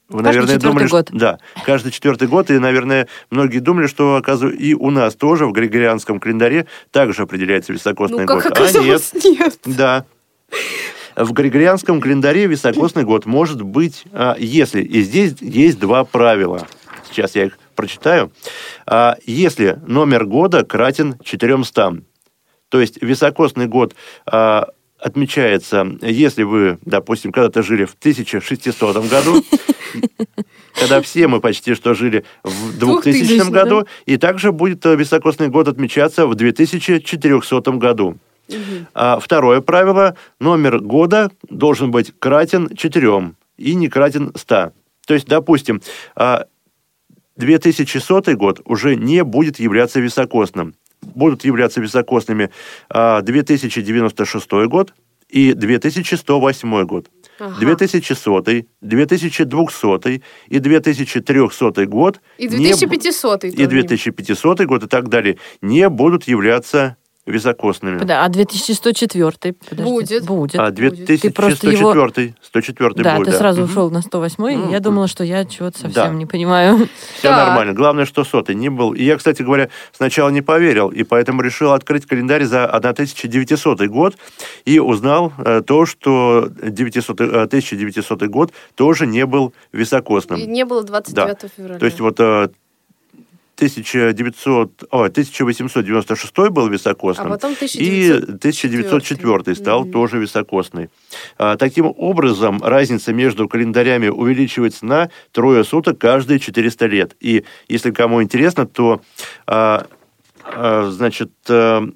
Вы, 0.09 0.25
Каждый 0.25 0.41
наверное, 0.41 0.59
думали, 0.59 0.87
что- 0.89 0.97
год. 0.97 1.09
да, 1.13 1.39
каждый 1.65 1.93
четвертый 1.93 2.27
год, 2.27 2.51
и, 2.51 2.59
наверное, 2.59 3.07
многие 3.31 3.61
думали, 3.61 3.87
что, 3.87 4.17
оказывается, 4.17 4.61
и 4.61 4.75
у 4.75 4.91
нас 4.91 5.15
тоже 5.15 5.47
в 5.47 5.53
Григорианском 5.53 6.19
календаре 6.19 6.67
также 6.91 7.23
определяется 7.23 7.73
високосный 7.73 8.25
Ну, 8.25 8.27
как 8.27 8.43
год. 8.59 8.59
А 8.59 8.81
нет, 8.83 9.03
нет. 9.25 9.59
да. 9.67 10.05
В 11.17 11.33
Григорианском 11.33 12.01
календаре 12.01 12.47
високосный 12.47 13.05
год 13.05 13.27
может 13.27 13.63
быть, 13.63 14.05
а, 14.13 14.37
если, 14.39 14.83
и 14.83 15.03
здесь 15.03 15.35
есть 15.41 15.79
два 15.79 16.05
правила. 16.05 16.67
Сейчас 17.09 17.35
я 17.35 17.47
их 17.47 17.59
прочитаю. 17.75 18.33
А, 18.87 19.17
Если 19.27 19.81
номер 19.87 20.25
года 20.27 20.65
кратен 20.65 21.17
400, 21.25 22.03
то 22.69 22.81
есть 22.81 23.03
високосный 23.03 23.67
год 23.67 23.95
а, 24.27 24.69
отмечается, 24.99 25.87
если 26.03 26.43
вы, 26.43 26.79
допустим, 26.83 27.33
когда-то 27.33 27.63
жили 27.63 27.85
в 27.85 27.95
1600 27.95 29.09
году, 29.09 29.43
когда 30.75 31.01
все 31.03 31.27
мы 31.27 31.41
почти 31.41 31.75
что 31.75 31.95
жили 31.95 32.25
в 32.45 32.79
2000 32.79 33.13
2000, 33.13 33.51
году, 33.51 33.87
и 34.07 34.17
также 34.17 34.53
будет 34.53 34.85
э, 34.87 34.95
високосный 34.95 35.49
год 35.49 35.69
отмечаться 35.69 36.27
в 36.27 36.35
2400 36.35 37.73
году. 37.73 38.19
А 38.95 39.19
второе 39.19 39.61
правило– 39.61 40.17
номер 40.41 40.81
года 40.81 41.31
должен 41.49 41.91
быть 41.91 42.13
кратен 42.19 42.75
4 42.75 43.35
и 43.57 43.75
не 43.75 43.89
кратен 43.89 44.33
100. 44.35 44.73
То 45.07 45.15
есть, 45.15 45.27
допустим, 45.27 45.83
а, 46.17 46.47
2100 47.37 48.37
год 48.37 48.61
уже 48.65 48.97
не 48.97 49.25
будет 49.25 49.59
являться 49.59 50.01
високосным. 50.01 50.75
Будут 51.03 51.45
являться 51.45 51.81
високосными 51.81 52.51
а, 52.89 53.23
2096 53.23 54.67
год 54.67 54.95
и 55.29 55.53
2108 55.55 56.85
год. 56.85 57.09
Ага. 57.39 57.57
2100, 57.59 58.67
2200 58.83 60.23
и 60.49 60.59
2300 60.59 61.87
год 61.87 62.21
И 62.37 62.49
не 62.49 62.57
б- 62.57 62.57
2500 62.57 63.45
и 63.45 63.67
2500 63.67 64.67
год 64.67 64.83
и 64.85 64.87
так 64.87 65.09
далее 65.09 65.39
не 65.63 65.89
будут 65.89 66.25
являться 66.25 66.97
високосными. 67.31 67.99
Да, 68.05 68.25
а 68.25 68.29
2104 68.29 69.55
подожди, 69.69 69.83
Будет. 69.91 70.25
Будет. 70.27 70.61
А 70.61 70.71
Ты 70.71 71.31
просто 71.31 71.71
его- 71.71 71.93
2104 71.93 72.35
104 72.43 72.95
да, 73.03 73.17
будет, 73.17 73.27
ты 73.27 73.33
да. 73.33 73.39
сразу 73.39 73.63
Мгм. 73.63 73.71
ушел 73.71 73.91
на 73.91 74.03
108 74.03 74.37
Ну, 74.39 74.69
и 74.69 74.73
я 74.73 74.81
думала, 74.81 75.09
что 75.09 75.25
я 75.25 75.45
чего-то 75.45 75.79
совсем 75.79 75.93
да. 75.93 76.09
не 76.15 76.27
понимаю. 76.27 76.77
Все 77.19 77.29
Так. 77.29 77.49
нормально. 77.49 77.73
Главное, 77.73 78.05
что 78.05 78.25
сотый 78.25 78.55
не 78.55 78.69
был. 78.69 78.93
И 78.93 79.03
я, 79.05 79.17
кстати 79.17 79.43
говоря, 79.43 79.69
сначала 79.93 80.31
не 80.31 80.43
поверил, 80.43 80.89
и 80.89 81.03
поэтому 81.05 81.43
решил 81.43 81.73
открыть 81.73 82.07
календарь 82.07 82.45
за 82.45 82.67
1900 82.67 83.87
год 83.89 84.17
и 84.65 84.79
узнал 84.79 85.33
э, 85.39 85.63
то, 85.67 85.87
что 85.87 86.49
900, 86.63 87.21
э, 87.21 87.25
1900 87.47 88.23
год 88.29 88.53
тоже 88.75 89.07
не 89.07 89.27
был 89.27 89.53
високосным. 89.73 90.39
И 90.41 90.47
не 90.47 90.65
было 90.65 90.83
29 90.83 91.51
февраля. 91.57 91.79
То 91.79 91.87
есть 91.87 92.01
вот 92.01 92.19
э, 92.21 92.49
1900, 93.61 94.85
ой, 94.91 95.09
1896 95.09 96.51
был 96.51 96.67
а 96.67 96.71
високосным. 96.71 97.29
потом 97.29 97.53
И 97.53 97.57
1904. 97.57 98.37
1904 98.37 99.55
стал 99.55 99.83
Мгм. 99.83 99.93
тоже 99.93 100.19
високосный. 100.19 100.89
А, 101.39 101.57
Таким 101.57 101.93
образом, 101.97 102.63
разница 102.63 103.13
между 103.13 103.49
календарями 103.49 104.09
увеличивается 104.09 104.87
на 104.87 105.11
трое 105.33 105.65
суток 105.65 105.99
каждые 105.99 106.39
400 106.41 106.87
лет. 106.87 107.17
И 107.21 107.45
если 107.69 107.91
кому 107.91 108.23
интересно, 108.23 108.67
то, 108.67 109.03
а, 109.47 109.87
а, 110.45 110.91
значит, 110.91 111.31
а, 111.49 111.87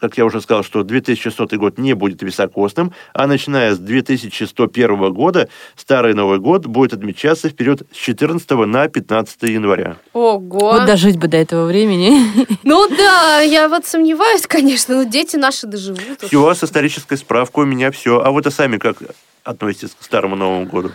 как 0.00 0.16
я 0.16 0.24
уже 0.24 0.40
сказал, 0.40 0.62
что 0.62 0.82
2100 0.82 1.46
год 1.58 1.78
не 1.78 1.94
будет 1.94 2.22
високосным, 2.22 2.92
а 3.12 3.26
начиная 3.26 3.74
с 3.74 3.78
2101 3.78 5.12
года 5.12 5.48
Старый 5.76 6.14
Новый 6.14 6.38
год 6.38 6.66
будет 6.66 6.92
отмечаться 6.92 7.48
вперед 7.48 7.82
с 7.92 7.96
14 7.96 8.50
на 8.50 8.88
15 8.88 9.42
января. 9.42 9.96
Ого. 10.12 10.58
Вот 10.58 10.86
дожить 10.86 11.18
бы 11.18 11.28
до 11.28 11.36
этого 11.36 11.66
времени. 11.66 12.18
Ну 12.64 12.88
да, 12.88 13.40
я 13.40 13.68
вот 13.68 13.86
сомневаюсь, 13.86 14.46
конечно, 14.46 14.96
но 14.96 15.02
дети 15.04 15.36
наши 15.36 15.66
доживут. 15.66 16.20
Все, 16.20 16.54
с 16.54 16.62
исторической 16.62 17.16
справкой 17.16 17.64
у 17.64 17.66
меня 17.66 17.90
все. 17.90 18.20
А 18.20 18.30
вот 18.30 18.46
и 18.46 18.50
сами 18.50 18.76
как 18.76 18.98
относитесь 19.42 19.96
к 19.98 20.04
Старому 20.04 20.36
Новому 20.36 20.66
году? 20.66 20.90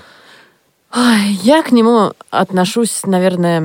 Ой, 0.95 1.31
я 1.41 1.63
к 1.63 1.71
нему 1.71 2.13
отношусь, 2.29 3.01
наверное, 3.03 3.59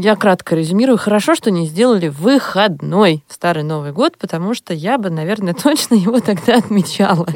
я 0.00 0.16
кратко 0.16 0.54
резюмирую. 0.54 0.98
Хорошо, 0.98 1.34
что 1.34 1.50
не 1.50 1.66
сделали 1.66 2.08
выходной 2.08 3.24
в 3.28 3.34
Старый 3.34 3.62
Новый 3.62 3.92
год, 3.92 4.16
потому 4.18 4.54
что 4.54 4.74
я 4.74 4.98
бы, 4.98 5.10
наверное, 5.10 5.54
точно 5.62 5.94
его 5.94 6.20
тогда 6.20 6.56
отмечала. 6.56 7.26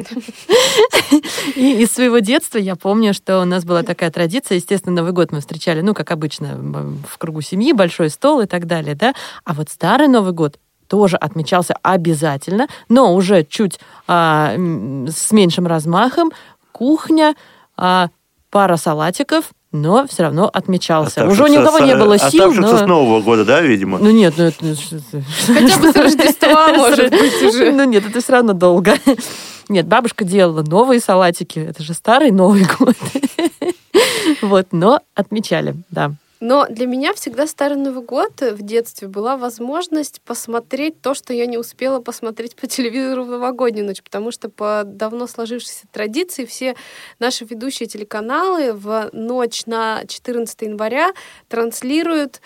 И 1.55 1.81
из 1.81 1.91
своего 1.91 2.19
детства 2.19 2.57
я 2.57 2.75
помню, 2.75 3.13
что 3.13 3.41
у 3.41 3.45
нас 3.45 3.65
была 3.65 3.83
такая 3.83 4.11
традиция. 4.11 4.55
Естественно, 4.57 4.95
Новый 4.95 5.13
год 5.13 5.31
мы 5.31 5.39
встречали, 5.39 5.81
ну, 5.81 5.93
как 5.93 6.11
обычно, 6.11 6.57
в 7.07 7.17
кругу 7.17 7.41
семьи, 7.41 7.73
большой 7.73 8.09
стол 8.09 8.41
и 8.41 8.45
так 8.45 8.65
далее, 8.65 8.95
да. 8.95 9.13
А 9.43 9.53
вот 9.53 9.69
Старый 9.69 10.07
Новый 10.07 10.33
год 10.33 10.57
тоже 10.87 11.17
отмечался 11.17 11.75
обязательно, 11.81 12.67
но 12.89 13.13
уже 13.13 13.43
чуть 13.43 13.79
а, 14.07 14.53
с 14.55 15.31
меньшим 15.31 15.67
размахом. 15.67 16.31
Кухня, 16.71 17.35
а, 17.75 18.09
пара 18.49 18.77
салатиков, 18.77 19.51
но 19.71 20.07
все 20.07 20.23
равно 20.23 20.49
отмечался. 20.51 21.27
Уже 21.27 21.49
ни 21.49 21.57
у 21.57 21.63
кого 21.63 21.77
Оставшихся 21.77 21.85
не 21.85 21.99
с- 21.99 22.03
было 22.03 22.17
сил, 22.17 22.49
Оставшихся 22.49 22.77
с 22.77 22.81
но... 22.81 22.87
Нового 22.87 23.21
года, 23.21 23.45
да, 23.45 23.61
видимо? 23.61 23.97
Ну 23.99 24.09
нет, 24.11 24.33
ну 24.37 24.45
это... 24.45 24.65
Хотя 25.47 25.77
бы 25.79 25.91
с 25.91 25.95
Рождества, 25.95 26.73
может 26.75 27.11
быть, 27.11 27.41
уже. 27.43 27.71
Ну 27.71 27.83
нет, 27.83 28.05
это 28.07 28.21
все 28.21 28.33
равно 28.33 28.53
долго. 28.53 28.95
Нет, 29.69 29.85
бабушка 29.85 30.23
делала 30.23 30.63
новые 30.63 31.01
салатики. 31.01 31.59
Это 31.59 31.83
же 31.83 31.93
старый 31.93 32.31
Новый 32.31 32.65
год. 32.79 32.95
Вот, 34.41 34.67
но 34.71 35.01
отмечали, 35.13 35.75
да. 35.89 36.13
Но 36.39 36.67
для 36.69 36.85
меня 36.85 37.13
всегда 37.13 37.47
Старый 37.47 37.77
Новый 37.77 38.03
год 38.03 38.41
в 38.41 38.61
детстве 38.61 39.07
была 39.07 39.37
возможность 39.37 40.21
посмотреть 40.21 41.01
то, 41.01 41.13
что 41.13 41.33
я 41.33 41.45
не 41.47 41.57
успела 41.57 41.99
посмотреть 41.99 42.55
по 42.55 42.67
телевизору 42.67 43.23
в 43.23 43.29
новогоднюю 43.29 43.87
ночь, 43.87 44.03
потому 44.03 44.31
что 44.31 44.49
по 44.49 44.83
давно 44.85 45.27
сложившейся 45.27 45.87
традиции 45.91 46.45
все 46.45 46.75
наши 47.19 47.45
ведущие 47.45 47.87
телеканалы 47.87 48.73
в 48.73 49.09
ночь 49.13 49.65
на 49.65 50.05
14 50.05 50.61
января 50.61 51.13
транслируют 51.47 52.41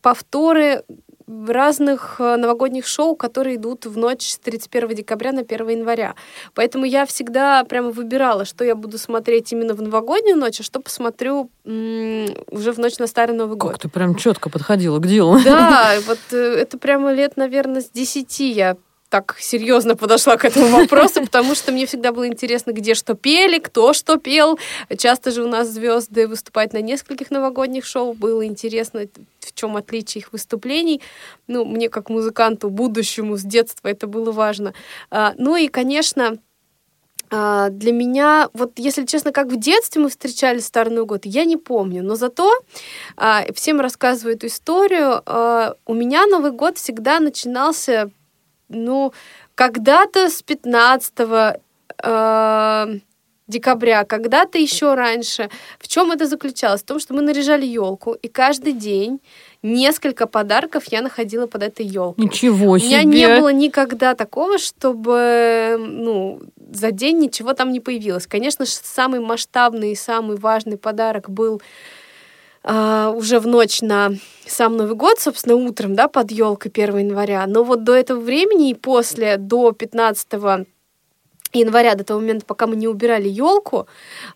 повторы 0.00 0.84
разных 1.26 2.16
э, 2.18 2.36
новогодних 2.36 2.86
шоу, 2.86 3.16
которые 3.16 3.56
идут 3.56 3.86
в 3.86 3.96
ночь 3.96 4.28
с 4.28 4.38
31 4.38 4.94
декабря 4.96 5.32
на 5.32 5.40
1 5.40 5.68
января. 5.68 6.14
Поэтому 6.54 6.84
я 6.84 7.06
всегда 7.06 7.64
прямо 7.64 7.90
выбирала, 7.90 8.44
что 8.44 8.64
я 8.64 8.74
буду 8.74 8.98
смотреть 8.98 9.52
именно 9.52 9.74
в 9.74 9.82
новогоднюю 9.82 10.36
ночь, 10.36 10.60
а 10.60 10.62
что 10.62 10.80
посмотрю 10.80 11.50
уже 11.64 12.72
в 12.72 12.78
ночь 12.78 12.98
на 12.98 13.06
Старый 13.06 13.36
Новый 13.36 13.56
год. 13.56 13.72
Как 13.72 13.80
ты 13.80 13.88
прям 13.88 14.14
четко 14.16 14.50
подходила 14.50 14.98
к 14.98 15.06
делу. 15.06 15.38
Да, 15.44 15.94
вот 16.06 16.18
э, 16.32 16.36
это 16.36 16.78
прямо 16.78 17.12
лет, 17.12 17.36
наверное, 17.36 17.80
с 17.80 17.90
10 17.90 18.40
я 18.40 18.76
так 19.14 19.36
серьезно 19.38 19.94
подошла 19.94 20.36
к 20.36 20.44
этому 20.44 20.66
вопросу, 20.66 21.20
потому 21.20 21.54
что 21.54 21.70
мне 21.70 21.86
всегда 21.86 22.10
было 22.10 22.26
интересно, 22.26 22.72
где 22.72 22.94
что 22.94 23.14
пели, 23.14 23.60
кто 23.60 23.92
что 23.92 24.16
пел. 24.16 24.58
Часто 24.98 25.30
же 25.30 25.44
у 25.44 25.48
нас 25.48 25.68
звезды 25.68 26.26
выступают 26.26 26.72
на 26.72 26.82
нескольких 26.82 27.30
новогодних 27.30 27.84
шоу. 27.84 28.14
Было 28.14 28.44
интересно, 28.44 29.06
в 29.38 29.52
чем 29.54 29.76
отличие 29.76 30.22
их 30.22 30.32
выступлений. 30.32 31.00
Ну, 31.46 31.64
мне 31.64 31.88
как 31.88 32.10
музыканту 32.10 32.70
будущему 32.70 33.36
с 33.36 33.42
детства 33.42 33.86
это 33.86 34.08
было 34.08 34.32
важно. 34.32 34.74
А, 35.12 35.34
ну 35.38 35.54
и, 35.54 35.68
конечно, 35.68 36.38
а, 37.30 37.68
для 37.68 37.92
меня, 37.92 38.48
вот 38.52 38.72
если 38.80 39.06
честно, 39.06 39.30
как 39.30 39.46
в 39.46 39.56
детстве 39.56 40.02
мы 40.02 40.08
встречали 40.08 40.58
Старый 40.58 40.92
Новый 40.92 41.06
год, 41.06 41.20
я 41.24 41.44
не 41.44 41.56
помню. 41.56 42.02
Но 42.02 42.16
зато 42.16 42.50
а, 43.16 43.44
всем 43.54 43.80
рассказываю 43.80 44.34
эту 44.34 44.48
историю. 44.48 45.22
У 45.86 45.94
меня 45.94 46.26
Новый 46.26 46.50
год 46.50 46.78
всегда 46.78 47.20
начинался, 47.20 48.10
ну, 48.74 49.12
когда-то 49.54 50.28
с 50.28 50.42
15 50.42 51.60
декабря, 53.46 54.04
когда-то 54.04 54.58
еще 54.58 54.94
раньше. 54.94 55.50
В 55.78 55.86
чем 55.88 56.10
это 56.12 56.26
заключалось? 56.26 56.82
В 56.82 56.86
том, 56.86 56.98
что 56.98 57.14
мы 57.14 57.20
наряжали 57.20 57.66
елку, 57.66 58.12
и 58.12 58.28
каждый 58.28 58.72
день 58.72 59.20
несколько 59.62 60.26
подарков 60.26 60.84
я 60.90 61.02
находила 61.02 61.46
под 61.46 61.62
этой 61.62 61.86
елкой. 61.86 62.24
Ничего 62.24 62.78
себе! 62.78 62.86
У 62.86 62.90
меня 62.90 63.02
не 63.02 63.40
было 63.40 63.52
никогда 63.52 64.14
такого, 64.14 64.58
чтобы 64.58 65.76
ну, 65.78 66.40
за 66.72 66.90
день 66.90 67.18
ничего 67.18 67.52
там 67.52 67.72
не 67.72 67.80
появилось. 67.80 68.26
Конечно, 68.26 68.64
самый 68.66 69.20
масштабный 69.20 69.92
и 69.92 69.96
самый 69.96 70.36
важный 70.36 70.78
подарок 70.78 71.28
был 71.28 71.60
Uh, 72.64 73.14
уже 73.14 73.40
в 73.40 73.46
ночь 73.46 73.82
на 73.82 74.12
сам 74.46 74.78
Новый 74.78 74.94
год, 74.94 75.20
собственно, 75.20 75.54
утром, 75.54 75.94
да, 75.94 76.08
под 76.08 76.30
елкой 76.30 76.70
1 76.70 76.96
января. 76.96 77.46
Но 77.46 77.62
вот 77.62 77.84
до 77.84 77.94
этого 77.94 78.18
времени 78.18 78.70
и 78.70 78.74
после, 78.74 79.36
до 79.36 79.72
15 79.72 80.26
января, 81.52 81.94
до 81.94 82.04
того 82.04 82.20
момента, 82.20 82.46
пока 82.46 82.66
мы 82.66 82.76
не 82.76 82.88
убирали 82.88 83.28
елку, 83.28 83.86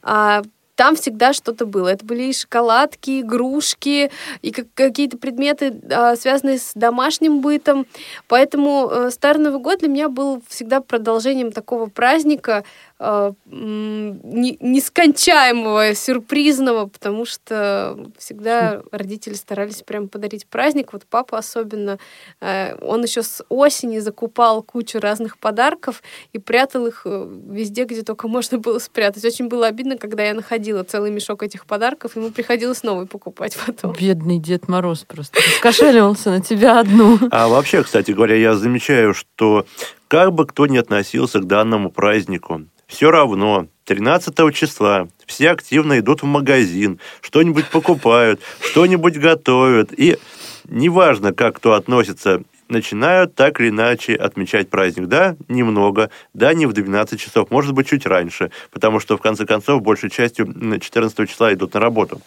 а, 0.03 0.43
там 0.79 0.95
всегда 0.95 1.33
что-то 1.33 1.67
было. 1.67 1.89
Это 1.89 2.05
были 2.05 2.25
и 2.25 2.33
шоколадки, 2.33 3.21
игрушки, 3.21 4.13
и 4.43 4.53
какие-то 4.53 5.19
предметы, 5.19 5.75
а, 5.91 6.15
связанные 6.15 6.59
с 6.59 6.71
домашним 6.75 7.41
бытом. 7.41 7.85
Поэтому 8.29 8.89
э, 8.89 9.11
Старый 9.11 9.43
Новый 9.43 9.61
год 9.61 9.81
для 9.81 9.89
меня 9.89 10.09
был 10.09 10.41
всегда 10.47 10.81
продолжением 10.81 11.51
такого 11.51 11.87
праздника, 11.87 12.63
э, 12.99 13.33
нескончаемого, 13.47 15.95
сюрпризного, 15.95 16.87
потому 16.87 17.25
что 17.25 18.11
всегда 18.19 18.83
родители 18.91 19.35
старались 19.35 19.83
прям 19.83 20.09
подарить 20.09 20.47
праздник. 20.47 20.93
Вот 20.93 21.05
папа 21.09 21.39
особенно, 21.39 21.99
э, 22.41 22.77
он 22.81 23.03
еще 23.03 23.23
с 23.23 23.45
осени 23.49 23.99
закупал 23.99 24.63
кучу 24.63 24.99
разных 24.99 25.39
подарков 25.39 26.03
и 26.33 26.39
прятал 26.39 26.87
их 26.87 27.03
э, 27.05 27.29
везде, 27.51 27.85
где 27.85 28.03
только 28.03 28.29
можно 28.29 28.59
было 28.59 28.79
спрятать. 28.79 29.25
Очень 29.25 29.49
было 29.49 29.67
обидно, 29.67 29.97
когда 29.97 30.25
я 30.25 30.35
находила 30.35 30.83
целый 30.85 31.11
мешок 31.11 31.43
этих 31.43 31.67
подарков, 31.67 32.17
ему 32.17 32.31
приходилось 32.31 32.83
новый 32.83 33.07
покупать 33.07 33.57
потом. 33.67 33.95
Бедный 33.99 34.39
Дед 34.39 34.69
Мороз 34.69 35.05
просто 35.07 35.41
раскошеливался 35.41 36.31
на 36.31 36.41
тебя 36.41 36.81
одну. 36.81 37.19
А 37.31 37.49
вообще, 37.49 37.83
кстати 37.83 38.13
говоря, 38.13 38.37
я 38.37 38.55
замечаю, 38.55 39.15
что 39.15 39.67
как 40.09 40.33
бы 40.33 40.47
кто 40.47 40.67
ни 40.67 40.79
относился 40.79 41.39
к 41.41 41.47
данному 41.47 41.91
празднику, 41.91 42.63
все 42.87 43.11
равно 43.11 43.69
13 43.85 44.55
числа 44.55 45.09
все 45.27 45.51
активно 45.51 45.99
идут 45.99 46.23
в 46.23 46.27
магазин, 46.27 46.99
что-нибудь 47.21 47.69
покупают, 47.69 48.41
что-нибудь 48.61 49.19
готовят. 49.19 49.93
И 49.97 50.19
неважно, 50.65 51.35
как 51.35 51.57
кто 51.57 51.75
относится, 51.75 52.43
начинают 52.69 53.35
так 53.35 53.61
или 53.61 53.69
иначе 53.69 54.15
отмечать 54.15 54.71
праздник. 54.71 55.07
Да, 55.07 55.37
немного, 55.49 56.11
да, 56.33 56.55
не 56.55 56.67
в 56.67 56.73
12 56.73 57.21
часов, 57.21 57.51
может 57.51 57.73
быть, 57.75 57.89
чуть 57.89 58.07
раньше, 58.07 58.51
потому 58.71 59.01
что, 59.01 59.17
в 59.17 59.21
конце 59.21 59.45
концов, 59.45 59.83
большей 59.83 60.11
частью 60.11 60.47
14 60.81 61.29
числа 61.29 61.53
идут 61.53 61.75
на 61.75 61.81
работу. 61.81 62.21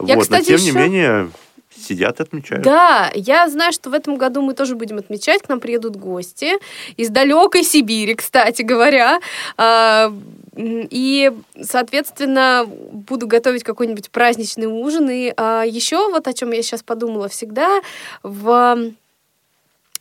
Я, 0.00 0.16
вот, 0.16 0.22
кстати, 0.22 0.52
но 0.52 0.58
тем 0.58 0.66
еще... 0.66 0.72
не 0.72 0.78
менее, 0.78 1.30
сидят 1.76 2.20
и 2.20 2.22
отмечают. 2.22 2.64
Да, 2.64 3.10
я 3.14 3.48
знаю, 3.48 3.72
что 3.72 3.90
в 3.90 3.94
этом 3.94 4.16
году 4.16 4.42
мы 4.42 4.54
тоже 4.54 4.74
будем 4.74 4.98
отмечать. 4.98 5.42
К 5.42 5.48
нам 5.48 5.60
приедут 5.60 5.96
гости 5.96 6.52
из 6.96 7.08
далекой 7.10 7.62
Сибири, 7.62 8.14
кстати 8.14 8.62
говоря. 8.62 9.20
А, 9.56 10.12
и, 10.56 11.32
соответственно, 11.60 12.66
буду 12.66 13.26
готовить 13.26 13.64
какой-нибудь 13.64 14.10
праздничный 14.10 14.66
ужин. 14.66 15.08
И 15.10 15.32
а, 15.36 15.64
еще 15.64 16.10
вот 16.10 16.28
о 16.28 16.32
чем 16.32 16.52
я 16.52 16.62
сейчас 16.62 16.82
подумала 16.82 17.28
всегда, 17.28 17.80
в 18.22 18.92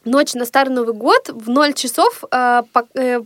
ночь 0.04 0.34
на 0.34 0.46
Старый 0.46 0.74
Новый 0.74 0.94
год 0.94 1.30
в 1.30 1.50
0 1.50 1.74
часов 1.74 2.24
а, 2.32 2.64
э, 2.96 3.22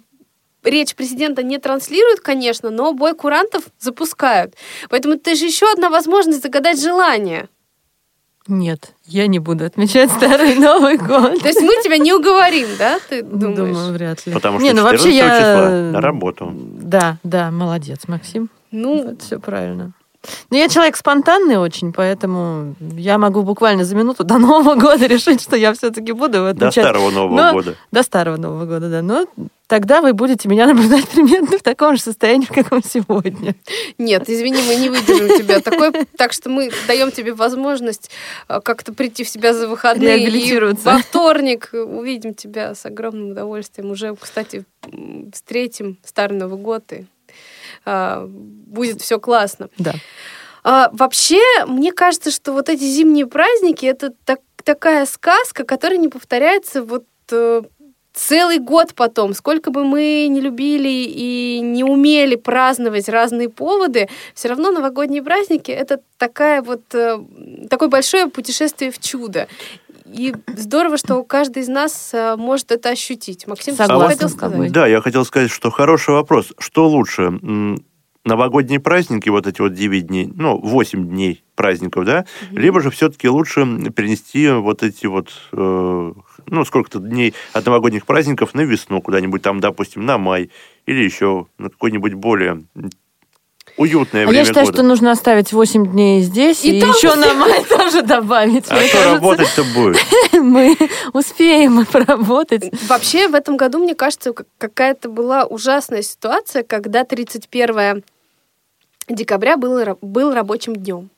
речь 0.63 0.95
президента 0.95 1.43
не 1.43 1.57
транслируют, 1.57 2.19
конечно, 2.19 2.69
но 2.69 2.93
бой 2.93 3.15
курантов 3.15 3.63
запускают. 3.79 4.55
Поэтому 4.89 5.15
это 5.15 5.35
же 5.35 5.45
еще 5.45 5.71
одна 5.71 5.89
возможность 5.89 6.41
загадать 6.41 6.81
желание. 6.81 7.47
Нет, 8.47 8.93
я 9.05 9.25
не 9.25 9.39
буду 9.39 9.65
отмечать 9.65 10.11
Старый 10.11 10.55
Новый 10.55 10.97
год. 10.97 11.41
То 11.41 11.47
есть 11.47 11.61
мы 11.61 11.73
тебя 11.83 11.97
не 11.97 12.13
уговорим, 12.13 12.67
да, 12.77 12.99
ты 13.09 13.23
думаешь? 13.23 13.57
Думаю, 13.57 13.93
вряд 13.93 14.25
ли. 14.25 14.33
Потому 14.33 14.59
что 14.59 14.67
не, 14.67 14.73
ну 14.73 14.83
вообще 14.83 15.15
я... 15.15 15.39
числа 15.39 15.69
на 15.91 16.01
работу. 16.01 16.51
Да, 16.53 17.17
да, 17.23 17.49
молодец, 17.49 18.07
Максим. 18.07 18.49
Ну, 18.71 19.13
Это 19.13 19.23
все 19.23 19.39
правильно. 19.39 19.93
Но 20.49 20.57
я 20.57 20.67
человек 20.69 20.95
спонтанный 20.97 21.57
очень, 21.57 21.93
поэтому 21.93 22.75
я 22.79 23.17
могу 23.17 23.43
буквально 23.43 23.83
за 23.83 23.95
минуту 23.95 24.23
до 24.23 24.37
Нового 24.37 24.75
года 24.75 25.05
решить, 25.07 25.41
что 25.41 25.55
я 25.55 25.73
все-таки 25.73 26.11
буду 26.11 26.45
отмечать. 26.45 26.75
До 26.75 26.81
Старого 26.81 27.11
Нового 27.11 27.35
Но... 27.35 27.51
года. 27.53 27.75
До 27.91 28.03
Старого 28.03 28.37
Нового 28.37 28.65
года, 28.65 28.89
да. 28.89 29.01
Но 29.01 29.25
тогда 29.67 30.01
вы 30.01 30.13
будете 30.13 30.47
меня 30.47 30.65
наблюдать 30.67 31.07
примерно 31.09 31.57
в 31.57 31.63
таком 31.63 31.95
же 31.95 32.01
состоянии, 32.01 32.45
в 32.45 32.53
каком 32.53 32.83
сегодня. 32.83 33.55
Нет, 33.97 34.29
извини, 34.29 34.61
мы 34.67 34.75
не 34.75 34.89
выдержим 34.89 35.37
тебя 35.37 35.59
такой, 35.59 35.91
так 36.17 36.33
что 36.33 36.49
мы 36.49 36.71
даем 36.87 37.11
тебе 37.11 37.33
возможность 37.33 38.11
э, 38.47 38.59
как-то 38.61 38.93
прийти 38.93 39.23
в 39.23 39.29
себя 39.29 39.53
за 39.53 39.67
выходные 39.67 40.27
и 40.27 40.59
во 40.83 40.99
вторник 40.99 41.69
увидим 41.73 42.33
тебя 42.33 42.75
с 42.75 42.85
огромным 42.85 43.31
удовольствием. 43.31 43.91
Уже, 43.91 44.15
кстати, 44.15 44.65
встретим 45.33 45.97
Старый 46.03 46.37
Новый 46.37 46.59
год 46.59 46.83
и 46.91 46.95
а, 46.95 47.14
будет 48.25 49.01
все 49.01 49.19
классно. 49.19 49.69
Да. 49.77 49.93
А, 50.63 50.89
вообще, 50.93 51.41
мне 51.67 51.91
кажется, 51.91 52.31
что 52.31 52.51
вот 52.51 52.69
эти 52.69 52.83
зимние 52.83 53.27
праздники 53.27 53.85
это 53.85 54.11
так, 54.25 54.39
такая 54.63 55.05
сказка, 55.05 55.63
которая 55.63 55.99
не 55.99 56.07
повторяется 56.07 56.81
вот 56.81 57.05
э, 57.31 57.61
целый 58.15 58.57
год 58.59 58.93
потом. 58.95 59.33
Сколько 59.33 59.69
бы 59.69 59.83
мы 59.83 60.27
не 60.27 60.41
любили 60.41 60.89
и 60.89 61.59
не 61.61 61.83
умели 61.83 62.35
праздновать 62.35 63.09
разные 63.09 63.49
поводы, 63.49 64.09
все 64.33 64.47
равно 64.47 64.71
новогодние 64.71 65.21
праздники 65.21 65.71
это 65.71 66.01
такая 66.17 66.61
вот 66.61 66.81
э, 66.93 67.19
такое 67.69 67.89
большое 67.89 68.27
путешествие 68.27 68.91
в 68.91 68.99
чудо. 68.99 69.47
И 70.05 70.35
здорово, 70.55 70.97
что 70.97 71.23
каждый 71.23 71.63
из 71.63 71.67
нас 71.67 72.11
э, 72.13 72.35
может 72.37 72.71
это 72.71 72.89
ощутить. 72.89 73.47
Максим, 73.47 73.75
Согласна 73.75 74.05
что 74.05 74.15
хотел 74.15 74.29
сказать? 74.29 74.71
Да, 74.71 74.87
я 74.87 75.01
хотел 75.01 75.25
сказать, 75.25 75.49
что 75.49 75.71
хороший 75.71 76.13
вопрос. 76.13 76.53
Что 76.59 76.87
лучше? 76.87 77.39
Новогодние 78.23 78.79
праздники, 78.79 79.29
вот 79.29 79.45
эти 79.45 79.61
вот 79.61 79.73
9 79.73 80.07
дней, 80.07 80.31
ну, 80.35 80.59
8 80.59 81.07
дней 81.09 81.43
праздников, 81.53 82.05
да? 82.05 82.25
Угу. 82.49 82.59
Либо 82.59 82.81
же 82.81 82.89
все-таки 82.89 83.29
лучше 83.29 83.61
перенести 83.95 84.49
вот 84.49 84.81
эти 84.81 85.05
вот, 85.05 85.29
э, 85.51 86.13
ну, 86.47 86.65
сколько-то 86.65 86.99
дней 86.99 87.35
от 87.53 87.65
новогодних 87.65 88.05
праздников 88.07 88.55
на 88.55 88.61
весну 88.61 89.01
куда-нибудь 89.01 89.43
там, 89.43 89.59
допустим, 89.59 90.05
на 90.05 90.17
май 90.17 90.49
или 90.87 91.03
еще 91.03 91.45
на 91.59 91.69
какой-нибудь 91.69 92.13
более 92.15 92.63
уютное 93.77 94.23
а 94.23 94.27
время 94.27 94.39
я 94.39 94.45
считаю, 94.45 94.65
года. 94.65 94.77
что 94.77 94.87
нужно 94.87 95.11
оставить 95.11 95.51
8 95.53 95.91
дней 95.91 96.21
здесь 96.21 96.63
и, 96.63 96.71
и 96.71 96.77
еще 96.77 97.15
на 97.15 97.33
май 97.33 97.63
тоже 97.65 98.01
добавить. 98.01 98.65
А 98.69 98.79
что 98.81 99.13
работать-то 99.13 99.63
будет? 99.75 99.97
Мы 100.33 100.77
успеем 101.13 101.85
поработать. 101.91 102.71
Вообще 102.87 103.27
в 103.27 103.35
этом 103.35 103.57
году, 103.57 103.79
мне 103.79 103.95
кажется, 103.95 104.33
какая-то 104.57 105.09
была 105.09 105.45
ужасная 105.45 106.01
ситуация, 106.01 106.63
когда 106.63 107.03
31 107.03 108.03
декабря 109.09 109.57
был, 109.57 109.97
был 110.01 110.33
рабочим 110.33 110.75
днем. 110.75 111.09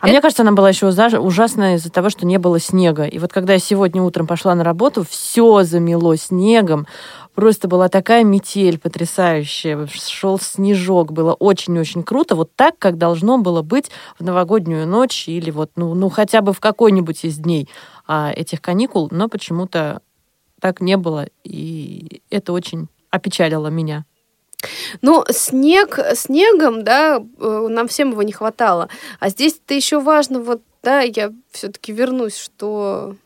А 0.00 0.06
это... 0.06 0.12
мне 0.12 0.20
кажется, 0.20 0.42
она 0.42 0.52
была 0.52 0.68
еще 0.68 0.86
ужасная 0.86 1.76
из-за 1.76 1.90
того, 1.90 2.10
что 2.10 2.26
не 2.26 2.38
было 2.38 2.60
снега. 2.60 3.04
И 3.04 3.18
вот 3.18 3.32
когда 3.32 3.54
я 3.54 3.58
сегодня 3.58 4.02
утром 4.02 4.26
пошла 4.26 4.54
на 4.54 4.64
работу, 4.64 5.04
все 5.08 5.62
замело 5.62 6.14
снегом. 6.16 6.86
Просто 7.34 7.66
была 7.66 7.88
такая 7.88 8.24
метель 8.24 8.78
потрясающая. 8.78 9.86
Шел 9.86 10.38
снежок. 10.38 11.12
Было 11.12 11.32
очень-очень 11.32 12.02
круто. 12.02 12.34
Вот 12.36 12.54
так, 12.54 12.78
как 12.78 12.98
должно 12.98 13.38
было 13.38 13.62
быть 13.62 13.90
в 14.18 14.24
новогоднюю 14.24 14.86
ночь 14.86 15.28
или 15.28 15.50
вот, 15.50 15.70
ну, 15.76 15.94
ну 15.94 16.10
хотя 16.10 16.42
бы 16.42 16.52
в 16.52 16.60
какой-нибудь 16.60 17.24
из 17.24 17.38
дней 17.38 17.68
а, 18.06 18.30
этих 18.34 18.60
каникул. 18.60 19.08
Но 19.10 19.28
почему-то 19.28 20.02
так 20.60 20.80
не 20.80 20.96
было. 20.96 21.26
И 21.42 22.22
это 22.30 22.52
очень 22.52 22.88
опечалило 23.10 23.68
меня. 23.68 24.04
Ну, 25.00 25.24
снег 25.30 25.98
снегом, 26.14 26.84
да, 26.84 27.18
э, 27.18 27.66
нам 27.68 27.88
всем 27.88 28.10
его 28.12 28.22
не 28.22 28.32
хватало. 28.32 28.88
А 29.18 29.28
здесь 29.28 29.60
это 29.64 29.74
еще 29.74 30.00
важно, 30.00 30.40
вот, 30.40 30.62
да, 30.82 31.00
я 31.00 31.32
все-таки 31.50 31.92
вернусь, 31.92 32.36
что 32.36 33.16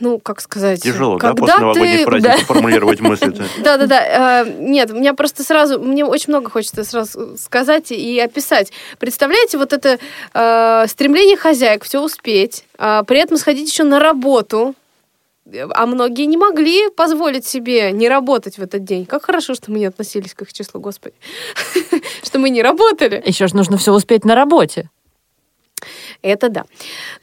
Ну, 0.00 0.18
как 0.18 0.40
сказать... 0.40 0.82
Тяжело, 0.82 1.18
да, 1.18 1.28
когда 1.28 1.40
после 1.40 1.60
новогодних 1.60 1.98
ты... 1.98 2.04
праздников 2.04 2.46
формулировать 2.46 3.00
мысли-то? 3.00 3.44
Да-да-да. 3.64 4.44
э, 4.44 4.56
Нет, 4.58 4.90
у 4.90 4.94
меня 4.96 5.14
просто 5.14 5.42
сразу... 5.42 5.80
Мне 5.80 6.04
очень 6.04 6.28
много 6.28 6.50
хочется 6.50 6.84
сразу 6.84 7.36
сказать 7.38 7.90
и 7.92 8.20
описать. 8.20 8.72
Представляете, 8.98 9.56
вот 9.56 9.72
это 9.72 9.98
э, 10.34 10.86
стремление 10.86 11.38
хозяек 11.38 11.84
все 11.84 12.02
успеть, 12.02 12.64
а 12.76 13.04
при 13.04 13.20
этом 13.20 13.38
сходить 13.38 13.70
еще 13.70 13.84
на 13.84 14.00
работу, 14.00 14.74
а 15.74 15.86
многие 15.86 16.26
не 16.26 16.36
могли 16.36 16.90
позволить 16.90 17.46
себе 17.46 17.90
не 17.90 18.08
работать 18.08 18.58
в 18.58 18.62
этот 18.62 18.84
день. 18.84 19.06
Как 19.06 19.24
хорошо, 19.24 19.54
что 19.54 19.70
мы 19.70 19.78
не 19.78 19.86
относились 19.86 20.34
к 20.34 20.42
их 20.42 20.52
числу, 20.52 20.80
Господи. 20.80 21.14
Что 22.22 22.38
мы 22.38 22.50
не 22.50 22.62
работали. 22.62 23.22
Еще 23.26 23.48
же 23.48 23.56
нужно 23.56 23.76
все 23.76 23.92
успеть 23.92 24.24
на 24.24 24.34
работе. 24.34 24.88
Это 26.22 26.48
да. 26.48 26.64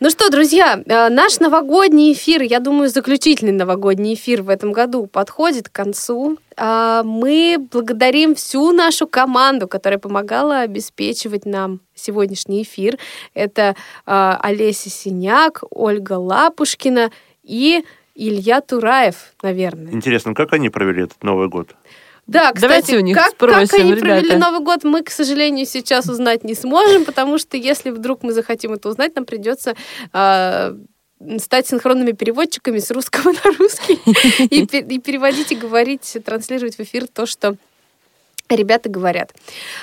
Ну 0.01 0.09
что, 0.09 0.29
друзья, 0.29 0.83
э, 0.85 1.09
наш 1.09 1.39
новогодний 1.39 2.11
эфир, 2.11 2.41
я 2.41 2.59
думаю, 2.59 2.89
заключительный 2.89 3.53
новогодний 3.53 4.13
эфир 4.13 4.41
в 4.41 4.49
этом 4.49 4.73
году 4.73 5.07
подходит 5.07 5.69
к 5.69 5.71
концу. 5.71 6.37
А, 6.57 7.03
Мы 7.03 7.57
благодарим 7.71 8.35
всю 8.35 8.73
нашу 8.73 9.07
команду, 9.07 9.67
которая 9.67 9.99
помогала 9.99 10.59
обеспечивать 10.59 11.45
нам 11.45 11.79
сегодняшний 11.95 12.63
эфир. 12.63 12.97
Это 13.33 13.75
а, 14.05 14.37
Олеся 14.41 14.89
Синяк, 14.89 15.63
Ольга 15.71 16.13
Лапушкина 16.13 17.11
и 17.43 17.85
Илья 18.15 18.59
Тураев, 18.59 19.33
наверное. 19.41 19.93
Интересно, 19.93 20.33
как 20.33 20.51
они 20.51 20.69
провели 20.69 21.03
этот 21.03 21.23
Новый 21.23 21.47
год? 21.47 21.73
Да, 22.29 22.53
кстати, 22.53 22.61
Давайте 22.61 22.97
у 22.97 22.99
них 22.99 23.15
как, 23.15 23.35
как 23.37 23.65
спросим, 23.65 23.87
они 23.87 23.95
провели 23.95 24.27
ребята. 24.27 24.39
Новый 24.39 24.59
год, 24.59 24.83
мы, 24.83 25.03
к 25.03 25.09
сожалению, 25.09 25.65
сейчас 25.65 26.07
узнать 26.07 26.43
не 26.43 26.53
сможем, 26.53 27.03
потому 27.05 27.39
что 27.39 27.57
если 27.57 27.89
вдруг 27.89 28.21
мы 28.21 28.33
захотим 28.33 28.73
это 28.73 28.89
узнать, 28.89 29.15
нам 29.15 29.25
придется 29.25 29.75
а, 30.13 30.75
стать 31.39 31.67
синхронными 31.67 32.11
переводчиками 32.11 32.77
с 32.77 32.91
русского 32.91 33.31
на 33.43 33.51
русский 33.57 33.99
и, 34.45 34.63
и 34.63 34.99
переводить 34.99 35.51
и 35.51 35.55
говорить, 35.55 36.17
транслировать 36.23 36.75
в 36.75 36.79
эфир 36.81 37.07
то, 37.07 37.25
что 37.25 37.55
ребята 38.55 38.89
говорят. 38.89 39.31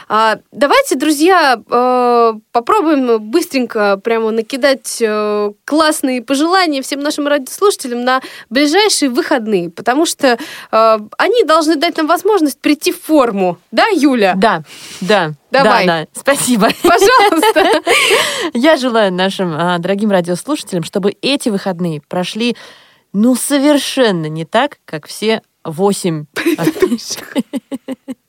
А, 0.09 0.39
давайте, 0.53 0.97
друзья, 0.97 1.61
э, 1.69 2.33
попробуем 2.53 3.21
быстренько 3.21 3.97
прямо 3.99 4.31
накидать 4.31 4.99
э, 5.01 5.53
классные 5.65 6.23
пожелания 6.23 6.83
всем 6.83 7.01
нашим 7.01 7.27
радиослушателям 7.27 8.05
на 8.05 8.21
ближайшие 8.51 9.11
выходные, 9.11 9.71
потому 9.71 10.07
что 10.07 10.39
э, 10.73 10.99
они 11.19 11.45
должны 11.45 11.77
дать 11.77 11.97
нам 11.97 12.07
возможность 12.07 12.61
прийти 12.61 12.93
в 12.93 13.01
форму. 13.01 13.59
Да, 13.71 13.87
Юля? 13.93 14.35
Да, 14.37 14.63
да. 15.01 15.33
Давай. 15.51 15.87
Да, 15.87 16.01
да. 16.03 16.07
Спасибо. 16.13 16.69
Пожалуйста. 16.83 17.83
Я 18.53 18.77
желаю 18.77 19.13
нашим 19.13 19.55
а, 19.55 19.79
дорогим 19.79 20.11
радиослушателям, 20.11 20.83
чтобы 20.83 21.15
эти 21.23 21.49
выходные 21.49 22.03
прошли, 22.07 22.57
ну, 23.13 23.35
совершенно 23.37 24.27
не 24.27 24.45
так, 24.45 24.79
как 24.85 25.07
все 25.07 25.41
восемь... 25.65 26.27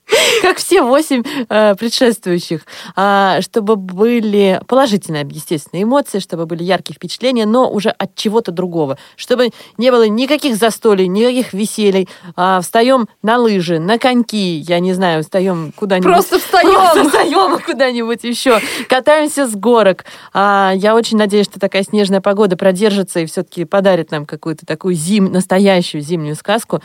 Как 0.42 0.58
все 0.58 0.82
восемь 0.82 1.24
э, 1.50 1.76
предшествующих, 1.76 2.62
А, 2.96 3.42
чтобы 3.42 3.76
были 3.76 4.62
положительные, 4.68 5.28
естественно, 5.30 5.82
эмоции, 5.82 6.20
чтобы 6.20 6.46
были 6.46 6.64
яркие 6.64 6.96
впечатления, 6.96 7.46
но 7.46 7.70
уже 7.70 7.90
от 7.90 8.16
чего-то 8.16 8.52
другого, 8.52 8.98
чтобы 9.16 9.50
не 9.78 9.92
было 9.92 10.08
никаких 10.08 10.56
застолий, 10.56 11.08
никаких 11.08 11.54
веселий. 11.54 12.08
А, 12.36 12.62
встаем 12.62 13.08
на 13.22 13.38
лыжи, 13.38 13.80
на 13.80 13.98
коньки, 13.98 14.58
я 14.60 14.80
не 14.80 14.94
знаю, 14.94 15.24
встаем 15.24 15.74
куда-нибудь. 15.76 16.12
Просто 16.12 16.40
встаем. 16.40 16.74
Просто 16.74 17.04
встаем 17.06 17.60
куда-нибудь 17.60 18.24
еще. 18.24 18.62
Катаемся 18.88 19.48
с 19.48 19.56
горок. 19.56 20.06
А, 20.34 20.72
я 20.76 20.96
очень 20.96 21.18
надеюсь, 21.18 21.46
что 21.46 21.60
такая 21.60 21.84
снежная 21.84 22.22
погода 22.22 22.56
продержится 22.56 23.20
и 23.20 23.26
все-таки 23.26 23.66
подарит 23.66 24.12
нам 24.12 24.26
какую-то 24.26 24.66
такую 24.66 24.96
зим, 24.96 25.32
настоящую 25.32 26.02
зимнюю 26.02 26.36
сказку. 26.36 26.82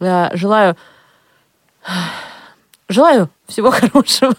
А, 0.00 0.30
желаю... 0.34 0.76
Желаю 2.90 3.30
всего 3.46 3.70
хорошего. 3.80 4.34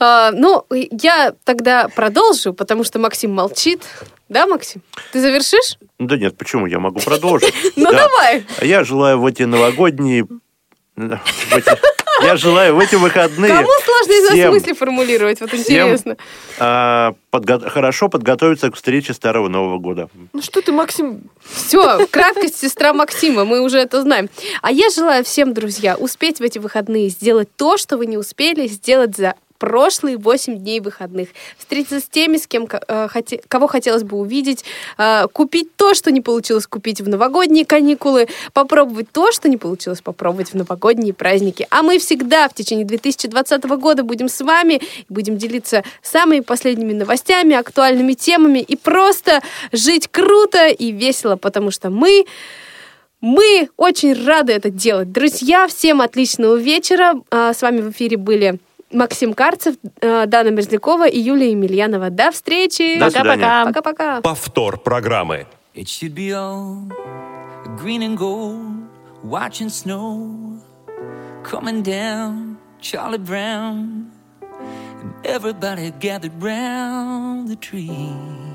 А, 0.00 0.30
ну, 0.32 0.64
я 0.70 1.34
тогда 1.44 1.88
продолжу, 1.88 2.54
потому 2.54 2.84
что 2.84 2.98
Максим 2.98 3.32
молчит. 3.32 3.82
Да, 4.30 4.46
Максим? 4.46 4.82
Ты 5.12 5.20
завершишь? 5.20 5.78
Да 5.98 6.16
нет, 6.16 6.38
почему? 6.38 6.66
Я 6.66 6.78
могу 6.80 7.00
продолжить. 7.00 7.54
Ну, 7.76 7.92
Да. 7.92 7.98
давай. 7.98 8.46
А 8.58 8.64
я 8.64 8.82
желаю 8.82 9.20
в 9.20 9.26
эти 9.26 9.42
новогодние... 9.42 10.26
Я 12.22 12.36
желаю 12.36 12.76
в 12.76 12.78
эти 12.78 12.94
выходные 12.94 13.52
Кому 13.52 13.68
сложно 13.84 14.12
из 14.12 14.30
всем, 14.30 14.52
мысли 14.52 14.72
формулировать? 14.72 15.40
Вот 15.40 15.52
интересно. 15.52 16.16
а, 16.58 17.14
хорошо 17.66 18.08
подготовиться 18.08 18.70
к 18.70 18.76
встрече 18.76 19.14
Старого 19.14 19.48
Нового 19.48 19.78
года. 19.78 20.08
Ну 20.32 20.42
что 20.42 20.62
ты, 20.62 20.72
Максим? 20.72 21.22
Все, 21.44 22.06
краткость 22.06 22.56
сестра 22.60 22.92
Максима, 22.92 23.44
мы 23.44 23.60
уже 23.60 23.78
это 23.78 24.02
знаем. 24.02 24.28
А 24.62 24.70
я 24.70 24.90
желаю 24.90 25.24
всем, 25.24 25.54
друзья, 25.54 25.96
успеть 25.96 26.38
в 26.38 26.42
эти 26.42 26.58
выходные 26.58 27.08
сделать 27.08 27.48
то, 27.56 27.76
что 27.76 27.96
вы 27.96 28.06
не 28.06 28.16
успели 28.16 28.66
сделать 28.66 29.16
за 29.16 29.34
прошлые 29.58 30.16
8 30.16 30.58
дней 30.58 30.80
выходных. 30.80 31.28
Встретиться 31.58 32.00
с 32.00 32.04
теми, 32.04 32.36
с 32.36 32.46
кем 32.46 32.64
э, 32.64 33.08
хоте- 33.08 33.42
кого 33.48 33.66
хотелось 33.66 34.02
бы 34.02 34.18
увидеть, 34.18 34.64
э, 34.98 35.26
купить 35.32 35.74
то, 35.76 35.94
что 35.94 36.10
не 36.10 36.20
получилось 36.20 36.66
купить 36.66 37.00
в 37.00 37.08
новогодние 37.08 37.64
каникулы, 37.64 38.28
попробовать 38.52 39.10
то, 39.12 39.32
что 39.32 39.48
не 39.48 39.56
получилось 39.56 40.00
попробовать 40.02 40.50
в 40.50 40.54
новогодние 40.54 41.14
праздники. 41.14 41.66
А 41.70 41.82
мы 41.82 41.98
всегда 41.98 42.48
в 42.48 42.54
течение 42.54 42.84
2020 42.84 43.64
года 43.76 44.02
будем 44.02 44.28
с 44.28 44.40
вами, 44.40 44.80
будем 45.08 45.36
делиться 45.36 45.82
самыми 46.02 46.40
последними 46.40 46.92
новостями, 46.92 47.56
актуальными 47.56 48.12
темами 48.14 48.58
и 48.58 48.76
просто 48.76 49.40
жить 49.72 50.08
круто 50.08 50.68
и 50.68 50.92
весело, 50.92 51.36
потому 51.36 51.70
что 51.70 51.90
мы 51.90 52.24
мы 53.20 53.70
очень 53.78 54.12
рады 54.26 54.52
это 54.52 54.68
делать. 54.68 55.10
Друзья, 55.10 55.66
всем 55.66 56.02
отличного 56.02 56.56
вечера. 56.56 57.14
А, 57.30 57.54
С 57.54 57.62
вами 57.62 57.80
в 57.80 57.90
эфире 57.90 58.18
были 58.18 58.58
Максим 58.94 59.34
Карцев, 59.34 59.74
э, 60.00 60.26
Дана 60.26 60.50
Мерзлякова 60.50 61.08
и 61.08 61.18
Юлия 61.18 61.50
Емельянова. 61.50 62.10
До 62.10 62.30
встречи. 62.30 62.98
Пока-пока. 62.98 63.64
Пока-пока. 63.66 64.20
Повтор 64.20 64.78
программы. 64.78 65.46
It 65.74 65.88
should 65.88 66.14
be 66.14 66.30
all 66.32 66.88
green 67.76 68.02
and 68.02 68.16
gold, 68.16 68.86
watching 69.24 69.68
snow 69.68 70.60
coming 71.42 71.82
down, 71.82 72.56
Charlie 72.80 73.18
Brown, 73.18 74.10
and 75.00 75.12
everybody 75.24 75.90
gathered 75.98 76.40
round 76.40 77.48
the 77.48 77.56
tree. 77.56 78.53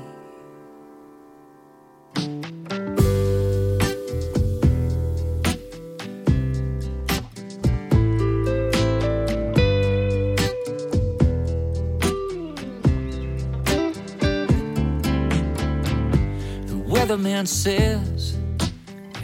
Weatherman 17.10 17.46
says 17.48 18.38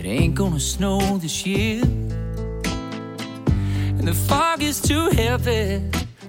it 0.01 0.05
ain't 0.05 0.34
gonna 0.34 0.59
snow 0.59 1.18
this 1.18 1.47
year. 1.47 1.84
And 3.99 4.09
the 4.09 4.12
fog 4.12 4.61
is 4.61 4.80
too 4.80 5.09
heavy 5.11 5.80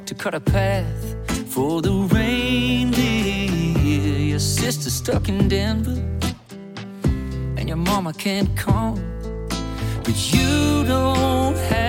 to 0.06 0.14
cut 0.14 0.36
a 0.36 0.40
path 0.40 1.16
for 1.48 1.82
the 1.82 1.92
reindeer. 2.14 3.50
Your 4.20 4.40
sister's 4.40 4.94
stuck 4.94 5.30
in 5.30 5.48
Denver, 5.48 6.00
and 7.58 7.68
your 7.68 7.78
mama 7.78 8.14
can't 8.14 8.56
come. 8.56 9.02
But 10.04 10.32
you 10.32 10.84
don't 10.86 11.58
have 11.58 11.87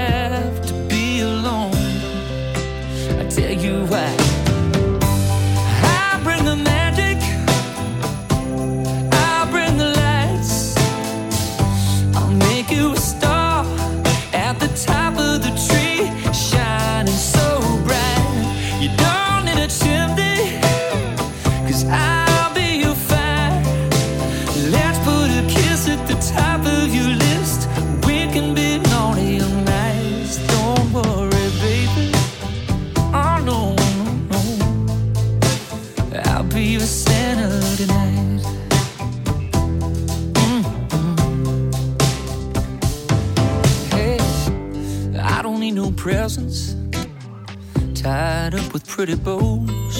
pretty 48.98 49.14
bows. 49.14 49.96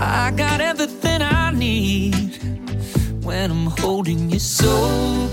I 0.00 0.32
got 0.34 0.62
everything 0.62 1.20
I 1.20 1.50
need 1.50 2.14
when 3.22 3.50
I'm 3.50 3.66
holding 3.66 4.30
you 4.30 4.38
so 4.38 4.72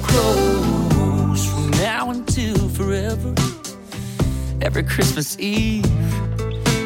close. 0.04 1.46
From 1.50 1.72
now 1.80 2.10
until 2.10 2.68
forever, 2.68 3.34
every 4.62 4.84
Christmas 4.84 5.40
Eve, 5.40 5.90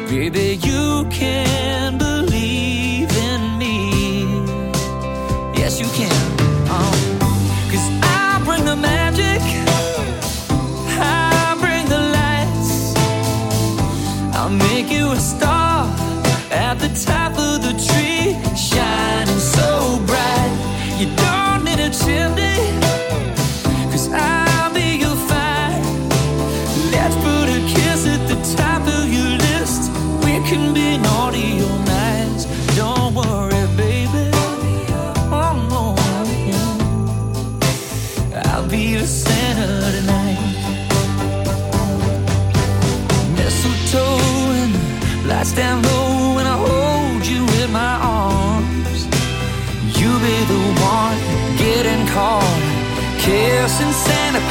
baby, 0.08 0.60
you 0.62 1.08
can 1.10 1.98
believe 1.98 3.10
in 3.10 3.58
me. 3.58 3.90
Yes, 5.58 5.80
you 5.80 5.88
can. 5.88 6.21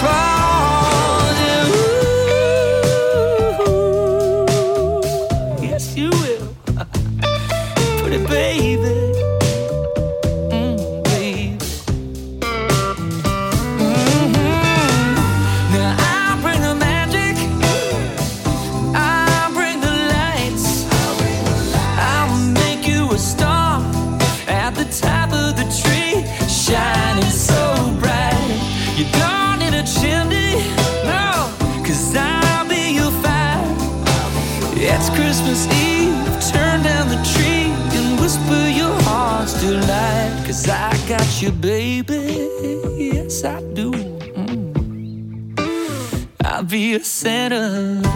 cry. 0.02 0.31
center 47.22 48.11